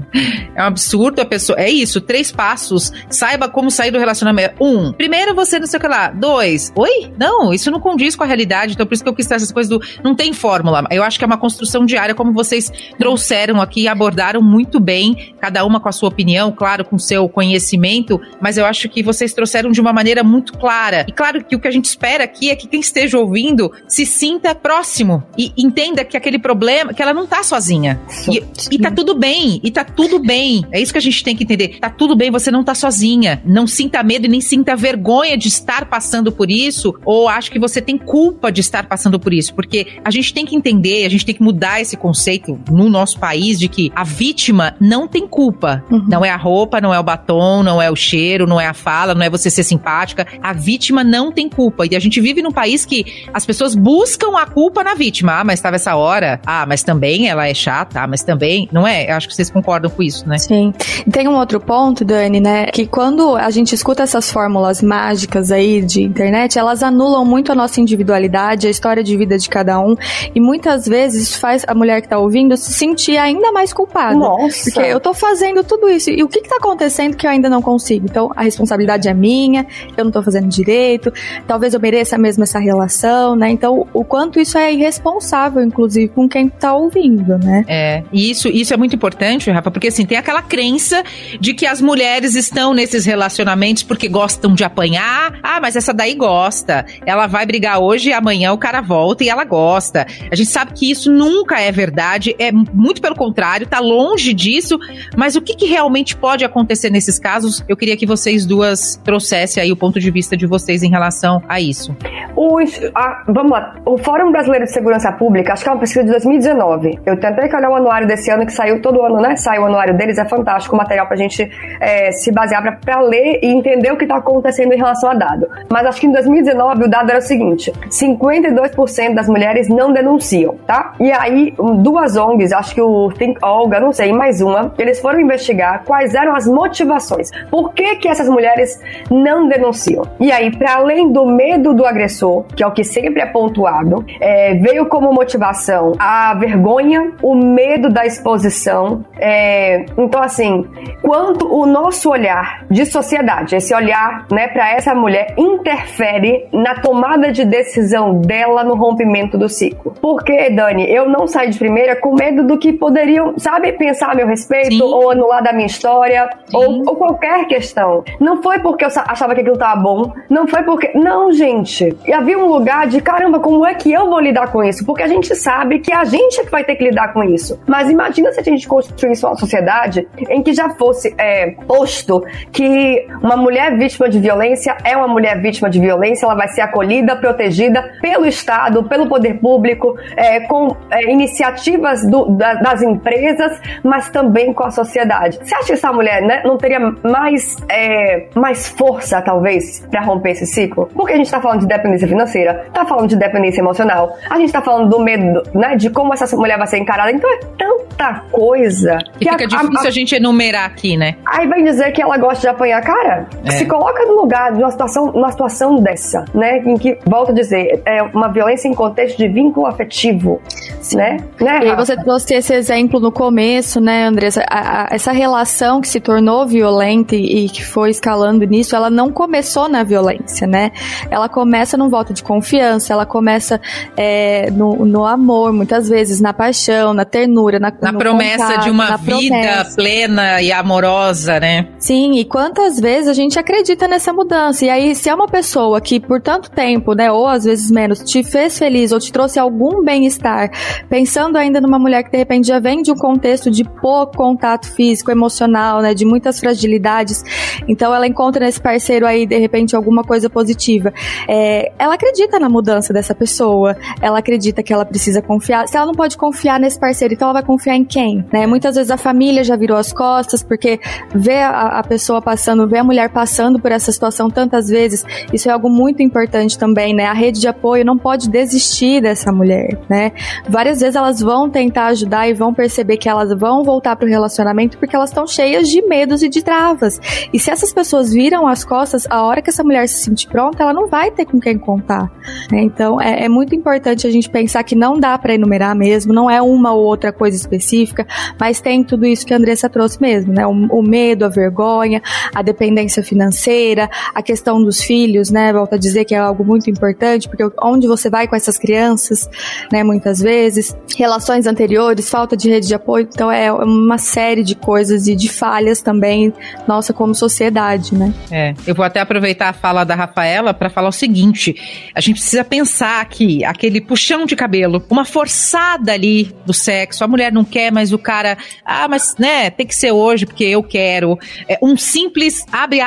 É 0.56 0.62
um 0.62 0.66
absurdo 0.66 1.20
a 1.20 1.24
pessoa. 1.24 1.58
É 1.58 1.68
isso, 1.68 2.00
três 2.00 2.32
passos. 2.32 2.90
Saiba 3.08 3.48
como 3.48 3.70
sair 3.70 3.90
do 3.90 3.98
relacionamento. 3.98 4.15
Um, 4.60 4.92
primeiro 4.92 5.34
você 5.34 5.58
não 5.58 5.66
sei 5.66 5.78
o 5.78 5.80
que 5.80 5.88
lá. 5.88 6.08
Dois, 6.08 6.72
oi? 6.74 7.12
Não, 7.18 7.52
isso 7.52 7.70
não 7.70 7.80
condiz 7.80 8.16
com 8.16 8.24
a 8.24 8.26
realidade. 8.26 8.74
Então 8.74 8.86
por 8.86 8.94
isso 8.94 9.02
que 9.02 9.08
eu 9.08 9.14
quis 9.14 9.26
trazer 9.26 9.44
essas 9.44 9.52
coisas 9.52 9.70
do. 9.70 9.80
Não 10.02 10.14
tem 10.14 10.32
fórmula. 10.32 10.84
Eu 10.90 11.02
acho 11.02 11.18
que 11.18 11.24
é 11.24 11.26
uma 11.26 11.38
construção 11.38 11.84
diária, 11.84 12.14
como 12.14 12.32
vocês 12.32 12.70
trouxeram 12.98 13.60
aqui 13.60 13.82
e 13.82 13.88
abordaram 13.88 14.42
muito 14.42 14.80
bem, 14.80 15.34
cada 15.40 15.64
uma 15.64 15.80
com 15.80 15.88
a 15.88 15.92
sua 15.92 16.08
opinião, 16.08 16.52
claro, 16.52 16.84
com 16.84 16.96
o 16.96 17.00
seu 17.00 17.28
conhecimento, 17.28 18.20
mas 18.40 18.58
eu 18.58 18.64
acho 18.64 18.88
que 18.88 19.02
vocês 19.02 19.32
trouxeram 19.32 19.70
de 19.70 19.80
uma 19.80 19.92
maneira 19.92 20.22
muito 20.22 20.52
clara. 20.54 21.04
E 21.08 21.12
claro 21.12 21.44
que 21.44 21.56
o 21.56 21.60
que 21.60 21.68
a 21.68 21.70
gente 21.70 21.86
espera 21.86 22.24
aqui 22.24 22.50
é 22.50 22.56
que 22.56 22.66
quem 22.66 22.80
esteja 22.80 23.18
ouvindo 23.18 23.72
se 23.88 24.06
sinta 24.06 24.54
próximo 24.54 25.22
e 25.36 25.52
entenda 25.56 26.04
que 26.04 26.16
aquele 26.16 26.38
problema, 26.38 26.92
que 26.92 27.02
ela 27.02 27.14
não 27.14 27.26
tá 27.26 27.42
sozinha. 27.42 28.00
E, 28.28 28.42
e 28.70 28.78
tá 28.78 28.90
tudo 28.90 29.14
bem, 29.14 29.60
e 29.62 29.70
tá 29.70 29.84
tudo 29.84 30.18
bem. 30.18 30.64
É 30.70 30.80
isso 30.80 30.92
que 30.92 30.98
a 30.98 31.02
gente 31.02 31.22
tem 31.22 31.36
que 31.36 31.44
entender. 31.44 31.78
Tá 31.80 31.90
tudo 31.90 32.16
bem, 32.16 32.30
você 32.30 32.50
não 32.50 32.64
tá 32.64 32.74
sozinha. 32.74 33.42
Não 33.44 33.66
sinta 33.66 34.02
medo 34.06 34.26
e 34.26 34.28
nem 34.28 34.40
sinta 34.40 34.76
vergonha 34.76 35.36
de 35.36 35.48
estar 35.48 35.86
passando 35.86 36.32
por 36.32 36.50
isso, 36.50 36.94
ou 37.04 37.28
acho 37.28 37.50
que 37.50 37.58
você 37.58 37.80
tem 37.82 37.98
culpa 37.98 38.50
de 38.50 38.60
estar 38.60 38.86
passando 38.86 39.18
por 39.18 39.32
isso, 39.32 39.54
porque 39.54 39.86
a 40.04 40.10
gente 40.10 40.32
tem 40.32 40.46
que 40.46 40.56
entender, 40.56 41.04
a 41.04 41.08
gente 41.08 41.26
tem 41.26 41.34
que 41.34 41.42
mudar 41.42 41.80
esse 41.80 41.96
conceito 41.96 42.58
no 42.70 42.88
nosso 42.88 43.18
país 43.18 43.58
de 43.58 43.68
que 43.68 43.92
a 43.94 44.04
vítima 44.04 44.74
não 44.80 45.08
tem 45.08 45.26
culpa. 45.26 45.84
Uhum. 45.90 46.06
Não 46.08 46.24
é 46.24 46.30
a 46.30 46.36
roupa, 46.36 46.80
não 46.80 46.94
é 46.94 46.98
o 46.98 47.02
batom, 47.02 47.62
não 47.62 47.80
é 47.80 47.90
o 47.90 47.96
cheiro, 47.96 48.46
não 48.46 48.60
é 48.60 48.66
a 48.66 48.74
fala, 48.74 49.14
não 49.14 49.22
é 49.22 49.30
você 49.30 49.50
ser 49.50 49.62
simpática. 49.62 50.26
A 50.42 50.52
vítima 50.52 51.02
não 51.02 51.32
tem 51.32 51.48
culpa. 51.48 51.86
E 51.90 51.96
a 51.96 51.98
gente 51.98 52.20
vive 52.20 52.42
num 52.42 52.52
país 52.52 52.84
que 52.84 53.04
as 53.32 53.46
pessoas 53.46 53.74
buscam 53.74 54.36
a 54.36 54.46
culpa 54.46 54.84
na 54.84 54.94
vítima. 54.94 55.40
Ah, 55.40 55.44
mas 55.44 55.58
estava 55.58 55.76
essa 55.76 55.96
hora. 55.96 56.40
Ah, 56.46 56.64
mas 56.66 56.82
também 56.82 57.28
ela 57.28 57.48
é 57.48 57.54
chata. 57.54 58.00
Ah, 58.00 58.06
mas 58.06 58.22
também. 58.22 58.68
Não 58.72 58.86
é? 58.86 59.10
Eu 59.10 59.16
acho 59.16 59.28
que 59.28 59.34
vocês 59.34 59.50
concordam 59.50 59.90
com 59.90 60.02
isso, 60.02 60.28
né? 60.28 60.38
Sim. 60.38 60.72
Tem 61.10 61.26
um 61.28 61.36
outro 61.36 61.60
ponto, 61.60 62.04
Dani, 62.04 62.40
né? 62.40 62.66
Que 62.66 62.86
quando 62.86 63.36
a 63.36 63.50
gente 63.50 63.74
escuta 63.74 63.95
essas 64.02 64.30
fórmulas 64.30 64.82
mágicas 64.82 65.50
aí 65.50 65.82
de 65.82 66.02
internet, 66.02 66.58
elas 66.58 66.82
anulam 66.82 67.24
muito 67.24 67.52
a 67.52 67.54
nossa 67.54 67.80
individualidade, 67.80 68.66
a 68.66 68.70
história 68.70 69.02
de 69.02 69.16
vida 69.16 69.38
de 69.38 69.48
cada 69.48 69.78
um. 69.80 69.96
E 70.34 70.40
muitas 70.40 70.86
vezes 70.86 71.36
faz 71.36 71.64
a 71.66 71.74
mulher 71.74 72.00
que 72.02 72.08
tá 72.08 72.18
ouvindo 72.18 72.56
se 72.56 72.72
sentir 72.72 73.16
ainda 73.16 73.52
mais 73.52 73.72
culpada. 73.72 74.16
Nossa. 74.16 74.70
Porque 74.70 74.80
eu 74.80 75.00
tô 75.00 75.14
fazendo 75.14 75.62
tudo 75.64 75.88
isso. 75.88 76.10
E 76.10 76.22
o 76.22 76.28
que 76.28 76.40
que 76.40 76.48
tá 76.48 76.56
acontecendo 76.56 77.16
que 77.16 77.26
eu 77.26 77.30
ainda 77.30 77.48
não 77.48 77.62
consigo? 77.62 78.06
Então, 78.08 78.30
a 78.36 78.42
responsabilidade 78.42 79.08
é 79.08 79.14
minha, 79.14 79.66
eu 79.96 80.04
não 80.04 80.12
tô 80.12 80.22
fazendo 80.22 80.48
direito, 80.48 81.12
talvez 81.46 81.74
eu 81.74 81.80
mereça 81.80 82.18
mesmo 82.18 82.42
essa 82.42 82.58
relação, 82.58 83.36
né? 83.36 83.50
Então, 83.50 83.86
o 83.92 84.04
quanto 84.04 84.40
isso 84.40 84.58
é 84.58 84.72
irresponsável, 84.72 85.62
inclusive, 85.62 86.08
com 86.08 86.28
quem 86.28 86.48
tá 86.48 86.74
ouvindo, 86.74 87.38
né? 87.38 87.64
É, 87.68 88.02
e 88.12 88.30
isso, 88.30 88.48
isso 88.48 88.72
é 88.72 88.76
muito 88.76 88.94
importante, 88.94 89.50
Rafa, 89.50 89.70
porque 89.70 89.88
assim, 89.88 90.04
tem 90.04 90.18
aquela 90.18 90.42
crença 90.42 91.02
de 91.40 91.54
que 91.54 91.66
as 91.66 91.80
mulheres 91.80 92.34
estão 92.34 92.74
nesses 92.74 93.04
relacionamentos 93.04 93.82
porque 93.86 94.08
gostam 94.08 94.54
de 94.54 94.64
apanhar. 94.64 95.38
Ah, 95.42 95.60
mas 95.60 95.76
essa 95.76 95.92
daí 95.92 96.14
gosta. 96.14 96.84
Ela 97.04 97.26
vai 97.26 97.46
brigar 97.46 97.80
hoje 97.80 98.10
e 98.10 98.12
amanhã 98.12 98.52
o 98.52 98.58
cara 98.58 98.80
volta 98.80 99.24
e 99.24 99.28
ela 99.28 99.44
gosta. 99.44 100.06
A 100.30 100.34
gente 100.34 100.50
sabe 100.50 100.72
que 100.72 100.90
isso 100.90 101.10
nunca 101.10 101.60
é 101.60 101.70
verdade, 101.70 102.34
é 102.38 102.50
muito 102.52 103.00
pelo 103.00 103.14
contrário, 103.14 103.66
tá 103.66 103.80
longe 103.80 104.32
disso. 104.32 104.78
Mas 105.16 105.36
o 105.36 105.40
que, 105.40 105.54
que 105.54 105.66
realmente 105.66 106.16
pode 106.16 106.44
acontecer 106.44 106.90
nesses 106.90 107.18
casos? 107.18 107.64
Eu 107.68 107.76
queria 107.76 107.96
que 107.96 108.06
vocês 108.06 108.44
duas 108.44 109.00
trouxessem 109.04 109.62
aí 109.62 109.72
o 109.72 109.76
ponto 109.76 110.00
de 110.00 110.10
vista 110.10 110.36
de 110.36 110.46
vocês 110.46 110.82
em 110.82 110.90
relação 110.90 111.42
a 111.48 111.60
isso. 111.60 111.96
O, 112.34 112.58
a, 112.94 113.24
vamos 113.28 113.52
lá. 113.52 113.76
O 113.84 113.98
Fórum 113.98 114.30
Brasileiro 114.30 114.64
de 114.64 114.72
Segurança 114.72 115.12
Pública, 115.12 115.52
acho 115.52 115.62
que 115.62 115.68
é 115.68 115.72
uma 115.72 115.80
pesquisa 115.80 116.04
de 116.04 116.10
2019. 116.10 117.00
Eu 117.06 117.18
tentei 117.18 117.48
olhar 117.54 117.70
o 117.70 117.74
anuário 117.74 118.06
desse 118.06 118.30
ano, 118.30 118.44
que 118.44 118.52
saiu 118.52 118.80
todo 118.80 119.02
ano, 119.02 119.20
né? 119.20 119.36
Sai 119.36 119.58
o 119.58 119.64
anuário 119.64 119.96
deles, 119.96 120.18
é 120.18 120.24
fantástico 120.24 120.76
material 120.76 121.06
pra 121.06 121.16
gente 121.16 121.48
é, 121.80 122.10
se 122.12 122.32
basear 122.32 122.62
pra, 122.62 122.72
pra 122.72 123.00
ler 123.00 123.40
e 123.42 123.46
entender 123.46 123.75
o 123.92 123.96
que 123.96 124.06
tá 124.06 124.16
acontecendo 124.16 124.72
em 124.72 124.76
relação 124.76 125.10
a 125.10 125.14
dado. 125.14 125.48
Mas 125.70 125.86
acho 125.86 126.00
que 126.00 126.06
em 126.06 126.12
2019 126.12 126.84
o 126.84 126.88
dado 126.88 127.10
era 127.10 127.18
o 127.18 127.22
seguinte: 127.22 127.72
52% 127.88 129.14
das 129.14 129.28
mulheres 129.28 129.68
não 129.68 129.92
denunciam, 129.92 130.56
tá? 130.66 130.94
E 131.00 131.10
aí, 131.12 131.54
duas 131.78 132.16
ONGs, 132.16 132.52
acho 132.52 132.74
que 132.74 132.80
o 132.80 133.10
Think 133.12 133.38
Olga, 133.42 133.80
não 133.80 133.92
sei, 133.92 134.12
mais 134.12 134.40
uma, 134.40 134.72
eles 134.78 135.00
foram 135.00 135.20
investigar 135.20 135.82
quais 135.84 136.14
eram 136.14 136.34
as 136.34 136.46
motivações. 136.46 137.30
Por 137.50 137.72
que 137.72 137.96
que 137.96 138.08
essas 138.08 138.28
mulheres 138.28 138.80
não 139.10 139.48
denunciam? 139.48 140.04
E 140.18 140.32
aí, 140.32 140.54
para 140.56 140.76
além 140.76 141.12
do 141.12 141.26
medo 141.26 141.74
do 141.74 141.84
agressor, 141.84 142.44
que 142.54 142.62
é 142.62 142.66
o 142.66 142.72
que 142.72 142.84
sempre 142.84 143.20
é 143.22 143.26
pontuado, 143.26 144.04
é, 144.20 144.54
veio 144.54 144.86
como 144.86 145.12
motivação 145.12 145.92
a 145.98 146.34
vergonha, 146.34 147.12
o 147.22 147.34
medo 147.34 147.90
da 147.90 148.06
exposição. 148.06 149.04
É, 149.18 149.84
então, 149.96 150.22
assim, 150.22 150.66
quanto 151.02 151.46
o 151.52 151.66
nosso 151.66 152.10
olhar 152.10 152.64
de 152.70 152.84
sociedade, 152.86 153.54
esse 153.66 153.74
olhar, 153.74 154.26
né, 154.30 154.46
para 154.48 154.70
essa 154.72 154.94
mulher 154.94 155.34
interfere 155.36 156.46
na 156.52 156.76
tomada 156.76 157.32
de 157.32 157.44
decisão 157.44 158.20
dela 158.20 158.62
no 158.62 158.76
rompimento 158.76 159.36
do 159.36 159.48
ciclo. 159.48 159.92
Porque, 160.00 160.50
Dani, 160.50 160.88
eu 160.88 161.08
não 161.08 161.26
saí 161.26 161.50
de 161.50 161.58
primeira 161.58 161.96
com 161.96 162.14
medo 162.14 162.44
do 162.44 162.58
que 162.58 162.72
poderiam, 162.72 163.34
sabe, 163.36 163.72
pensar 163.72 164.12
a 164.12 164.14
meu 164.14 164.26
respeito 164.26 164.76
Sim. 164.76 164.82
ou 164.82 165.10
anular 165.10 165.42
da 165.42 165.52
minha 165.52 165.66
história 165.66 166.30
ou, 166.54 166.82
ou, 166.86 166.96
qualquer 166.96 167.46
questão. 167.46 168.04
Não 168.20 168.40
foi 168.42 168.60
porque 168.60 168.84
eu 168.84 168.88
achava 168.88 169.34
que 169.34 169.40
aquilo 169.40 169.58
tava 169.58 169.80
bom, 169.80 170.12
não 170.30 170.46
foi 170.46 170.62
porque. 170.62 170.92
Não, 170.94 171.32
gente. 171.32 171.96
E 172.06 172.12
havia 172.12 172.38
um 172.38 172.46
lugar 172.46 172.86
de 172.86 173.00
caramba, 173.00 173.40
como 173.40 173.66
é 173.66 173.74
que 173.74 173.92
eu 173.92 174.08
vou 174.08 174.20
lidar 174.20 174.52
com 174.52 174.62
isso? 174.62 174.84
Porque 174.86 175.02
a 175.02 175.08
gente 175.08 175.34
sabe 175.34 175.80
que 175.80 175.92
a 175.92 176.04
gente 176.04 176.40
é 176.40 176.44
que 176.44 176.50
vai 176.50 176.62
ter 176.62 176.76
que 176.76 176.84
lidar 176.84 177.12
com 177.12 177.24
isso. 177.24 177.58
Mas 177.66 177.90
imagina 177.90 178.30
se 178.32 178.40
a 178.40 178.42
gente 178.42 178.68
construísse 178.68 179.24
uma 179.24 179.36
sociedade 179.36 180.06
em 180.30 180.42
que 180.42 180.52
já 180.52 180.70
fosse 180.70 181.14
é, 181.18 181.50
posto 181.66 182.22
que 182.52 183.06
uma 183.22 183.36
mulher 183.36 183.45
vítima 183.76 184.08
de 184.08 184.18
violência 184.18 184.76
é 184.84 184.96
uma 184.96 185.08
mulher 185.08 185.40
vítima 185.40 185.68
de 185.68 185.78
violência, 185.78 186.24
ela 186.24 186.34
vai 186.34 186.48
ser 186.48 186.62
acolhida, 186.62 187.16
protegida 187.16 187.92
pelo 188.00 188.26
Estado, 188.26 188.84
pelo 188.84 189.08
poder 189.08 189.34
público, 189.40 189.96
é, 190.16 190.40
com 190.40 190.76
é, 190.90 191.10
iniciativas 191.10 192.06
do, 192.08 192.26
da, 192.30 192.54
das 192.54 192.82
empresas, 192.82 193.60
mas 193.82 194.08
também 194.10 194.52
com 194.52 194.64
a 194.64 194.70
sociedade. 194.70 195.38
Você 195.42 195.54
acha 195.54 195.66
que 195.66 195.72
essa 195.72 195.92
mulher 195.92 196.22
né, 196.22 196.42
não 196.44 196.56
teria 196.56 196.80
mais, 197.02 197.56
é, 197.68 198.28
mais 198.34 198.68
força, 198.68 199.20
talvez, 199.20 199.86
para 199.90 200.00
romper 200.00 200.30
esse 200.30 200.46
ciclo? 200.46 200.88
Porque 200.94 201.12
a 201.12 201.16
gente 201.16 201.26
está 201.26 201.40
falando 201.40 201.60
de 201.60 201.66
dependência 201.66 202.08
financeira, 202.08 202.64
está 202.66 202.84
falando 202.84 203.08
de 203.08 203.16
dependência 203.16 203.60
emocional, 203.60 204.16
a 204.30 204.36
gente 204.36 204.46
está 204.46 204.62
falando 204.62 204.88
do 204.88 205.00
medo, 205.00 205.42
né, 205.54 205.76
de 205.76 205.90
como 205.90 206.14
essa 206.14 206.34
mulher 206.36 206.58
vai 206.58 206.66
ser 206.66 206.78
encarada. 206.78 207.10
Então 207.10 207.30
é 207.30 207.38
tanta 207.58 208.22
coisa. 208.30 208.98
Que, 209.18 209.24
que 209.24 209.30
fica 209.30 209.44
a, 209.44 209.46
difícil 209.46 209.80
a, 209.80 209.84
a, 209.84 209.88
a, 209.88 209.90
gente 209.90 210.14
enumerar 210.14 210.64
aqui, 210.64 210.96
né? 210.96 211.16
Aí 211.26 211.46
vai 211.46 211.62
dizer 211.62 211.92
que 211.92 212.02
ela 212.02 212.16
gosta 212.18 212.40
de 212.40 212.48
apanhar 212.48 212.80
cara? 212.86 213.26
É. 213.46 213.52
Se 213.52 213.66
coloca 213.66 214.04
no 214.04 214.14
lugar 214.14 214.52
de 214.52 214.58
uma 214.58 214.70
situação, 214.70 215.10
uma 215.10 215.30
situação 215.30 215.76
dessa, 215.76 216.24
né? 216.34 216.58
Em 216.58 216.76
que, 216.76 216.98
volto 217.06 217.30
a 217.30 217.34
dizer, 217.34 217.80
é 217.86 218.02
uma 218.02 218.28
violência 218.28 218.68
em 218.68 218.74
contexto 218.74 219.16
de 219.16 219.28
vínculo 219.28 219.66
afetivo, 219.66 220.40
Sim. 220.80 220.96
né? 220.96 221.16
né 221.40 221.60
e 221.64 221.70
aí 221.70 221.76
você 221.76 221.96
trouxe 221.96 222.34
esse 222.34 222.52
exemplo 222.52 222.98
no 222.98 223.12
começo, 223.12 223.80
né, 223.80 224.06
Andressa? 224.06 224.44
A, 224.48 224.82
a, 224.82 224.88
essa 224.90 225.12
relação 225.12 225.80
que 225.80 225.88
se 225.88 226.00
tornou 226.00 226.46
violenta 226.46 227.14
e, 227.14 227.44
e, 227.44 227.48
que 227.48 227.64
foi 227.64 227.90
escalando 227.90 228.44
nisso, 228.44 228.74
ela 228.74 228.90
não 228.90 229.10
começou 229.12 229.68
na 229.68 229.82
violência, 229.84 230.46
né? 230.46 230.72
Ela 231.10 231.28
começa 231.28 231.76
num 231.76 231.88
voto 231.88 232.12
de 232.12 232.22
confiança, 232.22 232.92
ela 232.92 233.06
começa 233.06 233.60
é, 233.96 234.50
no, 234.50 234.84
no 234.84 235.06
amor, 235.06 235.52
muitas 235.52 235.88
vezes, 235.88 236.20
na 236.20 236.32
paixão, 236.32 236.92
na 236.92 237.04
ternura, 237.04 237.58
na, 237.58 237.72
na 237.80 237.92
promessa 237.92 238.46
contato, 238.46 238.64
de 238.64 238.70
uma 238.70 238.96
vida 238.96 239.28
promessa. 239.28 239.76
plena 239.76 240.42
e 240.42 240.52
amorosa, 240.52 241.38
né? 241.38 241.68
Sim, 241.78 242.18
e 242.18 242.24
quantas 242.24 242.80
vezes 242.80 243.08
a 243.08 243.12
gente 243.12 243.35
acredita 243.38 243.88
nessa 243.88 244.12
mudança? 244.12 244.64
E 244.64 244.70
aí, 244.70 244.94
se 244.94 245.08
é 245.08 245.14
uma 245.14 245.26
pessoa 245.26 245.80
que 245.80 246.00
por 246.00 246.20
tanto 246.20 246.50
tempo, 246.50 246.94
né, 246.94 247.10
ou 247.10 247.26
às 247.26 247.44
vezes 247.44 247.70
menos, 247.70 248.00
te 248.00 248.22
fez 248.22 248.58
feliz 248.58 248.92
ou 248.92 248.98
te 248.98 249.12
trouxe 249.12 249.38
algum 249.38 249.82
bem-estar, 249.84 250.50
pensando 250.88 251.36
ainda 251.36 251.60
numa 251.60 251.78
mulher 251.78 252.02
que 252.02 252.10
de 252.10 252.16
repente 252.16 252.46
já 252.46 252.58
vem 252.58 252.82
de 252.82 252.90
um 252.90 252.96
contexto 252.96 253.50
de 253.50 253.64
pouco 253.64 254.16
contato 254.16 254.72
físico, 254.72 255.10
emocional, 255.10 255.80
né, 255.80 255.94
de 255.94 256.04
muitas 256.04 256.40
fragilidades, 256.40 257.22
então 257.68 257.94
ela 257.94 258.06
encontra 258.06 258.44
nesse 258.44 258.60
parceiro 258.60 259.06
aí 259.06 259.26
de 259.26 259.38
repente 259.38 259.74
alguma 259.76 260.02
coisa 260.02 260.28
positiva. 260.28 260.92
É, 261.28 261.72
ela 261.78 261.94
acredita 261.94 262.38
na 262.38 262.48
mudança 262.48 262.92
dessa 262.92 263.14
pessoa, 263.14 263.76
ela 264.00 264.18
acredita 264.18 264.62
que 264.62 264.72
ela 264.72 264.84
precisa 264.84 265.20
confiar. 265.22 265.68
Se 265.68 265.76
ela 265.76 265.86
não 265.86 265.94
pode 265.94 266.16
confiar 266.16 266.58
nesse 266.60 266.78
parceiro, 266.78 267.14
então 267.14 267.26
ela 267.26 267.34
vai 267.34 267.42
confiar 267.42 267.76
em 267.76 267.84
quem? 267.84 268.24
Né? 268.32 268.46
Muitas 268.46 268.76
vezes 268.76 268.90
a 268.90 268.96
família 268.96 269.44
já 269.44 269.56
virou 269.56 269.76
as 269.76 269.92
costas 269.92 270.42
porque 270.42 270.80
vê 271.14 271.38
a, 271.38 271.78
a 271.78 271.82
pessoa 271.82 272.20
passando, 272.20 272.68
vê 272.68 272.78
a 272.78 272.84
mulher 272.84 273.10
passando 273.16 273.58
por 273.58 273.72
essa 273.72 273.90
situação 273.90 274.28
tantas 274.28 274.68
vezes. 274.68 275.02
Isso 275.32 275.48
é 275.48 275.52
algo 275.52 275.70
muito 275.70 276.02
importante 276.02 276.58
também, 276.58 276.92
né? 276.92 277.06
A 277.06 277.14
rede 277.14 277.40
de 277.40 277.48
apoio 277.48 277.82
não 277.82 277.96
pode 277.96 278.28
desistir 278.28 279.00
dessa 279.00 279.32
mulher, 279.32 279.80
né? 279.88 280.12
Várias 280.46 280.80
vezes 280.80 280.96
elas 280.96 281.20
vão 281.20 281.48
tentar 281.48 281.86
ajudar 281.86 282.28
e 282.28 282.34
vão 282.34 282.52
perceber 282.52 282.98
que 282.98 283.08
elas 283.08 283.32
vão 283.32 283.64
voltar 283.64 283.96
para 283.96 284.04
o 284.04 284.08
relacionamento 284.10 284.76
porque 284.76 284.94
elas 284.94 285.08
estão 285.08 285.26
cheias 285.26 285.66
de 285.70 285.80
medos 285.80 286.22
e 286.22 286.28
de 286.28 286.44
travas. 286.44 287.00
E 287.32 287.38
se 287.38 287.50
essas 287.50 287.72
pessoas 287.72 288.12
viram 288.12 288.46
as 288.46 288.64
costas, 288.64 289.06
a 289.08 289.22
hora 289.22 289.40
que 289.40 289.48
essa 289.48 289.64
mulher 289.64 289.88
se 289.88 289.96
sentir 289.96 290.28
pronta, 290.28 290.62
ela 290.62 290.74
não 290.74 290.86
vai 290.86 291.10
ter 291.10 291.24
com 291.24 291.40
quem 291.40 291.56
contar. 291.56 292.12
Né? 292.52 292.60
Então 292.64 293.00
é, 293.00 293.24
é, 293.24 293.28
muito 293.30 293.54
importante 293.54 294.06
a 294.06 294.10
gente 294.10 294.28
pensar 294.28 294.62
que 294.62 294.74
não 294.74 295.00
dá 295.00 295.16
para 295.16 295.32
enumerar 295.32 295.74
mesmo, 295.74 296.12
não 296.12 296.30
é 296.30 296.42
uma 296.42 296.74
ou 296.74 296.84
outra 296.84 297.14
coisa 297.14 297.34
específica, 297.34 298.06
mas 298.38 298.60
tem 298.60 298.84
tudo 298.84 299.06
isso 299.06 299.24
que 299.24 299.32
a 299.32 299.38
Andressa 299.38 299.70
trouxe 299.70 300.02
mesmo, 300.02 300.34
né? 300.34 300.46
O, 300.46 300.50
o 300.50 300.82
medo, 300.82 301.24
a 301.24 301.30
vergonha, 301.30 302.02
a 302.34 302.42
dependência 302.42 303.05
financeira, 303.06 303.88
a 304.14 304.22
questão 304.22 304.62
dos 304.62 304.82
filhos, 304.82 305.30
né? 305.30 305.52
Volto 305.52 305.74
a 305.74 305.78
dizer 305.78 306.04
que 306.04 306.14
é 306.14 306.18
algo 306.18 306.44
muito 306.44 306.68
importante, 306.70 307.28
porque 307.28 307.44
onde 307.62 307.86
você 307.86 308.10
vai 308.10 308.26
com 308.26 308.36
essas 308.36 308.58
crianças, 308.58 309.28
né? 309.72 309.82
Muitas 309.82 310.20
vezes, 310.20 310.76
relações 310.96 311.46
anteriores, 311.46 312.08
falta 312.10 312.36
de 312.36 312.50
rede 312.50 312.68
de 312.68 312.74
apoio, 312.74 313.08
então 313.12 313.30
é 313.30 313.52
uma 313.52 313.98
série 313.98 314.42
de 314.42 314.54
coisas 314.54 315.06
e 315.06 315.14
de 315.14 315.28
falhas 315.28 315.80
também, 315.80 316.32
nossa, 316.66 316.92
como 316.92 317.14
sociedade, 317.14 317.94
né? 317.94 318.12
É, 318.30 318.54
eu 318.66 318.74
vou 318.74 318.84
até 318.84 319.00
aproveitar 319.00 319.48
a 319.48 319.52
fala 319.52 319.84
da 319.84 319.94
Rafaela 319.94 320.52
para 320.52 320.68
falar 320.70 320.88
o 320.88 320.92
seguinte: 320.92 321.54
a 321.94 322.00
gente 322.00 322.16
precisa 322.20 322.44
pensar 322.44 323.04
que 323.08 323.44
aquele 323.44 323.80
puxão 323.80 324.26
de 324.26 324.34
cabelo, 324.34 324.84
uma 324.90 325.04
forçada 325.04 325.92
ali 325.92 326.34
do 326.44 326.52
sexo, 326.52 327.04
a 327.04 327.08
mulher 327.08 327.32
não 327.32 327.44
quer, 327.44 327.70
mas 327.70 327.92
o 327.92 327.98
cara, 327.98 328.36
ah, 328.64 328.88
mas 328.88 329.14
né, 329.18 329.50
tem 329.50 329.66
que 329.66 329.74
ser 329.74 329.92
hoje 329.92 330.26
porque 330.26 330.44
eu 330.44 330.62
quero. 330.62 331.18
É, 331.48 331.58
um 331.62 331.76
simples, 331.76 332.44
abre 332.50 332.80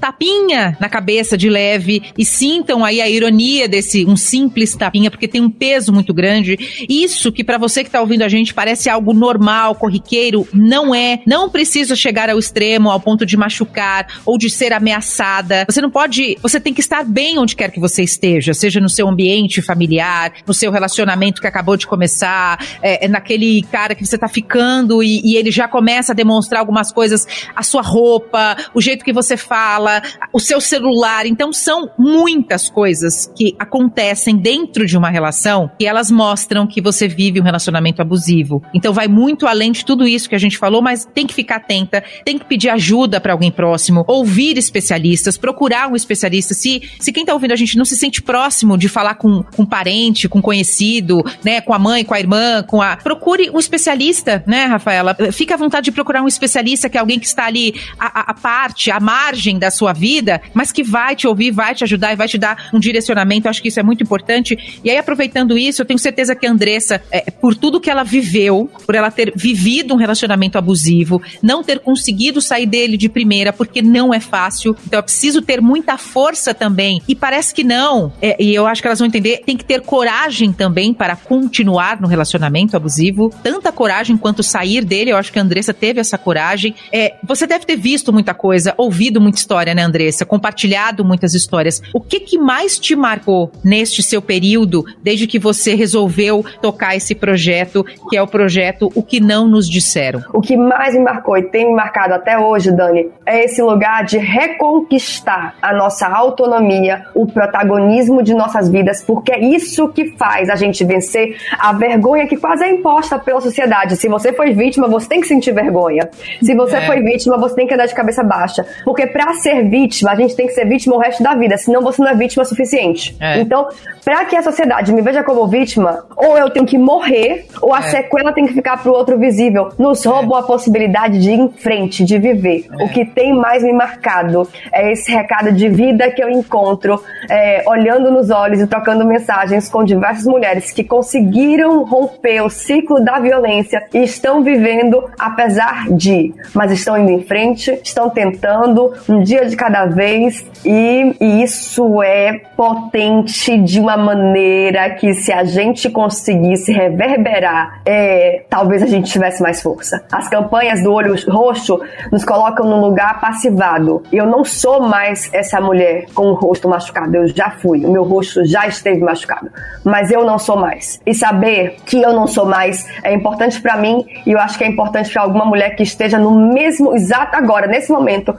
tapinha 0.00 0.76
na 0.80 0.88
cabeça 0.88 1.38
de 1.38 1.48
leve 1.48 2.02
e 2.18 2.24
sintam 2.24 2.84
aí 2.84 3.00
a 3.00 3.08
ironia 3.08 3.68
desse 3.68 4.04
um 4.04 4.16
simples 4.16 4.74
tapinha, 4.74 5.10
porque 5.10 5.28
tem 5.28 5.40
um 5.40 5.50
peso 5.50 5.92
muito 5.92 6.12
grande. 6.12 6.58
Isso 6.88 7.32
que 7.32 7.44
para 7.44 7.58
você 7.58 7.84
que 7.84 7.90
tá 7.90 8.00
ouvindo 8.00 8.22
a 8.22 8.28
gente 8.28 8.52
parece 8.52 8.90
algo 8.90 9.14
normal, 9.14 9.74
corriqueiro, 9.74 10.46
não 10.52 10.94
é. 10.94 11.20
Não 11.26 11.48
precisa 11.48 11.94
chegar 11.94 12.28
ao 12.28 12.38
extremo, 12.38 12.90
ao 12.90 13.00
ponto 13.00 13.24
de 13.24 13.36
machucar 13.36 14.20
ou 14.26 14.36
de 14.36 14.50
ser 14.50 14.72
ameaçada. 14.72 15.64
Você 15.68 15.80
não 15.80 15.90
pode, 15.90 16.36
você 16.42 16.60
tem 16.60 16.74
que 16.74 16.80
estar 16.80 17.04
bem 17.04 17.38
onde 17.38 17.56
quer 17.56 17.70
que 17.70 17.80
você 17.80 18.02
esteja, 18.02 18.52
seja 18.52 18.80
no 18.80 18.88
seu 18.88 19.08
ambiente 19.08 19.62
familiar, 19.62 20.32
no 20.46 20.52
seu 20.52 20.70
relacionamento 20.70 21.40
que 21.40 21.46
acabou 21.46 21.76
de 21.76 21.86
começar, 21.86 22.58
é, 22.82 23.06
é 23.06 23.08
naquele 23.08 23.62
cara 23.70 23.94
que 23.94 24.04
você 24.04 24.18
tá 24.18 24.28
ficando 24.28 25.02
e, 25.02 25.20
e 25.24 25.36
ele 25.36 25.50
já 25.50 25.68
começa 25.68 26.12
a 26.12 26.14
demonstrar 26.14 26.60
algumas 26.60 26.92
coisas, 26.92 27.26
a 27.54 27.62
sua 27.62 27.82
roupa, 27.82 28.56
o 28.74 28.80
jeito 28.80 29.04
que 29.04 29.12
você 29.12 29.36
fala, 29.38 30.02
o 30.32 30.40
seu 30.40 30.60
celular. 30.60 31.26
Então 31.26 31.52
são 31.52 31.90
muitas 31.98 32.68
coisas 32.68 33.32
que 33.36 33.54
acontecem 33.58 34.36
dentro 34.36 34.86
de 34.86 34.96
uma 34.96 35.10
relação 35.10 35.70
e 35.80 35.86
elas 35.86 36.10
mostram 36.10 36.66
que 36.66 36.80
você 36.80 37.08
vive 37.08 37.40
um 37.40 37.44
relacionamento 37.44 38.02
abusivo. 38.02 38.62
Então 38.74 38.92
vai 38.92 39.08
muito 39.08 39.46
além 39.46 39.72
de 39.72 39.84
tudo 39.84 40.06
isso 40.06 40.28
que 40.28 40.34
a 40.34 40.38
gente 40.38 40.58
falou, 40.58 40.82
mas 40.82 41.06
tem 41.06 41.26
que 41.26 41.34
ficar 41.34 41.56
atenta, 41.56 42.02
tem 42.24 42.38
que 42.38 42.44
pedir 42.44 42.68
ajuda 42.68 43.20
para 43.20 43.32
alguém 43.32 43.50
próximo, 43.50 44.04
ouvir 44.06 44.58
especialistas, 44.58 45.36
procurar 45.36 45.88
um 45.90 45.96
especialista. 45.96 46.54
Se, 46.54 46.82
se 46.98 47.12
quem 47.12 47.24
tá 47.24 47.32
ouvindo 47.32 47.52
a 47.52 47.56
gente 47.56 47.76
não 47.76 47.84
se 47.84 47.96
sente 47.96 48.22
próximo 48.22 48.76
de 48.76 48.88
falar 48.88 49.14
com, 49.14 49.42
com 49.42 49.62
um 49.62 49.66
parente, 49.66 50.28
com 50.28 50.38
um 50.38 50.42
conhecido, 50.42 51.22
né, 51.44 51.60
com 51.60 51.72
a 51.72 51.78
mãe, 51.78 52.04
com 52.04 52.14
a 52.14 52.20
irmã, 52.20 52.62
com 52.62 52.82
a. 52.82 52.96
Procure 52.96 53.50
um 53.50 53.58
especialista, 53.58 54.42
né, 54.46 54.64
Rafaela? 54.64 55.16
Fica 55.32 55.54
à 55.54 55.56
vontade 55.56 55.86
de 55.86 55.92
procurar 55.92 56.22
um 56.22 56.28
especialista, 56.28 56.88
que 56.88 56.96
é 56.96 57.00
alguém 57.00 57.18
que 57.18 57.26
está 57.26 57.46
ali 57.46 57.74
a, 57.98 58.30
a, 58.30 58.34
parte, 58.34 58.90
a 58.90 58.98
margem 58.98 59.27
da 59.58 59.70
sua 59.70 59.92
vida, 59.92 60.40
mas 60.54 60.72
que 60.72 60.82
vai 60.82 61.14
te 61.14 61.26
ouvir, 61.26 61.50
vai 61.50 61.74
te 61.74 61.84
ajudar 61.84 62.12
e 62.12 62.16
vai 62.16 62.26
te 62.26 62.38
dar 62.38 62.70
um 62.72 62.78
direcionamento. 62.78 63.46
Eu 63.46 63.50
acho 63.50 63.62
que 63.62 63.68
isso 63.68 63.80
é 63.80 63.82
muito 63.82 64.02
importante. 64.02 64.80
E 64.82 64.90
aí, 64.90 64.96
aproveitando 64.96 65.56
isso, 65.56 65.82
eu 65.82 65.86
tenho 65.86 65.98
certeza 65.98 66.34
que 66.34 66.46
a 66.46 66.50
Andressa, 66.50 67.02
é, 67.10 67.30
por 67.30 67.54
tudo 67.54 67.80
que 67.80 67.90
ela 67.90 68.02
viveu, 68.02 68.70
por 68.86 68.94
ela 68.94 69.10
ter 69.10 69.32
vivido 69.36 69.94
um 69.94 69.96
relacionamento 69.96 70.56
abusivo, 70.56 71.20
não 71.42 71.62
ter 71.62 71.78
conseguido 71.80 72.40
sair 72.40 72.66
dele 72.66 72.96
de 72.96 73.08
primeira, 73.08 73.52
porque 73.52 73.82
não 73.82 74.12
é 74.12 74.20
fácil. 74.20 74.76
Então, 74.86 74.98
é 74.98 75.02
preciso 75.02 75.42
ter 75.42 75.60
muita 75.60 75.96
força 75.96 76.54
também. 76.54 77.02
E 77.06 77.14
parece 77.14 77.54
que 77.54 77.64
não. 77.64 78.12
É, 78.20 78.42
e 78.42 78.54
eu 78.54 78.66
acho 78.66 78.80
que 78.80 78.88
elas 78.88 78.98
vão 78.98 79.06
entender. 79.06 79.42
Tem 79.44 79.56
que 79.56 79.64
ter 79.64 79.82
coragem 79.82 80.52
também 80.52 80.92
para 80.94 81.14
continuar 81.16 82.00
no 82.00 82.08
relacionamento 82.08 82.76
abusivo. 82.76 83.32
Tanta 83.42 83.70
coragem 83.70 84.16
quanto 84.16 84.42
sair 84.42 84.84
dele. 84.84 85.10
Eu 85.10 85.16
acho 85.16 85.32
que 85.32 85.38
a 85.38 85.42
Andressa 85.42 85.74
teve 85.74 86.00
essa 86.00 86.18
coragem. 86.18 86.74
É, 86.92 87.14
você 87.22 87.46
deve 87.46 87.64
ter 87.64 87.76
visto 87.76 88.12
muita 88.12 88.34
coisa, 88.34 88.74
ouvido 88.76 89.17
muita 89.20 89.38
história, 89.38 89.74
né, 89.74 89.82
Andressa? 89.82 90.24
Compartilhado 90.24 91.04
muitas 91.04 91.34
histórias. 91.34 91.82
O 91.94 92.00
que 92.00 92.20
que 92.20 92.38
mais 92.38 92.78
te 92.78 92.94
marcou 92.94 93.50
neste 93.64 94.02
seu 94.02 94.20
período, 94.20 94.84
desde 95.02 95.26
que 95.26 95.38
você 95.38 95.74
resolveu 95.74 96.44
tocar 96.60 96.96
esse 96.96 97.14
projeto, 97.14 97.84
que 98.08 98.16
é 98.16 98.22
o 98.22 98.26
projeto 98.26 98.90
O 98.94 99.02
Que 99.02 99.20
Não 99.20 99.48
Nos 99.48 99.68
Disseram? 99.68 100.22
O 100.32 100.40
que 100.40 100.56
mais 100.56 100.94
me 100.94 101.00
marcou 101.00 101.36
e 101.36 101.42
tem 101.42 101.66
me 101.66 101.74
marcado 101.74 102.14
até 102.14 102.38
hoje, 102.38 102.70
Dani, 102.70 103.08
é 103.26 103.44
esse 103.44 103.62
lugar 103.62 104.04
de 104.04 104.18
reconquistar 104.18 105.56
a 105.60 105.74
nossa 105.74 106.06
autonomia, 106.06 107.04
o 107.14 107.26
protagonismo 107.26 108.22
de 108.22 108.34
nossas 108.34 108.68
vidas, 108.68 109.02
porque 109.02 109.32
é 109.32 109.40
isso 109.40 109.88
que 109.88 110.16
faz 110.16 110.48
a 110.48 110.56
gente 110.56 110.84
vencer 110.84 111.36
a 111.58 111.72
vergonha 111.72 112.26
que 112.26 112.36
quase 112.36 112.64
é 112.64 112.70
imposta 112.70 113.18
pela 113.18 113.40
sociedade. 113.40 113.96
Se 113.96 114.08
você 114.08 114.32
foi 114.32 114.52
vítima, 114.52 114.88
você 114.88 115.08
tem 115.08 115.20
que 115.20 115.26
sentir 115.26 115.52
vergonha. 115.52 116.08
Se 116.42 116.54
você 116.54 116.76
é. 116.76 116.86
foi 116.86 117.00
vítima, 117.00 117.36
você 117.38 117.54
tem 117.54 117.66
que 117.66 117.74
andar 117.74 117.86
de 117.86 117.94
cabeça 117.94 118.22
baixa. 118.22 118.64
Porque 118.84 119.06
para 119.08 119.34
ser 119.34 119.68
vítima, 119.68 120.12
a 120.12 120.14
gente 120.14 120.34
tem 120.34 120.46
que 120.46 120.52
ser 120.52 120.66
vítima 120.66 120.96
o 120.96 120.98
resto 120.98 121.22
da 121.22 121.34
vida, 121.34 121.56
senão 121.56 121.82
você 121.82 122.02
não 122.02 122.10
é 122.10 122.14
vítima 122.14 122.44
suficiente. 122.44 123.16
É. 123.20 123.40
Então, 123.40 123.68
para 124.04 124.24
que 124.24 124.36
a 124.36 124.42
sociedade 124.42 124.92
me 124.92 125.02
veja 125.02 125.22
como 125.22 125.46
vítima, 125.46 126.04
ou 126.16 126.38
eu 126.38 126.50
tenho 126.50 126.64
que 126.64 126.78
morrer, 126.78 127.46
ou 127.60 127.74
a 127.74 127.80
é. 127.80 127.82
sequela 127.82 128.32
tem 128.32 128.46
que 128.46 128.54
ficar 128.54 128.82
pro 128.82 128.92
outro 128.92 129.18
visível. 129.18 129.70
Nos 129.78 130.04
roubam 130.04 130.38
a 130.38 130.42
possibilidade 130.42 131.18
de 131.18 131.30
ir 131.30 131.38
em 131.38 131.48
frente, 131.50 132.04
de 132.04 132.18
viver. 132.18 132.66
É. 132.78 132.84
O 132.84 132.88
que 132.88 133.04
tem 133.04 133.34
mais 133.34 133.62
me 133.62 133.72
marcado 133.72 134.48
é 134.72 134.92
esse 134.92 135.10
recado 135.10 135.52
de 135.52 135.68
vida 135.68 136.10
que 136.10 136.22
eu 136.22 136.30
encontro 136.30 137.02
é, 137.28 137.62
olhando 137.66 138.10
nos 138.10 138.30
olhos 138.30 138.60
e 138.60 138.66
trocando 138.66 139.04
mensagens 139.04 139.68
com 139.68 139.84
diversas 139.84 140.24
mulheres 140.24 140.70
que 140.70 140.84
conseguiram 140.84 141.84
romper 141.84 142.42
o 142.42 142.48
ciclo 142.48 143.00
da 143.04 143.18
violência 143.18 143.84
e 143.92 144.02
estão 144.02 144.42
vivendo 144.42 145.04
apesar 145.18 145.86
de, 145.90 146.34
mas 146.54 146.70
estão 146.72 146.96
indo 146.96 147.10
em 147.10 147.22
frente, 147.22 147.78
estão 147.82 148.08
tentando 148.10 148.92
um 149.08 149.22
dia 149.22 149.46
de 149.46 149.56
cada 149.56 149.86
vez 149.86 150.44
e, 150.64 151.14
e 151.20 151.42
isso 151.42 152.02
é 152.02 152.40
potente 152.56 153.58
de 153.58 153.80
uma 153.80 153.96
maneira 153.96 154.90
que 154.90 155.14
se 155.14 155.32
a 155.32 155.44
gente 155.44 155.90
conseguisse 155.90 156.72
reverberar, 156.72 157.80
é, 157.84 158.44
talvez 158.48 158.82
a 158.82 158.86
gente 158.86 159.10
tivesse 159.10 159.42
mais 159.42 159.62
força. 159.62 160.04
As 160.10 160.28
campanhas 160.28 160.82
do 160.82 160.92
olho 160.92 161.14
roxo 161.28 161.80
nos 162.10 162.24
colocam 162.24 162.66
num 162.66 162.80
lugar 162.80 163.20
passivado. 163.20 164.02
Eu 164.12 164.26
não 164.26 164.44
sou 164.44 164.80
mais 164.80 165.32
essa 165.32 165.60
mulher 165.60 166.06
com 166.14 166.26
o 166.26 166.34
rosto 166.34 166.68
machucado, 166.68 167.16
eu 167.16 167.28
já 167.28 167.50
fui, 167.50 167.84
o 167.84 167.90
meu 167.90 168.04
rosto 168.04 168.44
já 168.44 168.66
esteve 168.66 169.00
machucado, 169.00 169.50
mas 169.84 170.10
eu 170.10 170.24
não 170.24 170.38
sou 170.38 170.56
mais. 170.56 171.00
E 171.06 171.14
saber 171.14 171.76
que 171.84 172.00
eu 172.00 172.12
não 172.12 172.26
sou 172.26 172.46
mais 172.46 172.86
é 173.02 173.12
importante 173.14 173.60
para 173.60 173.76
mim 173.76 174.04
e 174.26 174.32
eu 174.32 174.38
acho 174.38 174.58
que 174.58 174.64
é 174.64 174.68
importante 174.68 175.12
para 175.12 175.22
alguma 175.22 175.44
mulher 175.44 175.76
que 175.76 175.82
esteja 175.82 176.18
no 176.18 176.52
mesmo 176.52 176.94
exato 176.94 177.36
agora, 177.36 177.66
nesse 177.66 177.90
momento, 177.90 178.34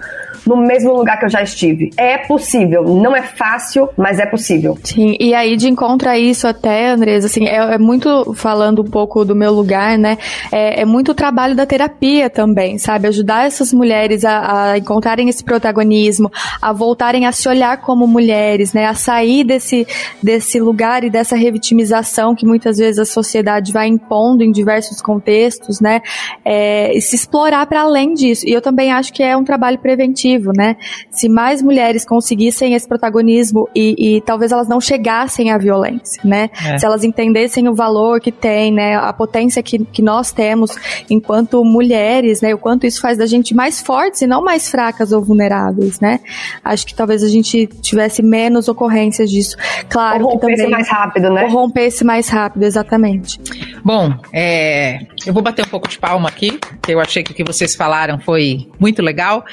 no 0.45 0.57
mesmo 0.57 0.93
lugar 0.93 1.19
que 1.19 1.25
eu 1.25 1.29
já 1.29 1.41
estive. 1.41 1.91
É 1.97 2.17
possível, 2.17 2.83
não 2.83 3.15
é 3.15 3.21
fácil, 3.21 3.89
mas 3.97 4.19
é 4.19 4.25
possível. 4.25 4.77
Sim, 4.83 5.15
e 5.19 5.33
aí 5.33 5.55
de 5.55 5.69
encontro 5.69 6.09
a 6.09 6.17
isso 6.17 6.47
até, 6.47 6.91
Andresa, 6.91 7.27
assim, 7.27 7.47
é, 7.47 7.75
é 7.75 7.77
muito 7.77 8.33
falando 8.33 8.81
um 8.81 8.89
pouco 8.89 9.25
do 9.25 9.35
meu 9.35 9.51
lugar, 9.51 9.97
né? 9.97 10.17
É, 10.51 10.81
é, 10.81 10.85
muito 10.85 11.11
o 11.11 11.15
trabalho 11.15 11.55
da 11.55 11.65
terapia 11.65 12.29
também, 12.29 12.77
sabe? 12.77 13.07
Ajudar 13.07 13.45
essas 13.45 13.73
mulheres 13.73 14.23
a, 14.23 14.71
a, 14.71 14.77
encontrarem 14.77 15.29
esse 15.29 15.43
protagonismo, 15.43 16.31
a 16.61 16.71
voltarem 16.71 17.25
a 17.25 17.31
se 17.31 17.47
olhar 17.47 17.77
como 17.81 18.07
mulheres, 18.07 18.73
né? 18.73 18.85
A 18.85 18.93
sair 18.93 19.43
desse, 19.43 19.87
desse 20.21 20.59
lugar 20.59 21.03
e 21.03 21.09
dessa 21.09 21.35
revitimização 21.35 22.35
que 22.35 22.45
muitas 22.45 22.77
vezes 22.77 22.99
a 22.99 23.05
sociedade 23.05 23.71
vai 23.71 23.87
impondo 23.87 24.43
em 24.43 24.51
diversos 24.51 25.01
contextos, 25.01 25.79
né? 25.79 26.01
É, 26.45 26.95
e 26.95 27.01
se 27.01 27.15
explorar 27.15 27.65
para 27.65 27.81
além 27.81 28.13
disso. 28.13 28.47
E 28.47 28.51
eu 28.51 28.61
também 28.61 28.91
acho 28.91 29.11
que 29.13 29.23
é 29.23 29.35
um 29.35 29.43
trabalho 29.43 29.79
preventivo 29.79 30.28
né? 30.37 30.75
Se 31.09 31.27
mais 31.27 31.61
mulheres 31.61 32.05
conseguissem 32.05 32.73
esse 32.73 32.87
protagonismo 32.87 33.67
e, 33.73 34.17
e 34.17 34.21
talvez 34.21 34.51
elas 34.51 34.67
não 34.67 34.79
chegassem 34.79 35.51
à 35.51 35.57
violência, 35.57 36.21
né? 36.23 36.49
É. 36.65 36.77
Se 36.77 36.85
elas 36.85 37.03
entendessem 37.03 37.67
o 37.67 37.73
valor 37.73 38.19
que 38.19 38.31
tem, 38.31 38.71
né? 38.71 38.95
A 38.95 39.11
potência 39.13 39.63
que, 39.63 39.79
que 39.85 40.01
nós 40.01 40.31
temos 40.31 40.75
enquanto 41.09 41.63
mulheres, 41.63 42.41
né? 42.41 42.53
O 42.53 42.57
quanto 42.57 42.85
isso 42.85 43.01
faz 43.01 43.17
da 43.17 43.25
gente 43.25 43.55
mais 43.55 43.81
fortes 43.81 44.21
e 44.21 44.27
não 44.27 44.43
mais 44.43 44.69
fracas 44.69 45.11
ou 45.11 45.21
vulneráveis, 45.21 45.99
né? 45.99 46.19
Acho 46.63 46.85
que 46.85 46.93
talvez 46.93 47.23
a 47.23 47.29
gente 47.29 47.67
tivesse 47.81 48.21
menos 48.21 48.67
ocorrências 48.67 49.29
disso. 49.29 49.57
Claro. 49.89 50.25
Ou 50.25 50.31
rompesse 50.33 50.55
também, 50.55 50.71
mais 50.71 50.89
rápido, 50.89 51.29
né? 51.29 51.43
Ou 51.43 51.49
rompesse 51.49 52.03
mais 52.03 52.29
rápido, 52.29 52.63
exatamente. 52.63 53.39
Bom, 53.83 54.13
é, 54.33 54.99
eu 55.25 55.33
vou 55.33 55.41
bater 55.41 55.65
um 55.65 55.69
pouco 55.69 55.87
de 55.87 55.97
palma 55.97 56.27
aqui, 56.27 56.59
que 56.81 56.93
eu 56.93 56.99
achei 56.99 57.23
que 57.23 57.31
o 57.31 57.35
que 57.35 57.43
vocês 57.43 57.75
falaram 57.75 58.19
foi 58.19 58.67
muito 58.79 59.01
legal. 59.01 59.45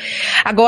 Agora, 0.45 0.66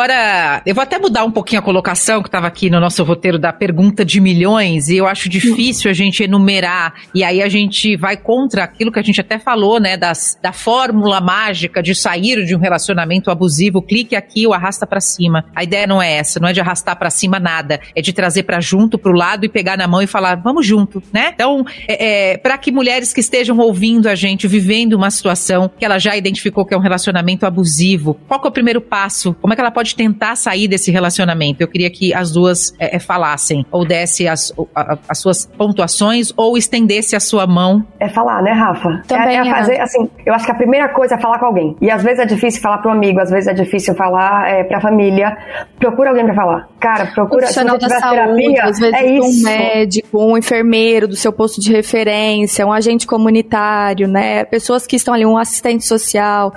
eu 0.65 0.75
vou 0.75 0.83
até 0.83 0.99
mudar 0.99 1.25
um 1.25 1.31
pouquinho 1.31 1.61
a 1.61 1.63
colocação 1.63 2.23
que 2.23 2.29
estava 2.29 2.47
aqui 2.47 2.71
no 2.71 2.81
nosso 2.81 3.03
roteiro 3.05 3.39
da 3.39 3.53
pergunta 3.53 4.05
de 4.05 4.21
milhões, 4.21 4.89
e 4.89 4.97
eu 4.97 5.07
acho 5.07 5.29
difícil 5.29 5.91
a 5.91 5.95
gente 5.95 6.23
enumerar, 6.23 6.95
e 7.15 7.25
aí 7.25 7.43
a 7.43 7.49
gente 7.49 7.97
vai 7.97 8.17
contra 8.17 8.65
aquilo 8.65 8.93
que 8.93 8.99
a 8.99 9.03
gente 9.03 9.21
até 9.21 9.39
falou, 9.39 9.81
né, 9.81 9.97
das, 9.97 10.39
da 10.43 10.53
fórmula 10.53 11.21
mágica 11.21 11.83
de 11.83 11.95
sair 11.95 12.45
de 12.45 12.55
um 12.55 12.59
relacionamento 12.59 13.31
abusivo, 13.31 13.83
clique 13.83 14.15
aqui 14.15 14.47
ou 14.47 14.53
arrasta 14.53 14.87
para 14.87 15.01
cima. 15.01 15.45
A 15.55 15.65
ideia 15.65 15.87
não 15.87 16.01
é 16.01 16.13
essa, 16.13 16.39
não 16.39 16.49
é 16.49 16.53
de 16.53 16.61
arrastar 16.61 16.99
para 16.99 17.11
cima 17.11 17.39
nada, 17.39 17.81
é 17.95 18.01
de 18.01 18.13
trazer 18.13 18.45
para 18.45 18.61
junto, 18.61 18.99
pro 18.99 19.13
lado 19.13 19.45
e 19.45 19.49
pegar 19.49 19.77
na 19.77 19.87
mão 19.87 20.03
e 20.03 20.07
falar, 20.07 20.37
vamos 20.37 20.67
junto, 20.67 21.03
né? 21.13 21.31
Então, 21.35 21.65
é, 21.87 22.33
é 22.33 22.37
para 22.37 22.59
que 22.59 22.71
mulheres 22.71 23.13
que 23.13 23.21
estejam 23.21 23.59
ouvindo 23.59 24.09
a 24.09 24.15
gente, 24.15 24.47
vivendo 24.47 24.95
uma 24.95 25.11
situação 25.11 25.71
que 25.79 25.85
ela 25.85 25.99
já 25.99 26.17
identificou 26.17 26.65
que 26.65 26.75
é 26.75 26.77
um 26.77 26.81
relacionamento 26.81 27.47
abusivo, 27.47 28.15
qual 28.27 28.41
é 28.45 28.49
o 28.49 28.53
primeiro 28.53 28.81
passo? 28.81 29.35
Como 29.41 29.53
é 29.53 29.57
que 29.57 29.61
ela 29.61 29.71
pode 29.71 29.88
tentar 29.95 30.37
sair 30.37 30.69
desse 30.69 30.91
relacionamento? 30.91 31.63
Eu 31.63 31.69
queria 31.69 31.91
que 31.91 32.13
as 32.15 32.33
duas 32.33 32.75
é, 32.79 32.97
é 32.97 32.99
falassem, 32.99 33.65
ou 33.71 33.85
desse 33.85 34.29
as, 34.29 34.53
a, 34.75 34.99
as 35.09 35.19
suas 35.19 35.47
pontuações, 35.47 36.33
ou 36.37 36.57
estendesse 36.57 37.17
a 37.17 37.21
sua 37.21 37.47
mão. 37.47 37.85
É 38.01 38.09
falar, 38.09 38.43
né, 38.43 38.53
Rafa? 38.53 39.03
Também 39.07 39.39
é, 39.39 39.41
é 39.41 39.51
fazer, 39.51 39.81
assim, 39.81 40.09
eu 40.25 40.35
acho 40.35 40.45
que 40.45 40.53
a 40.53 40.55
primeira 40.55 40.89
coisa 40.89 41.15
é 41.15 41.19
falar 41.19 41.39
com 41.39 41.47
alguém. 41.47 41.77
E 41.81 41.91
às 41.91 42.03
vezes 42.03 42.21
é 42.21 42.27
difícil 42.27 42.61
falar 42.61 42.79
para 42.79 42.91
um 42.91 42.95
amigo, 42.95 43.21
às 43.21 43.31
vezes 43.31 43.49
é 43.49 43.55
difícil 43.55 43.95
falar 43.95 44.49
é, 44.49 44.65
para 44.65 44.79
a 44.79 44.81
família. 44.81 45.37
Procura 45.79 46.11
alguém 46.11 46.25
para 46.25 46.35
falar. 46.35 46.69
Cara, 46.81 47.07
procura. 47.07 47.47
Se 47.47 47.55
você 47.55 47.65
da 47.65 48.01
saúde, 48.01 48.43
terapia, 48.43 48.65
às 48.65 48.79
vezes 48.79 48.95
é 48.95 49.07
isso. 49.07 49.41
um 49.41 49.43
médico, 49.43 50.25
um 50.25 50.39
enfermeiro 50.39 51.09
do 51.09 51.17
seu 51.17 51.33
posto 51.33 51.61
de 51.61 51.73
referência, 51.73 52.67
um 52.67 52.73
agente 52.73 53.07
comunitário, 53.07 54.09
né? 54.09 54.45
Pessoas 54.45 54.87
que 54.87 54.97
estão 54.97 55.15
ali, 55.15 55.27
um 55.27 55.37
assistente 55.39 55.85
social. 55.85 56.53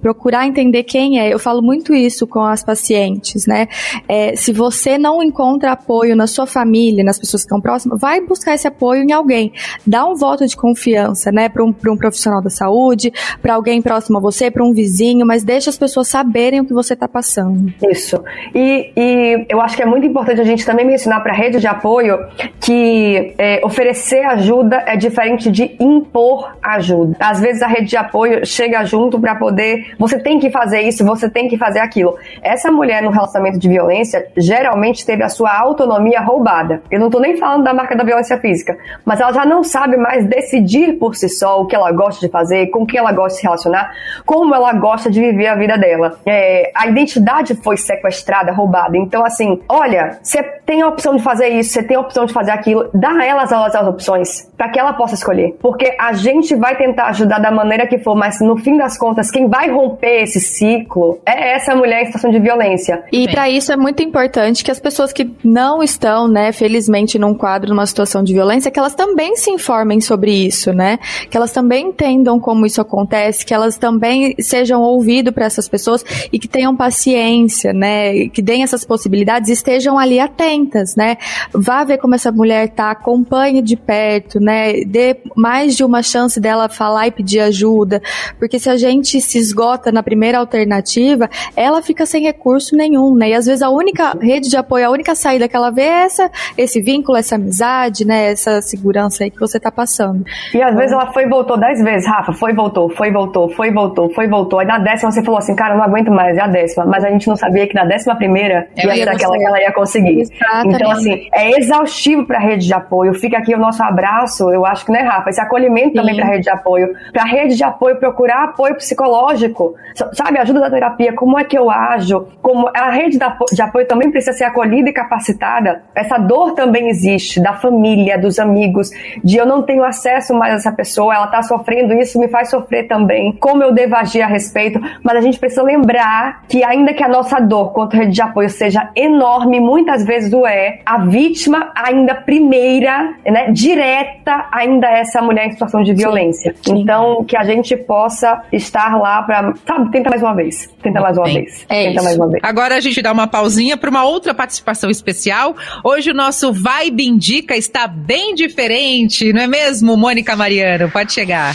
procurar 0.00 0.46
entender 0.46 0.84
quem 0.84 1.20
é. 1.20 1.32
Eu 1.32 1.38
falo 1.38 1.62
muito 1.62 1.94
isso 1.94 2.26
com 2.26 2.40
as 2.54 2.64
pacientes, 2.64 3.46
né? 3.46 3.68
É, 4.08 4.34
se 4.36 4.52
você 4.52 4.96
não 4.98 5.22
encontra 5.22 5.72
apoio 5.72 6.16
na 6.16 6.26
sua 6.26 6.46
família, 6.46 7.04
nas 7.04 7.18
pessoas 7.18 7.42
que 7.42 7.46
estão 7.46 7.60
próximas, 7.60 8.00
vai 8.00 8.20
buscar 8.20 8.54
esse 8.54 8.66
apoio 8.66 9.02
em 9.02 9.12
alguém. 9.12 9.52
Dá 9.86 10.06
um 10.06 10.14
voto 10.14 10.46
de 10.46 10.56
confiança, 10.56 11.30
né? 11.30 11.48
Para 11.48 11.64
um, 11.64 11.74
um 11.88 11.96
profissional 11.96 12.42
da 12.42 12.50
saúde, 12.50 13.12
para 13.42 13.54
alguém 13.54 13.82
próximo 13.82 14.18
a 14.18 14.20
você, 14.20 14.50
para 14.50 14.64
um 14.64 14.72
vizinho, 14.72 15.26
mas 15.26 15.44
deixa 15.44 15.70
as 15.70 15.78
pessoas 15.78 16.08
saberem 16.08 16.60
o 16.60 16.64
que 16.64 16.72
você 16.72 16.94
está 16.94 17.08
passando. 17.08 17.72
Isso. 17.90 18.22
E, 18.54 18.92
e 18.96 19.46
eu 19.48 19.60
acho 19.60 19.76
que 19.76 19.82
é 19.82 19.86
muito 19.86 20.06
importante 20.06 20.40
a 20.40 20.44
gente 20.44 20.64
também 20.64 20.86
mencionar 20.86 21.22
para 21.22 21.32
a 21.32 21.36
rede 21.36 21.60
de 21.60 21.66
apoio 21.66 22.18
que 22.60 23.34
é, 23.38 23.60
oferecer 23.64 24.24
ajuda 24.24 24.82
é 24.86 24.96
diferente 24.96 25.50
de 25.50 25.76
impor 25.80 26.56
ajuda. 26.62 27.16
Às 27.18 27.40
vezes 27.40 27.62
a 27.62 27.66
rede 27.66 27.86
de 27.86 27.96
apoio 27.96 28.44
chega 28.46 28.84
junto 28.84 29.18
para 29.20 29.34
poder, 29.34 29.94
você 29.98 30.18
tem 30.18 30.38
que 30.38 30.50
fazer 30.50 30.82
isso, 30.82 31.04
você 31.04 31.28
tem 31.28 31.48
que 31.48 31.56
fazer 31.56 31.80
aquilo. 31.80 32.16
Essa 32.44 32.70
mulher 32.70 33.02
no 33.02 33.10
relacionamento 33.10 33.58
de 33.58 33.68
violência 33.68 34.28
geralmente 34.36 35.04
teve 35.04 35.22
a 35.22 35.28
sua 35.28 35.50
autonomia 35.58 36.20
roubada. 36.20 36.82
Eu 36.90 37.00
não 37.00 37.06
estou 37.06 37.20
nem 37.20 37.36
falando 37.38 37.64
da 37.64 37.72
marca 37.72 37.96
da 37.96 38.04
violência 38.04 38.38
física, 38.38 38.76
mas 39.04 39.18
ela 39.18 39.32
já 39.32 39.46
não 39.46 39.64
sabe 39.64 39.96
mais 39.96 40.26
decidir 40.26 40.98
por 40.98 41.16
si 41.16 41.28
só 41.28 41.62
o 41.62 41.66
que 41.66 41.74
ela 41.74 41.90
gosta 41.90 42.24
de 42.24 42.30
fazer, 42.30 42.66
com 42.68 42.84
quem 42.84 43.00
ela 43.00 43.12
gosta 43.12 43.30
de 43.30 43.36
se 43.36 43.42
relacionar, 43.42 43.90
como 44.26 44.54
ela 44.54 44.72
gosta 44.74 45.10
de 45.10 45.20
viver 45.20 45.46
a 45.46 45.56
vida 45.56 45.78
dela. 45.78 46.18
É, 46.26 46.70
a 46.74 46.86
identidade 46.86 47.54
foi 47.54 47.76
sequestrada, 47.76 48.52
roubada. 48.52 48.96
Então, 48.96 49.24
assim, 49.24 49.60
olha, 49.68 50.18
você 50.22 50.42
tem 50.42 50.82
a 50.82 50.88
opção 50.88 51.16
de 51.16 51.22
fazer 51.22 51.48
isso, 51.48 51.72
você 51.72 51.82
tem 51.82 51.96
a 51.96 52.00
opção 52.00 52.26
de 52.26 52.32
fazer 52.32 52.50
aquilo, 52.50 52.90
dá 52.92 53.10
a 53.10 53.24
elas 53.24 53.52
as, 53.52 53.74
as 53.74 53.86
opções 53.86 54.50
para 54.56 54.68
que 54.68 54.78
ela 54.78 54.92
possa 54.92 55.14
escolher. 55.14 55.56
Porque 55.60 55.96
a 55.98 56.12
gente 56.12 56.54
vai 56.54 56.76
tentar 56.76 57.06
ajudar 57.06 57.38
da 57.38 57.50
maneira 57.50 57.86
que 57.86 57.98
for, 57.98 58.14
mas 58.14 58.40
no 58.40 58.56
fim 58.56 58.76
das 58.76 58.98
contas, 58.98 59.30
quem 59.30 59.48
vai 59.48 59.70
romper 59.70 60.22
esse 60.22 60.40
ciclo 60.40 61.18
é 61.24 61.54
essa 61.54 61.74
mulher 61.74 62.02
em 62.02 62.06
situação 62.06 62.30
de 62.30 62.33
violência. 62.40 63.04
E 63.12 63.28
para 63.28 63.48
isso 63.48 63.72
é 63.72 63.76
muito 63.76 64.02
importante 64.02 64.64
que 64.64 64.70
as 64.70 64.80
pessoas 64.80 65.12
que 65.12 65.30
não 65.42 65.82
estão, 65.82 66.28
né, 66.28 66.52
felizmente 66.52 67.18
num 67.18 67.34
quadro, 67.34 67.70
numa 67.70 67.86
situação 67.86 68.22
de 68.22 68.32
violência, 68.32 68.70
que 68.70 68.78
elas 68.78 68.94
também 68.94 69.36
se 69.36 69.50
informem 69.50 70.00
sobre 70.00 70.32
isso, 70.32 70.72
né? 70.72 70.98
Que 71.30 71.36
elas 71.36 71.52
também 71.52 71.88
entendam 71.88 72.38
como 72.40 72.66
isso 72.66 72.80
acontece, 72.80 73.44
que 73.44 73.54
elas 73.54 73.76
também 73.76 74.34
sejam 74.38 74.82
ouvidos 74.82 75.32
para 75.32 75.44
essas 75.44 75.68
pessoas 75.68 76.04
e 76.32 76.38
que 76.38 76.48
tenham 76.48 76.76
paciência, 76.76 77.72
né? 77.72 78.28
Que 78.28 78.42
deem 78.42 78.62
essas 78.62 78.84
possibilidades 78.84 79.50
estejam 79.50 79.98
ali 79.98 80.20
atentas, 80.20 80.96
né? 80.96 81.16
Vá 81.52 81.84
ver 81.84 81.98
como 81.98 82.14
essa 82.14 82.32
mulher 82.32 82.68
tá, 82.68 82.90
acompanhe 82.90 83.62
de 83.62 83.76
perto, 83.76 84.40
né? 84.40 84.84
Dê 84.84 85.16
mais 85.36 85.76
de 85.76 85.84
uma 85.84 86.02
chance 86.02 86.40
dela 86.40 86.68
falar 86.68 87.08
e 87.08 87.10
pedir 87.10 87.40
ajuda, 87.40 88.00
porque 88.38 88.58
se 88.58 88.68
a 88.68 88.76
gente 88.76 89.20
se 89.20 89.38
esgota 89.38 89.92
na 89.92 90.02
primeira 90.02 90.38
alternativa, 90.38 91.28
ela 91.56 91.82
fica 91.82 92.06
sem 92.06 92.23
recurso 92.24 92.76
nenhum, 92.76 93.14
né? 93.14 93.30
E 93.30 93.34
às 93.34 93.46
vezes 93.46 93.62
a 93.62 93.70
única 93.70 94.16
rede 94.20 94.48
de 94.48 94.56
apoio, 94.56 94.86
a 94.86 94.90
única 94.90 95.14
saída 95.14 95.48
que 95.48 95.56
ela 95.56 95.70
vê 95.70 95.82
é 95.82 96.04
essa, 96.04 96.30
esse 96.56 96.80
vínculo, 96.80 97.16
essa 97.16 97.36
amizade, 97.36 98.04
né? 98.04 98.32
Essa 98.32 98.60
segurança 98.60 99.24
aí 99.24 99.30
que 99.30 99.38
você 99.38 99.60
tá 99.60 99.70
passando. 99.70 100.24
E 100.52 100.62
às 100.62 100.74
vezes 100.74 100.92
ela 100.92 101.12
foi 101.12 101.24
e 101.24 101.28
voltou 101.28 101.56
dez 101.56 101.82
vezes, 101.82 102.08
Rafa, 102.08 102.32
foi 102.32 102.52
e 102.52 102.54
voltou, 102.54 102.90
foi 102.90 103.08
e 103.08 103.10
voltou, 103.10 103.48
foi 103.50 103.68
e 103.68 103.70
voltou, 103.70 104.12
foi 104.12 104.24
e 104.24 104.28
voltou. 104.28 104.58
Aí 104.58 104.66
na 104.66 104.78
décima 104.78 105.10
você 105.10 105.22
falou 105.22 105.38
assim, 105.38 105.54
cara, 105.54 105.76
não 105.76 105.84
aguento 105.84 106.10
mais, 106.10 106.36
é 106.36 106.40
a 106.40 106.46
décima. 106.46 106.84
Mas 106.84 107.04
a 107.04 107.10
gente 107.10 107.28
não 107.28 107.36
sabia 107.36 107.66
que 107.66 107.74
na 107.74 107.84
décima 107.84 108.16
primeira 108.16 108.68
ia 108.76 108.94
ser 108.94 109.08
aquela 109.08 109.36
que 109.36 109.44
ela 109.44 109.60
ia 109.60 109.72
conseguir. 109.72 110.22
Exatamente. 110.22 110.74
Então, 110.74 110.90
assim, 110.90 111.28
é 111.32 111.58
exaustivo 111.58 112.26
para 112.26 112.38
a 112.38 112.40
rede 112.40 112.66
de 112.66 112.74
apoio. 112.74 113.14
Fica 113.14 113.38
aqui 113.38 113.54
o 113.54 113.58
nosso 113.58 113.82
abraço, 113.82 114.50
eu 114.50 114.64
acho 114.64 114.84
que, 114.84 114.92
né, 114.92 115.00
Rafa? 115.00 115.30
Esse 115.30 115.40
acolhimento 115.40 115.90
Sim. 115.90 115.94
também 115.94 116.16
para 116.16 116.24
a 116.24 116.28
rede 116.28 116.44
de 116.44 116.50
apoio. 116.50 116.94
Para 117.12 117.22
a 117.22 117.26
rede 117.26 117.56
de 117.56 117.64
apoio 117.64 117.96
procurar 117.96 118.44
apoio 118.44 118.74
psicológico, 118.76 119.74
sabe? 120.12 120.38
Ajuda 120.38 120.60
da 120.60 120.70
terapia, 120.70 121.12
como 121.12 121.38
é 121.38 121.44
que 121.44 121.56
eu 121.56 121.70
ajo? 121.70 122.13
Como 122.42 122.68
a 122.74 122.90
rede 122.90 123.18
de 123.52 123.62
apoio 123.62 123.86
também 123.86 124.10
precisa 124.10 124.36
ser 124.36 124.44
acolhida 124.44 124.88
e 124.88 124.92
capacitada. 124.92 125.82
Essa 125.94 126.18
dor 126.18 126.52
também 126.52 126.88
existe 126.88 127.40
da 127.40 127.54
família, 127.54 128.18
dos 128.18 128.38
amigos, 128.38 128.90
de 129.22 129.36
eu 129.36 129.46
não 129.46 129.62
tenho 129.62 129.84
acesso 129.84 130.34
mais 130.34 130.52
a 130.52 130.56
essa 130.56 130.72
pessoa, 130.72 131.14
ela 131.14 131.26
tá 131.26 131.42
sofrendo, 131.42 131.94
isso 131.94 132.18
me 132.18 132.28
faz 132.28 132.50
sofrer 132.50 132.86
também. 132.86 133.32
Como 133.32 133.62
eu 133.62 133.72
devo 133.72 133.96
agir 133.96 134.22
a 134.22 134.26
respeito? 134.26 134.80
Mas 135.02 135.16
a 135.16 135.20
gente 135.20 135.38
precisa 135.38 135.62
lembrar 135.62 136.42
que 136.48 136.64
ainda 136.64 136.92
que 136.92 137.02
a 137.02 137.08
nossa 137.08 137.40
dor 137.40 137.72
contra 137.72 137.98
a 137.98 138.02
rede 138.02 138.14
de 138.14 138.22
apoio 138.22 138.48
seja 138.50 138.90
enorme, 138.94 139.60
muitas 139.60 140.04
vezes 140.04 140.32
o 140.32 140.46
é, 140.46 140.80
a 140.84 140.98
vítima 140.98 141.72
ainda 141.74 142.14
primeira, 142.14 143.14
né, 143.24 143.50
direta, 143.50 144.46
ainda 144.52 144.88
é 144.88 145.00
essa 145.00 145.20
mulher 145.20 145.46
em 145.46 145.52
situação 145.52 145.82
de 145.82 145.92
violência. 145.94 146.54
Sim. 146.62 146.80
Então, 146.80 147.24
que 147.24 147.36
a 147.36 147.44
gente 147.44 147.76
possa 147.76 148.42
estar 148.52 148.98
lá 148.98 149.22
para, 149.22 149.54
sabe, 149.66 149.90
tenta 149.90 150.10
mais 150.10 150.22
uma 150.22 150.34
vez. 150.34 150.68
Tenta 150.82 151.00
mais 151.00 151.16
uma 151.16 151.26
vez. 151.26 151.66
É 151.68 151.93
isso. 151.94 152.04
mais 152.04 152.16
uma 152.16 152.28
vez. 152.28 152.40
Agora 152.42 152.76
a 152.76 152.80
gente 152.80 153.00
dá 153.00 153.12
uma 153.12 153.26
pausinha 153.26 153.76
para 153.76 153.90
uma 153.90 154.04
outra 154.04 154.34
participação 154.34 154.90
especial. 154.90 155.56
Hoje 155.82 156.10
o 156.10 156.14
nosso 156.14 156.52
Vibe 156.52 157.06
Indica 157.06 157.56
está 157.56 157.86
bem 157.86 158.34
diferente, 158.34 159.32
não 159.32 159.42
é 159.42 159.46
mesmo, 159.46 159.96
Mônica 159.96 160.36
Mariano? 160.36 160.90
Pode 160.90 161.12
chegar. 161.12 161.54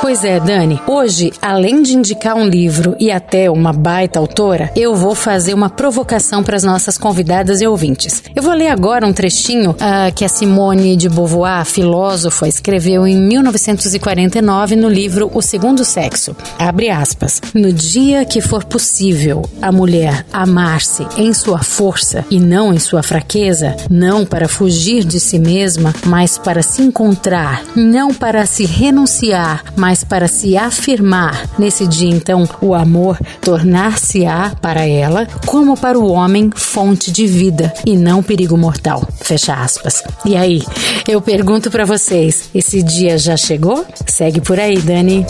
Pois 0.00 0.24
é, 0.24 0.40
Dani. 0.40 0.80
Hoje, 0.86 1.30
além 1.42 1.82
de 1.82 1.94
indicar 1.94 2.34
um 2.34 2.48
livro 2.48 2.96
e 2.98 3.10
até 3.10 3.50
uma 3.50 3.70
baita 3.70 4.18
autora, 4.18 4.72
eu 4.74 4.94
vou 4.94 5.14
fazer 5.14 5.52
uma 5.52 5.68
provocação 5.68 6.42
para 6.42 6.56
as 6.56 6.64
nossas 6.64 6.96
convidadas 6.96 7.60
e 7.60 7.66
ouvintes. 7.66 8.22
Eu 8.34 8.42
vou 8.42 8.54
ler 8.54 8.68
agora 8.68 9.06
um 9.06 9.12
trechinho 9.12 9.72
uh, 9.72 10.14
que 10.14 10.24
a 10.24 10.28
Simone 10.28 10.96
de 10.96 11.06
Beauvoir, 11.06 11.66
filósofa, 11.66 12.48
escreveu 12.48 13.06
em 13.06 13.14
1949 13.14 14.74
no 14.74 14.88
livro 14.88 15.30
O 15.34 15.42
Segundo 15.42 15.84
Sexo. 15.84 16.34
Abre 16.58 16.88
aspas. 16.88 17.42
No 17.54 17.70
dia 17.70 18.24
que 18.24 18.40
for 18.40 18.64
possível 18.64 19.39
a 19.60 19.70
mulher 19.70 20.24
amar-se 20.32 21.06
em 21.16 21.32
sua 21.32 21.58
força 21.62 22.24
e 22.30 22.38
não 22.38 22.72
em 22.72 22.78
sua 22.78 23.02
fraqueza, 23.02 23.76
não 23.90 24.24
para 24.24 24.48
fugir 24.48 25.04
de 25.04 25.20
si 25.20 25.38
mesma, 25.38 25.94
mas 26.06 26.38
para 26.38 26.62
se 26.62 26.82
encontrar, 26.82 27.62
não 27.76 28.12
para 28.12 28.46
se 28.46 28.64
renunciar, 28.64 29.64
mas 29.76 30.04
para 30.04 30.28
se 30.28 30.56
afirmar. 30.56 31.48
Nesse 31.58 31.86
dia, 31.86 32.10
então, 32.10 32.48
o 32.60 32.74
amor 32.74 33.18
tornar-se-á 33.40 34.52
para 34.60 34.86
ela, 34.86 35.26
como 35.46 35.76
para 35.76 35.98
o 35.98 36.10
homem, 36.10 36.50
fonte 36.54 37.10
de 37.10 37.26
vida 37.26 37.72
e 37.84 37.96
não 37.96 38.22
perigo 38.22 38.56
mortal. 38.56 39.06
Fecha 39.20 39.54
aspas. 39.54 40.02
E 40.24 40.36
aí, 40.36 40.62
eu 41.08 41.20
pergunto 41.20 41.70
para 41.70 41.84
vocês: 41.84 42.50
esse 42.54 42.82
dia 42.82 43.18
já 43.18 43.36
chegou? 43.36 43.84
Segue 44.06 44.40
por 44.40 44.58
aí, 44.58 44.80
Dani. 44.80 45.24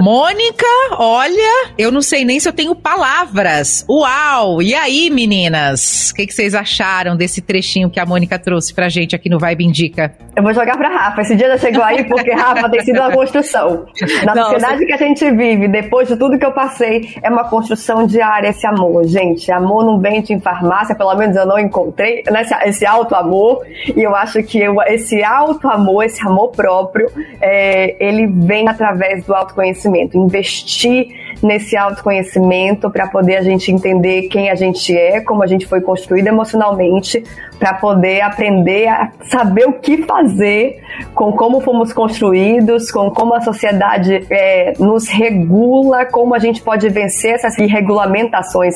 Mônica, 0.00 0.66
olha, 0.92 1.72
eu 1.76 1.92
não 1.92 2.00
sei 2.00 2.24
nem 2.24 2.40
se 2.40 2.48
eu 2.48 2.52
tenho 2.52 2.74
palavras. 2.74 3.84
Uau! 3.88 4.62
E 4.62 4.74
aí, 4.74 5.10
meninas? 5.10 6.10
O 6.10 6.14
que, 6.14 6.26
que, 6.26 6.32
vocês 6.32 6.54
acharam 6.54 7.16
desse 7.16 7.42
trechinho 7.42 7.90
que 7.90 8.00
a 8.00 8.06
Mônica 8.06 8.38
trouxe 8.38 8.72
pra 8.72 8.88
gente 8.88 9.14
aqui 9.14 9.28
no 9.28 9.38
Vibe 9.38 9.64
Indica? 9.64 10.12
Eu 10.34 10.42
vou 10.42 10.54
jogar 10.54 10.76
pra 10.76 10.88
Rafa. 10.88 11.20
Esse 11.20 11.36
dia 11.36 11.48
já 11.48 11.58
chegou 11.58 11.82
aí 11.82 12.04
porque, 12.04 12.32
Rafa, 12.32 12.68
tem 12.70 12.80
sido 12.80 13.00
uma 13.00 13.10
construção. 13.10 13.86
Na 14.24 14.34
sociedade 14.34 14.86
que 14.86 14.92
a 14.92 14.96
gente 14.96 15.30
vive, 15.32 15.68
depois 15.68 16.08
de 16.08 16.16
tudo 16.16 16.38
que 16.38 16.46
eu 16.46 16.52
passei, 16.52 17.14
é 17.22 17.28
uma 17.28 17.44
construção 17.44 18.06
diária 18.06 18.48
esse 18.48 18.66
amor, 18.66 19.04
gente. 19.06 19.50
Amor 19.50 19.84
não 19.84 19.98
vende 19.98 20.32
em 20.32 20.40
farmácia, 20.40 20.94
pelo 20.94 21.14
menos 21.14 21.36
eu 21.36 21.44
não 21.44 21.58
encontrei 21.58 22.22
né, 22.30 22.42
esse, 22.42 22.54
esse 22.68 22.86
auto-amor. 22.86 23.66
E 23.94 24.02
eu 24.02 24.14
acho 24.14 24.42
que 24.42 24.58
eu, 24.58 24.80
esse 24.82 25.22
auto-amor, 25.22 26.04
esse 26.04 26.26
amor 26.26 26.48
próprio, 26.52 27.10
é, 27.40 27.96
ele 27.98 28.26
vem 28.26 28.68
através 28.68 29.24
do 29.24 29.34
autoconhecimento. 29.58 30.16
Investir 30.16 31.08
nesse 31.42 31.76
autoconhecimento 31.76 32.90
para 32.90 33.08
poder 33.08 33.36
a 33.36 33.42
gente 33.42 33.70
entender 33.70 34.22
quem 34.28 34.50
a 34.50 34.54
gente 34.54 34.96
é, 34.96 35.20
como 35.20 35.42
a 35.42 35.46
gente 35.46 35.66
foi 35.66 35.80
construído 35.80 36.28
emocionalmente, 36.28 37.22
para 37.58 37.74
poder 37.74 38.20
aprender 38.20 38.88
a 38.88 39.10
saber 39.28 39.66
o 39.66 39.72
que 39.74 40.02
fazer 40.04 40.80
com 41.14 41.32
como 41.32 41.60
fomos 41.60 41.92
construídos, 41.92 42.90
com 42.90 43.10
como 43.10 43.34
a 43.34 43.40
sociedade 43.40 44.26
é, 44.30 44.74
nos 44.78 45.08
regula, 45.08 46.04
como 46.06 46.34
a 46.34 46.38
gente 46.38 46.62
pode 46.62 46.88
vencer 46.88 47.34
essas 47.34 47.56
irregulamentações 47.58 48.74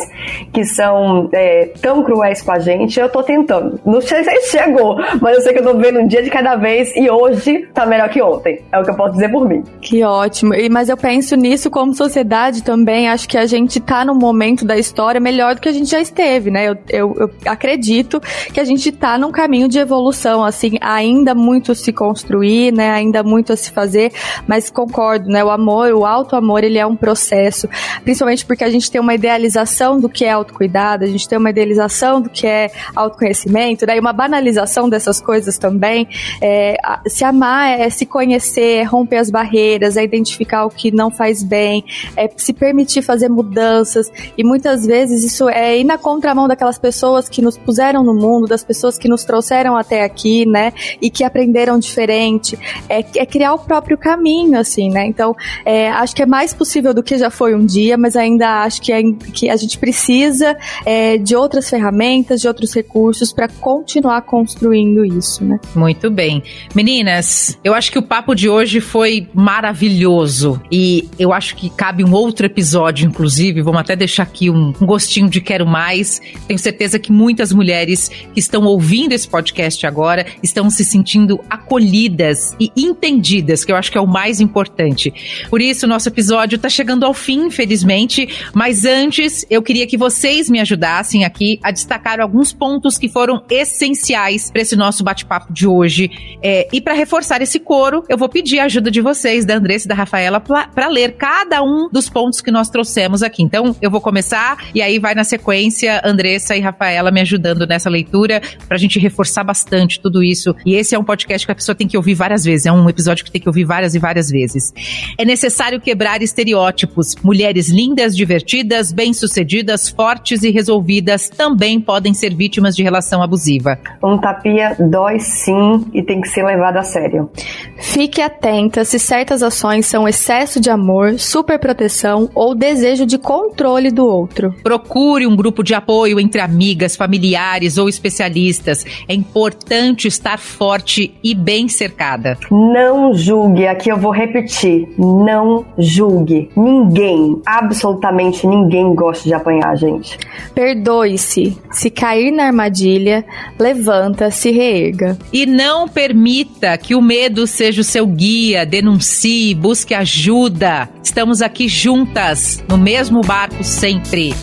que 0.53 0.65
são 0.65 1.29
é, 1.33 1.71
tão 1.81 2.03
cruéis 2.03 2.43
com 2.43 2.53
a 2.53 2.59
gente. 2.59 2.99
Eu 2.99 3.09
tô 3.09 3.23
tentando. 3.23 3.81
Não 3.85 4.01
sei 4.01 4.25
se 4.25 4.59
chegou, 4.59 4.97
mas 5.21 5.37
eu 5.37 5.43
sei 5.43 5.53
que 5.53 5.61
eu 5.61 5.65
tô 5.65 5.75
vendo 5.79 6.01
um 6.01 6.07
dia 6.07 6.23
de 6.23 6.31
cada 6.31 6.57
vez 6.57 6.95
e 6.97 7.11
hoje 7.11 7.69
tá 7.73 7.87
melhor 7.87 8.09
que 8.09 8.21
ontem. 8.21 8.61
É 8.71 8.79
o 8.79 8.85
que 8.85 8.91
eu 8.91 8.97
posso 8.97 9.13
dizer 9.15 9.31
por 9.31 9.49
mim. 9.49 9.63
Que 9.81 10.03
ótimo. 10.03 10.55
E, 10.55 10.69
mas 10.69 10.89
eu 10.89 10.97
penso 10.97 11.37
nisso 11.37 11.71
como 11.71 11.95
sociedade 11.95 12.63
também. 12.63 13.09
Acho 13.09 13.29
que 13.29 13.39
a 13.39 13.47
gente 13.47 13.81
tá 13.81 14.05
num 14.05 14.15
momento 14.15 14.65
da 14.65 14.77
história 14.77 15.21
melhor 15.21 15.55
do 15.55 15.61
que 15.61 15.69
a 15.69 15.73
gente 15.73 15.91
já 15.91 16.01
esteve, 16.01 16.51
né? 16.51 16.69
Eu, 16.69 16.77
eu, 16.89 17.15
eu 17.19 17.31
acredito 17.47 18.21
que 18.53 18.61
a 18.61 18.65
gente 18.65 18.72
gente 18.77 18.89
está 18.89 19.19
num 19.19 19.31
caminho 19.31 19.69
de 19.69 19.79
evolução, 19.79 20.45
assim, 20.45 20.73
ainda 20.81 21.35
muito 21.35 21.75
se 21.75 21.93
construir, 21.93 22.73
né? 22.73 22.91
Ainda 22.91 23.23
muito 23.23 23.53
a 23.53 23.57
se 23.57 23.71
fazer, 23.71 24.13
mas 24.47 24.71
concordo, 24.71 25.29
né? 25.29 25.45
O 25.45 25.51
amor, 25.51 25.93
o 25.93 26.05
alto 26.05 26.35
amor, 26.37 26.65
ele 26.65 26.79
é 26.79 26.87
um 26.87 26.97
processo, 26.97 27.69
principalmente 28.03 28.45
porque 28.45 28.65
a 28.65 28.71
gente 28.71 28.91
tem 28.91 29.01
uma 29.01 29.15
idealização 29.15 30.01
do 30.01 30.09
que 30.09 30.25
é 30.25 30.33
autocuidado, 30.33 31.05
a 31.05 31.07
gente 31.07 31.29
tem 31.29 31.39
uma 31.39 31.51
idealização 31.51 32.21
do 32.21 32.29
que 32.29 32.47
é 32.47 32.71
autoconhecimento, 32.95 33.87
daí 33.87 33.97
né? 33.97 34.01
uma 34.01 34.13
banalização 34.13 34.89
dessas 34.89 35.21
coisas 35.21 35.59
também. 35.59 36.09
É, 36.41 36.77
se 37.07 37.25
amar 37.25 37.79
é 37.79 37.89
se 37.91 38.07
conhecer, 38.07 38.79
é 38.79 38.83
romper 38.83 39.19
as 39.19 39.31
barreiras, 39.31 39.97
é 39.97 40.05
identificar 40.05 40.65
o 40.65 40.71
que 40.71 40.91
não 40.91 41.11
faz 41.11 41.43
bem, 41.43 41.85
é 42.17 42.29
se 42.37 42.53
permitir 42.53 43.03
fazer 43.03 43.29
mudanças, 43.29 44.11
e 44.37 44.45
muitas 44.45 44.87
vezes 44.87 45.25
isso 45.25 45.49
é 45.49 45.79
ir 45.79 45.85
na 45.85 45.99
contramão 45.99 46.49
daquelas 46.49 46.79
pessoas 46.79 47.29
que 47.29 47.43
nos 47.43 47.57
puseram 47.57 48.03
no 48.03 48.15
mundo, 48.15 48.47
das 48.47 48.62
pessoas 48.65 48.99
que 48.99 49.09
nos 49.09 49.25
trouxeram 49.25 49.77
até 49.77 50.05
aqui, 50.05 50.47
né? 50.47 50.73
E 51.01 51.11
que 51.11 51.25
aprenderam 51.25 51.79
diferente. 51.79 52.59
É, 52.89 53.05
é 53.17 53.27
criar 53.27 53.55
o 53.55 53.59
próprio 53.59 53.97
caminho, 53.97 54.59
assim, 54.59 54.91
né? 54.91 55.07
Então, 55.07 55.35
é, 55.65 55.91
acho 55.91 56.15
que 56.15 56.23
é 56.23 56.27
mais 56.27 56.53
possível 56.53 56.95
do 56.95 57.03
que 57.03 57.19
já 57.19 57.31
foi 57.31 57.55
um 57.55 57.65
dia, 57.65 57.97
mas 57.97 58.17
ainda 58.17 58.63
acho 58.63 58.81
que, 58.81 58.93
é, 58.93 59.03
que 59.35 59.49
a 59.49 59.57
gente 59.57 59.79
precisa 59.79 60.57
é, 60.85 61.19
de 61.19 61.35
outras 61.35 61.69
ferramentas, 61.69 62.41
de 62.41 62.49
outros 62.49 62.75
recursos 62.75 63.33
para 63.33 63.49
continuar 63.49 64.23
construindo 64.23 65.05
isso, 65.05 65.45
né? 65.45 65.59
Muito 65.75 66.11
bem. 66.11 66.43
Meninas, 66.75 67.59
eu 67.63 67.75
acho 67.75 67.91
que 67.91 67.99
o 67.99 68.03
papo 68.03 68.35
de 68.35 68.49
hoje 68.49 68.81
foi 68.81 69.29
maravilhoso 69.35 70.61
e 70.71 71.09
eu 71.19 71.33
acho 71.33 71.57
que 71.57 71.71
cabe 71.71 72.05
um 72.05 72.13
outro 72.13 72.47
episódio, 72.47 73.07
inclusive. 73.07 73.63
Vamos 73.63 73.81
até 73.81 73.97
deixar 73.97 74.25
aqui 74.25 74.51
um, 74.51 74.73
um 74.81 74.87
gostinho 74.87 75.29
de 75.29 75.41
quero 75.41 75.67
mais. 75.67 76.21
Tenho 76.47 76.59
certeza 76.59 76.99
que 76.99 77.13
muitas 77.13 77.53
mulheres 77.53 78.09
que 78.09 78.41
estão 78.53 78.65
ouvindo 78.67 79.13
esse 79.13 79.27
podcast 79.27 79.87
agora 79.87 80.27
estão 80.43 80.69
se 80.69 80.85
sentindo 80.85 81.41
acolhidas 81.49 82.55
e 82.61 82.71
entendidas, 82.77 83.65
que 83.65 83.73
eu 83.73 83.77
acho 83.77 83.91
que 83.91 83.97
é 83.97 84.01
o 84.01 84.07
mais 84.07 84.43
importante. 84.43 85.47
Por 85.49 85.63
isso, 85.63 85.87
nosso 85.87 86.09
episódio 86.09 86.57
está 86.57 86.69
chegando 86.69 87.07
ao 87.07 87.15
fim, 87.15 87.47
infelizmente, 87.47 88.29
mas 88.53 88.85
antes 88.85 89.47
eu 89.49 89.63
queria 89.63 89.87
que 89.87 89.97
vocês 89.97 90.51
me 90.51 90.61
ajudassem 90.61 91.25
aqui 91.25 91.59
a 91.63 91.71
destacar 91.71 92.21
alguns 92.21 92.53
pontos 92.53 92.99
que 92.99 93.09
foram 93.09 93.43
essenciais 93.49 94.51
para 94.51 94.61
esse 94.61 94.77
nosso 94.77 95.03
bate-papo 95.03 95.51
de 95.51 95.67
hoje. 95.67 96.11
É, 96.43 96.69
e 96.71 96.79
para 96.79 96.93
reforçar 96.93 97.41
esse 97.41 97.59
coro, 97.59 98.05
eu 98.07 98.19
vou 98.19 98.29
pedir 98.29 98.59
a 98.59 98.65
ajuda 98.65 98.91
de 98.91 99.01
vocês, 99.01 99.47
da 99.47 99.55
Andressa 99.55 99.87
e 99.87 99.89
da 99.89 99.95
Rafaela, 99.95 100.41
para 100.41 100.89
ler 100.89 101.13
cada 101.13 101.63
um 101.63 101.89
dos 101.91 102.11
pontos 102.11 102.43
que 102.43 102.51
nós 102.51 102.69
trouxemos 102.69 103.23
aqui. 103.23 103.43
Então, 103.43 103.75
eu 103.81 103.91
vou 103.91 104.01
começar 104.01 104.59
e 104.75 104.83
aí 104.83 104.99
vai 104.99 105.15
na 105.15 105.25
sequência 105.25 106.03
Andressa 106.05 106.55
e 106.55 106.61
Rafaela 106.61 107.11
me 107.11 107.21
ajudando 107.23 107.67
nessa 107.67 107.89
leitura 107.89 108.42
pra 108.69 108.79
gente 108.79 108.99
reforçar 108.99 109.45
bastante 109.45 110.01
tudo 110.01 110.23
isso. 110.23 110.55
E 110.65 110.75
esse 110.75 110.95
é 110.95 110.99
um 110.99 111.05
podcast 111.05 111.47
que 111.47 111.53
a 111.53 111.55
pessoa 111.55 111.75
tem 111.75 111.87
que 111.87 111.97
ouvir 111.97 112.15
várias 112.15 112.45
vezes, 112.45 112.67
é 112.67 112.73
um 112.73 112.89
episódio 112.89 113.25
que 113.25 113.31
tem 113.31 113.41
que 113.41 113.49
ouvir 113.49 113.65
várias 113.65 113.95
e 113.95 113.99
várias 113.99 114.31
vezes. 114.31 114.73
É 115.19 115.25
necessário 115.25 115.81
quebrar 115.81 116.23
estereótipos. 116.23 117.15
Mulheres 117.23 117.69
lindas, 117.69 118.17
divertidas, 118.17 118.93
bem-sucedidas, 118.93 119.89
fortes 119.89 120.43
e 120.43 120.51
resolvidas 120.51 121.29
também 121.29 121.81
podem 121.81 122.15
ser 122.15 122.35
vítimas 122.35 122.75
de 122.75 122.83
relação 122.83 123.23
abusiva. 123.23 123.79
Um 124.03 124.19
tapia 124.19 124.77
dói 124.79 125.21
sim 125.21 125.87
e 125.93 126.03
tem 126.03 126.21
que 126.21 126.29
ser 126.29 126.45
levado 126.45 126.77
a 126.79 126.83
sério. 126.83 127.31
Fique 127.79 128.21
atenta 128.21 128.85
se 128.85 128.99
certas 128.99 129.43
ações 129.43 129.87
são 129.87 130.09
excesso 130.09 130.61
de 130.61 130.71
amor, 130.71 131.19
superproteção 131.19 132.31
ou 132.35 132.55
desejo 132.55 133.05
de 133.05 133.19
controle 133.19 133.91
do 133.91 134.07
outro. 134.07 134.55
Procure 134.63 135.27
um 135.27 135.37
grupo 135.37 135.63
de 135.63 135.75
apoio 135.75 136.19
entre 136.19 136.41
amigas, 136.41 136.97
familiares 136.97 137.77
ou 137.79 137.89
especialistas 137.89 138.32
especialistas. 138.33 138.85
É 139.09 139.15
importante 139.15 140.09
estar 140.09 140.39
forte 140.39 141.15
e 141.23 141.35
bem 141.35 141.69
cercada. 141.69 142.39
Não 142.51 143.15
julgue, 143.15 143.67
aqui 143.67 143.91
eu 143.91 143.97
vou 143.97 144.13
repetir. 144.13 144.89
Não 144.99 145.65
julgue. 145.79 146.51
Ninguém, 146.57 147.41
absolutamente 147.47 148.47
ninguém 148.47 148.95
gosta 148.95 149.25
de 149.25 149.35
apanhar, 149.35 149.77
gente. 149.77 150.19
Perdoe-se. 150.55 151.57
Se 151.71 151.91
cair 151.91 152.31
na 152.31 152.45
armadilha, 152.45 153.25
levanta, 153.59 154.31
se 154.31 154.51
reerga. 154.51 155.19
E 155.33 155.47
não 155.47 155.89
permita 155.89 156.77
que 156.77 156.95
o 156.95 157.03
medo 157.03 157.47
seja 157.47 157.81
o 157.81 157.85
seu 157.85 158.07
guia. 158.07 158.67
Denuncie, 158.67 159.55
busque 159.55 159.95
ajuda. 159.95 160.89
Estamos 161.03 161.43
aqui 161.43 161.69
juntas, 161.69 162.63
no 162.69 162.79
mesmo 162.79 163.21
barco 163.21 163.63
sempre. 163.63 164.35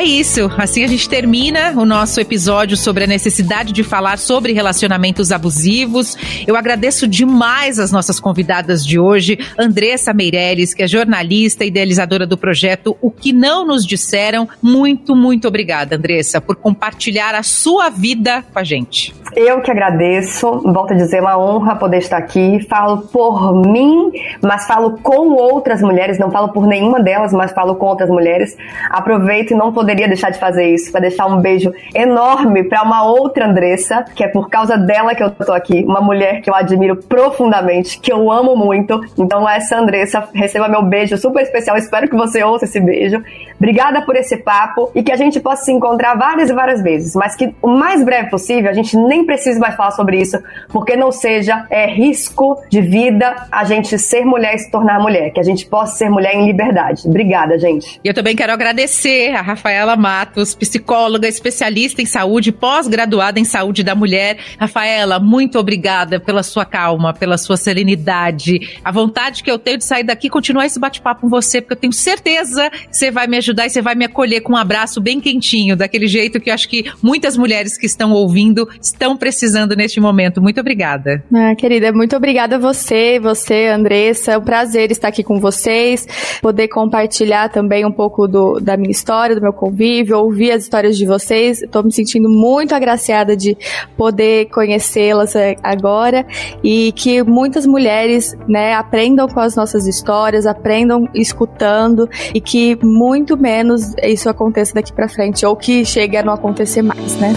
É 0.00 0.02
isso. 0.02 0.50
Assim 0.56 0.82
a 0.82 0.86
gente 0.86 1.06
termina 1.06 1.74
o 1.76 1.84
nosso 1.84 2.22
episódio 2.22 2.74
sobre 2.74 3.04
a 3.04 3.06
necessidade 3.06 3.70
de 3.70 3.84
falar 3.84 4.16
sobre 4.16 4.54
relacionamentos 4.54 5.30
abusivos. 5.30 6.16
Eu 6.46 6.56
agradeço 6.56 7.06
demais 7.06 7.78
as 7.78 7.92
nossas 7.92 8.18
convidadas 8.18 8.82
de 8.82 8.98
hoje, 8.98 9.38
Andressa 9.58 10.14
Meirelles, 10.14 10.72
que 10.72 10.82
é 10.82 10.88
jornalista 10.88 11.66
e 11.66 11.68
idealizadora 11.68 12.26
do 12.26 12.38
projeto 12.38 12.96
O 13.02 13.10
que 13.10 13.30
não 13.30 13.66
nos 13.66 13.84
disseram. 13.84 14.48
Muito, 14.62 15.14
muito 15.14 15.46
obrigada, 15.46 15.96
Andressa, 15.96 16.40
por 16.40 16.56
compartilhar 16.56 17.34
a 17.34 17.42
sua 17.42 17.90
vida 17.90 18.42
com 18.54 18.58
a 18.58 18.64
gente. 18.64 19.14
Eu 19.36 19.60
que 19.60 19.70
agradeço, 19.70 20.62
volto 20.64 20.94
a 20.94 20.96
dizer, 20.96 21.18
é 21.18 21.20
uma 21.20 21.38
honra 21.38 21.76
poder 21.76 21.98
estar 21.98 22.16
aqui. 22.16 22.66
Falo 22.70 23.02
por 23.02 23.54
mim, 23.66 24.10
mas 24.42 24.66
falo 24.66 24.98
com 25.02 25.34
outras 25.34 25.82
mulheres, 25.82 26.18
não 26.18 26.30
falo 26.30 26.48
por 26.48 26.66
nenhuma 26.66 27.02
delas, 27.02 27.34
mas 27.34 27.52
falo 27.52 27.74
com 27.76 27.84
outras 27.84 28.08
mulheres. 28.08 28.56
Aproveito 28.88 29.50
e 29.50 29.54
não 29.54 29.74
poder 29.74 29.89
poderia 29.90 30.06
deixar 30.06 30.30
de 30.30 30.38
fazer 30.38 30.72
isso, 30.72 30.92
para 30.92 31.00
deixar 31.00 31.26
um 31.26 31.40
beijo 31.40 31.72
enorme 31.92 32.62
para 32.62 32.82
uma 32.82 33.02
outra 33.02 33.46
Andressa, 33.46 34.04
que 34.14 34.22
é 34.22 34.28
por 34.28 34.48
causa 34.48 34.78
dela 34.78 35.16
que 35.16 35.22
eu 35.22 35.30
tô 35.32 35.52
aqui, 35.52 35.84
uma 35.84 36.00
mulher 36.00 36.42
que 36.42 36.48
eu 36.48 36.54
admiro 36.54 36.94
profundamente, 36.94 37.98
que 37.98 38.12
eu 38.12 38.30
amo 38.30 38.54
muito. 38.54 39.00
Então, 39.18 39.48
essa 39.48 39.76
Andressa, 39.76 40.28
receba 40.32 40.68
meu 40.68 40.82
beijo 40.82 41.16
super 41.18 41.42
especial. 41.42 41.76
Espero 41.76 42.08
que 42.08 42.14
você 42.14 42.42
ouça 42.44 42.66
esse 42.66 42.78
beijo. 42.78 43.20
Obrigada 43.56 44.02
por 44.02 44.14
esse 44.14 44.36
papo 44.36 44.90
e 44.94 45.02
que 45.02 45.10
a 45.10 45.16
gente 45.16 45.40
possa 45.40 45.64
se 45.64 45.72
encontrar 45.72 46.16
várias 46.16 46.48
e 46.48 46.52
várias 46.54 46.80
vezes, 46.82 47.14
mas 47.14 47.34
que 47.34 47.52
o 47.60 47.68
mais 47.68 48.04
breve 48.04 48.30
possível 48.30 48.70
a 48.70 48.72
gente 48.72 48.96
nem 48.96 49.26
precise 49.26 49.58
mais 49.58 49.74
falar 49.74 49.90
sobre 49.90 50.20
isso, 50.20 50.40
porque 50.68 50.96
não 50.96 51.10
seja 51.10 51.66
é, 51.68 51.86
risco 51.86 52.62
de 52.70 52.80
vida 52.80 53.34
a 53.50 53.64
gente 53.64 53.98
ser 53.98 54.24
mulher 54.24 54.54
e 54.54 54.58
se 54.58 54.70
tornar 54.70 55.00
mulher, 55.00 55.30
que 55.30 55.40
a 55.40 55.42
gente 55.42 55.66
possa 55.66 55.96
ser 55.96 56.08
mulher 56.08 56.34
em 56.34 56.46
liberdade. 56.46 57.02
Obrigada, 57.06 57.58
gente. 57.58 58.00
Eu 58.04 58.14
também 58.14 58.36
quero 58.36 58.52
agradecer 58.52 59.34
a 59.34 59.42
Rafael 59.42 59.79
Rafaela 59.80 59.96
Matos, 59.96 60.54
psicóloga, 60.54 61.26
especialista 61.26 62.02
em 62.02 62.06
saúde, 62.06 62.52
pós-graduada 62.52 63.40
em 63.40 63.44
saúde 63.44 63.82
da 63.82 63.94
mulher. 63.94 64.36
Rafaela, 64.58 65.18
muito 65.18 65.58
obrigada 65.58 66.20
pela 66.20 66.42
sua 66.42 66.66
calma, 66.66 67.14
pela 67.14 67.38
sua 67.38 67.56
serenidade, 67.56 68.78
a 68.84 68.92
vontade 68.92 69.42
que 69.42 69.50
eu 69.50 69.58
tenho 69.58 69.78
de 69.78 69.84
sair 69.84 70.04
daqui 70.04 70.26
e 70.26 70.30
continuar 70.30 70.66
esse 70.66 70.78
bate-papo 70.78 71.22
com 71.22 71.28
você, 71.30 71.62
porque 71.62 71.72
eu 71.72 71.78
tenho 71.78 71.94
certeza 71.94 72.68
que 72.68 72.94
você 72.94 73.10
vai 73.10 73.26
me 73.26 73.38
ajudar 73.38 73.66
e 73.66 73.70
você 73.70 73.80
vai 73.80 73.94
me 73.94 74.04
acolher 74.04 74.42
com 74.42 74.52
um 74.52 74.56
abraço 74.56 75.00
bem 75.00 75.18
quentinho, 75.18 75.74
daquele 75.74 76.06
jeito 76.06 76.38
que 76.38 76.50
eu 76.50 76.54
acho 76.54 76.68
que 76.68 76.84
muitas 77.02 77.38
mulheres 77.38 77.78
que 77.78 77.86
estão 77.86 78.12
ouvindo 78.12 78.68
estão 78.82 79.16
precisando 79.16 79.74
neste 79.74 79.98
momento. 79.98 80.42
Muito 80.42 80.60
obrigada. 80.60 81.24
Ah, 81.34 81.54
querida, 81.54 81.90
muito 81.90 82.14
obrigada 82.14 82.56
a 82.56 82.58
você, 82.58 83.18
você, 83.18 83.68
Andressa. 83.68 84.32
É 84.32 84.38
um 84.38 84.42
prazer 84.44 84.90
estar 84.90 85.08
aqui 85.08 85.24
com 85.24 85.40
vocês, 85.40 86.06
poder 86.42 86.68
compartilhar 86.68 87.48
também 87.48 87.86
um 87.86 87.92
pouco 87.92 88.28
do, 88.28 88.60
da 88.60 88.76
minha 88.76 88.90
história, 88.90 89.34
do 89.34 89.40
meu 89.40 89.54
convívio, 89.70 90.18
ouvir 90.18 90.52
as 90.52 90.64
histórias 90.64 90.96
de 90.96 91.06
vocês. 91.06 91.62
Estou 91.62 91.82
me 91.82 91.92
sentindo 91.92 92.28
muito 92.28 92.74
agraciada 92.74 93.36
de 93.36 93.56
poder 93.96 94.46
conhecê-las 94.46 95.34
é, 95.36 95.56
agora 95.62 96.26
e 96.62 96.92
que 96.92 97.22
muitas 97.22 97.64
mulheres, 97.66 98.36
né, 98.48 98.74
aprendam 98.74 99.28
com 99.28 99.40
as 99.40 99.54
nossas 99.54 99.86
histórias, 99.86 100.46
aprendam 100.46 101.08
escutando 101.14 102.08
e 102.34 102.40
que 102.40 102.76
muito 102.82 103.36
menos 103.36 103.94
isso 104.02 104.28
aconteça 104.28 104.74
daqui 104.74 104.92
para 104.92 105.08
frente 105.08 105.46
ou 105.46 105.54
que 105.54 105.84
chegue 105.84 106.16
a 106.16 106.22
não 106.22 106.32
acontecer 106.32 106.82
mais, 106.82 107.16
né? 107.16 107.32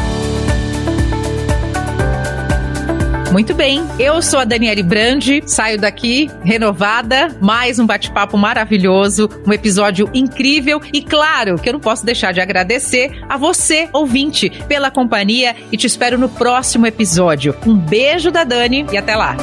Muito 3.33 3.55
bem, 3.55 3.83
eu 3.97 4.21
sou 4.21 4.37
a 4.37 4.45
Daniele 4.45 4.83
Brandi, 4.83 5.41
saio 5.47 5.79
daqui 5.79 6.29
renovada, 6.43 7.35
mais 7.41 7.79
um 7.79 7.85
bate-papo 7.87 8.37
maravilhoso, 8.37 9.27
um 9.43 9.51
episódio 9.51 10.07
incrível 10.13 10.79
e 10.93 11.01
claro 11.01 11.55
que 11.55 11.67
eu 11.67 11.73
não 11.73 11.79
posso 11.79 12.05
deixar 12.05 12.31
de 12.31 12.39
agradecer 12.39 13.23
a 13.27 13.35
você, 13.35 13.89
ouvinte, 13.91 14.51
pela 14.67 14.91
companhia 14.91 15.55
e 15.71 15.77
te 15.77 15.87
espero 15.87 16.15
no 16.15 16.29
próximo 16.29 16.85
episódio. 16.85 17.55
Um 17.65 17.75
beijo 17.75 18.29
da 18.29 18.43
Dani 18.43 18.85
e 18.91 18.97
até 18.97 19.15
lá. 19.15 19.35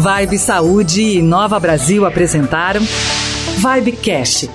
Vibe 0.00 0.38
Saúde 0.38 1.00
e 1.00 1.22
Nova 1.22 1.58
Brasil 1.58 2.04
apresentaram 2.04 2.82
Vibecast 3.56 4.50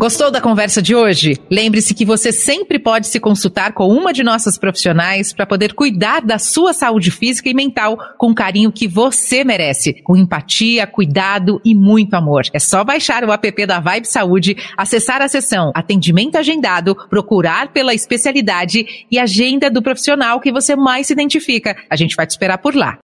Gostou 0.00 0.30
da 0.30 0.40
conversa 0.40 0.80
de 0.80 0.94
hoje? 0.94 1.36
Lembre-se 1.50 1.92
que 1.92 2.06
você 2.06 2.32
sempre 2.32 2.78
pode 2.78 3.06
se 3.06 3.20
consultar 3.20 3.74
com 3.74 3.86
uma 3.86 4.14
de 4.14 4.22
nossas 4.22 4.56
profissionais 4.56 5.30
para 5.30 5.44
poder 5.44 5.74
cuidar 5.74 6.22
da 6.22 6.38
sua 6.38 6.72
saúde 6.72 7.10
física 7.10 7.50
e 7.50 7.54
mental 7.54 7.98
com 8.16 8.30
o 8.30 8.34
carinho 8.34 8.72
que 8.72 8.88
você 8.88 9.44
merece, 9.44 10.00
com 10.02 10.16
empatia, 10.16 10.86
cuidado 10.86 11.60
e 11.62 11.74
muito 11.74 12.14
amor. 12.14 12.44
É 12.54 12.58
só 12.58 12.82
baixar 12.82 13.24
o 13.24 13.30
app 13.30 13.66
da 13.66 13.78
Vibe 13.78 14.06
Saúde, 14.06 14.56
acessar 14.74 15.20
a 15.20 15.28
seção 15.28 15.70
Atendimento 15.74 16.36
Agendado, 16.36 16.96
procurar 17.10 17.70
pela 17.70 17.92
especialidade 17.92 18.86
e 19.10 19.18
agenda 19.18 19.70
do 19.70 19.82
profissional 19.82 20.40
que 20.40 20.50
você 20.50 20.74
mais 20.74 21.08
se 21.08 21.12
identifica. 21.12 21.76
A 21.90 21.96
gente 21.96 22.16
vai 22.16 22.26
te 22.26 22.30
esperar 22.30 22.56
por 22.56 22.74
lá. 22.74 22.96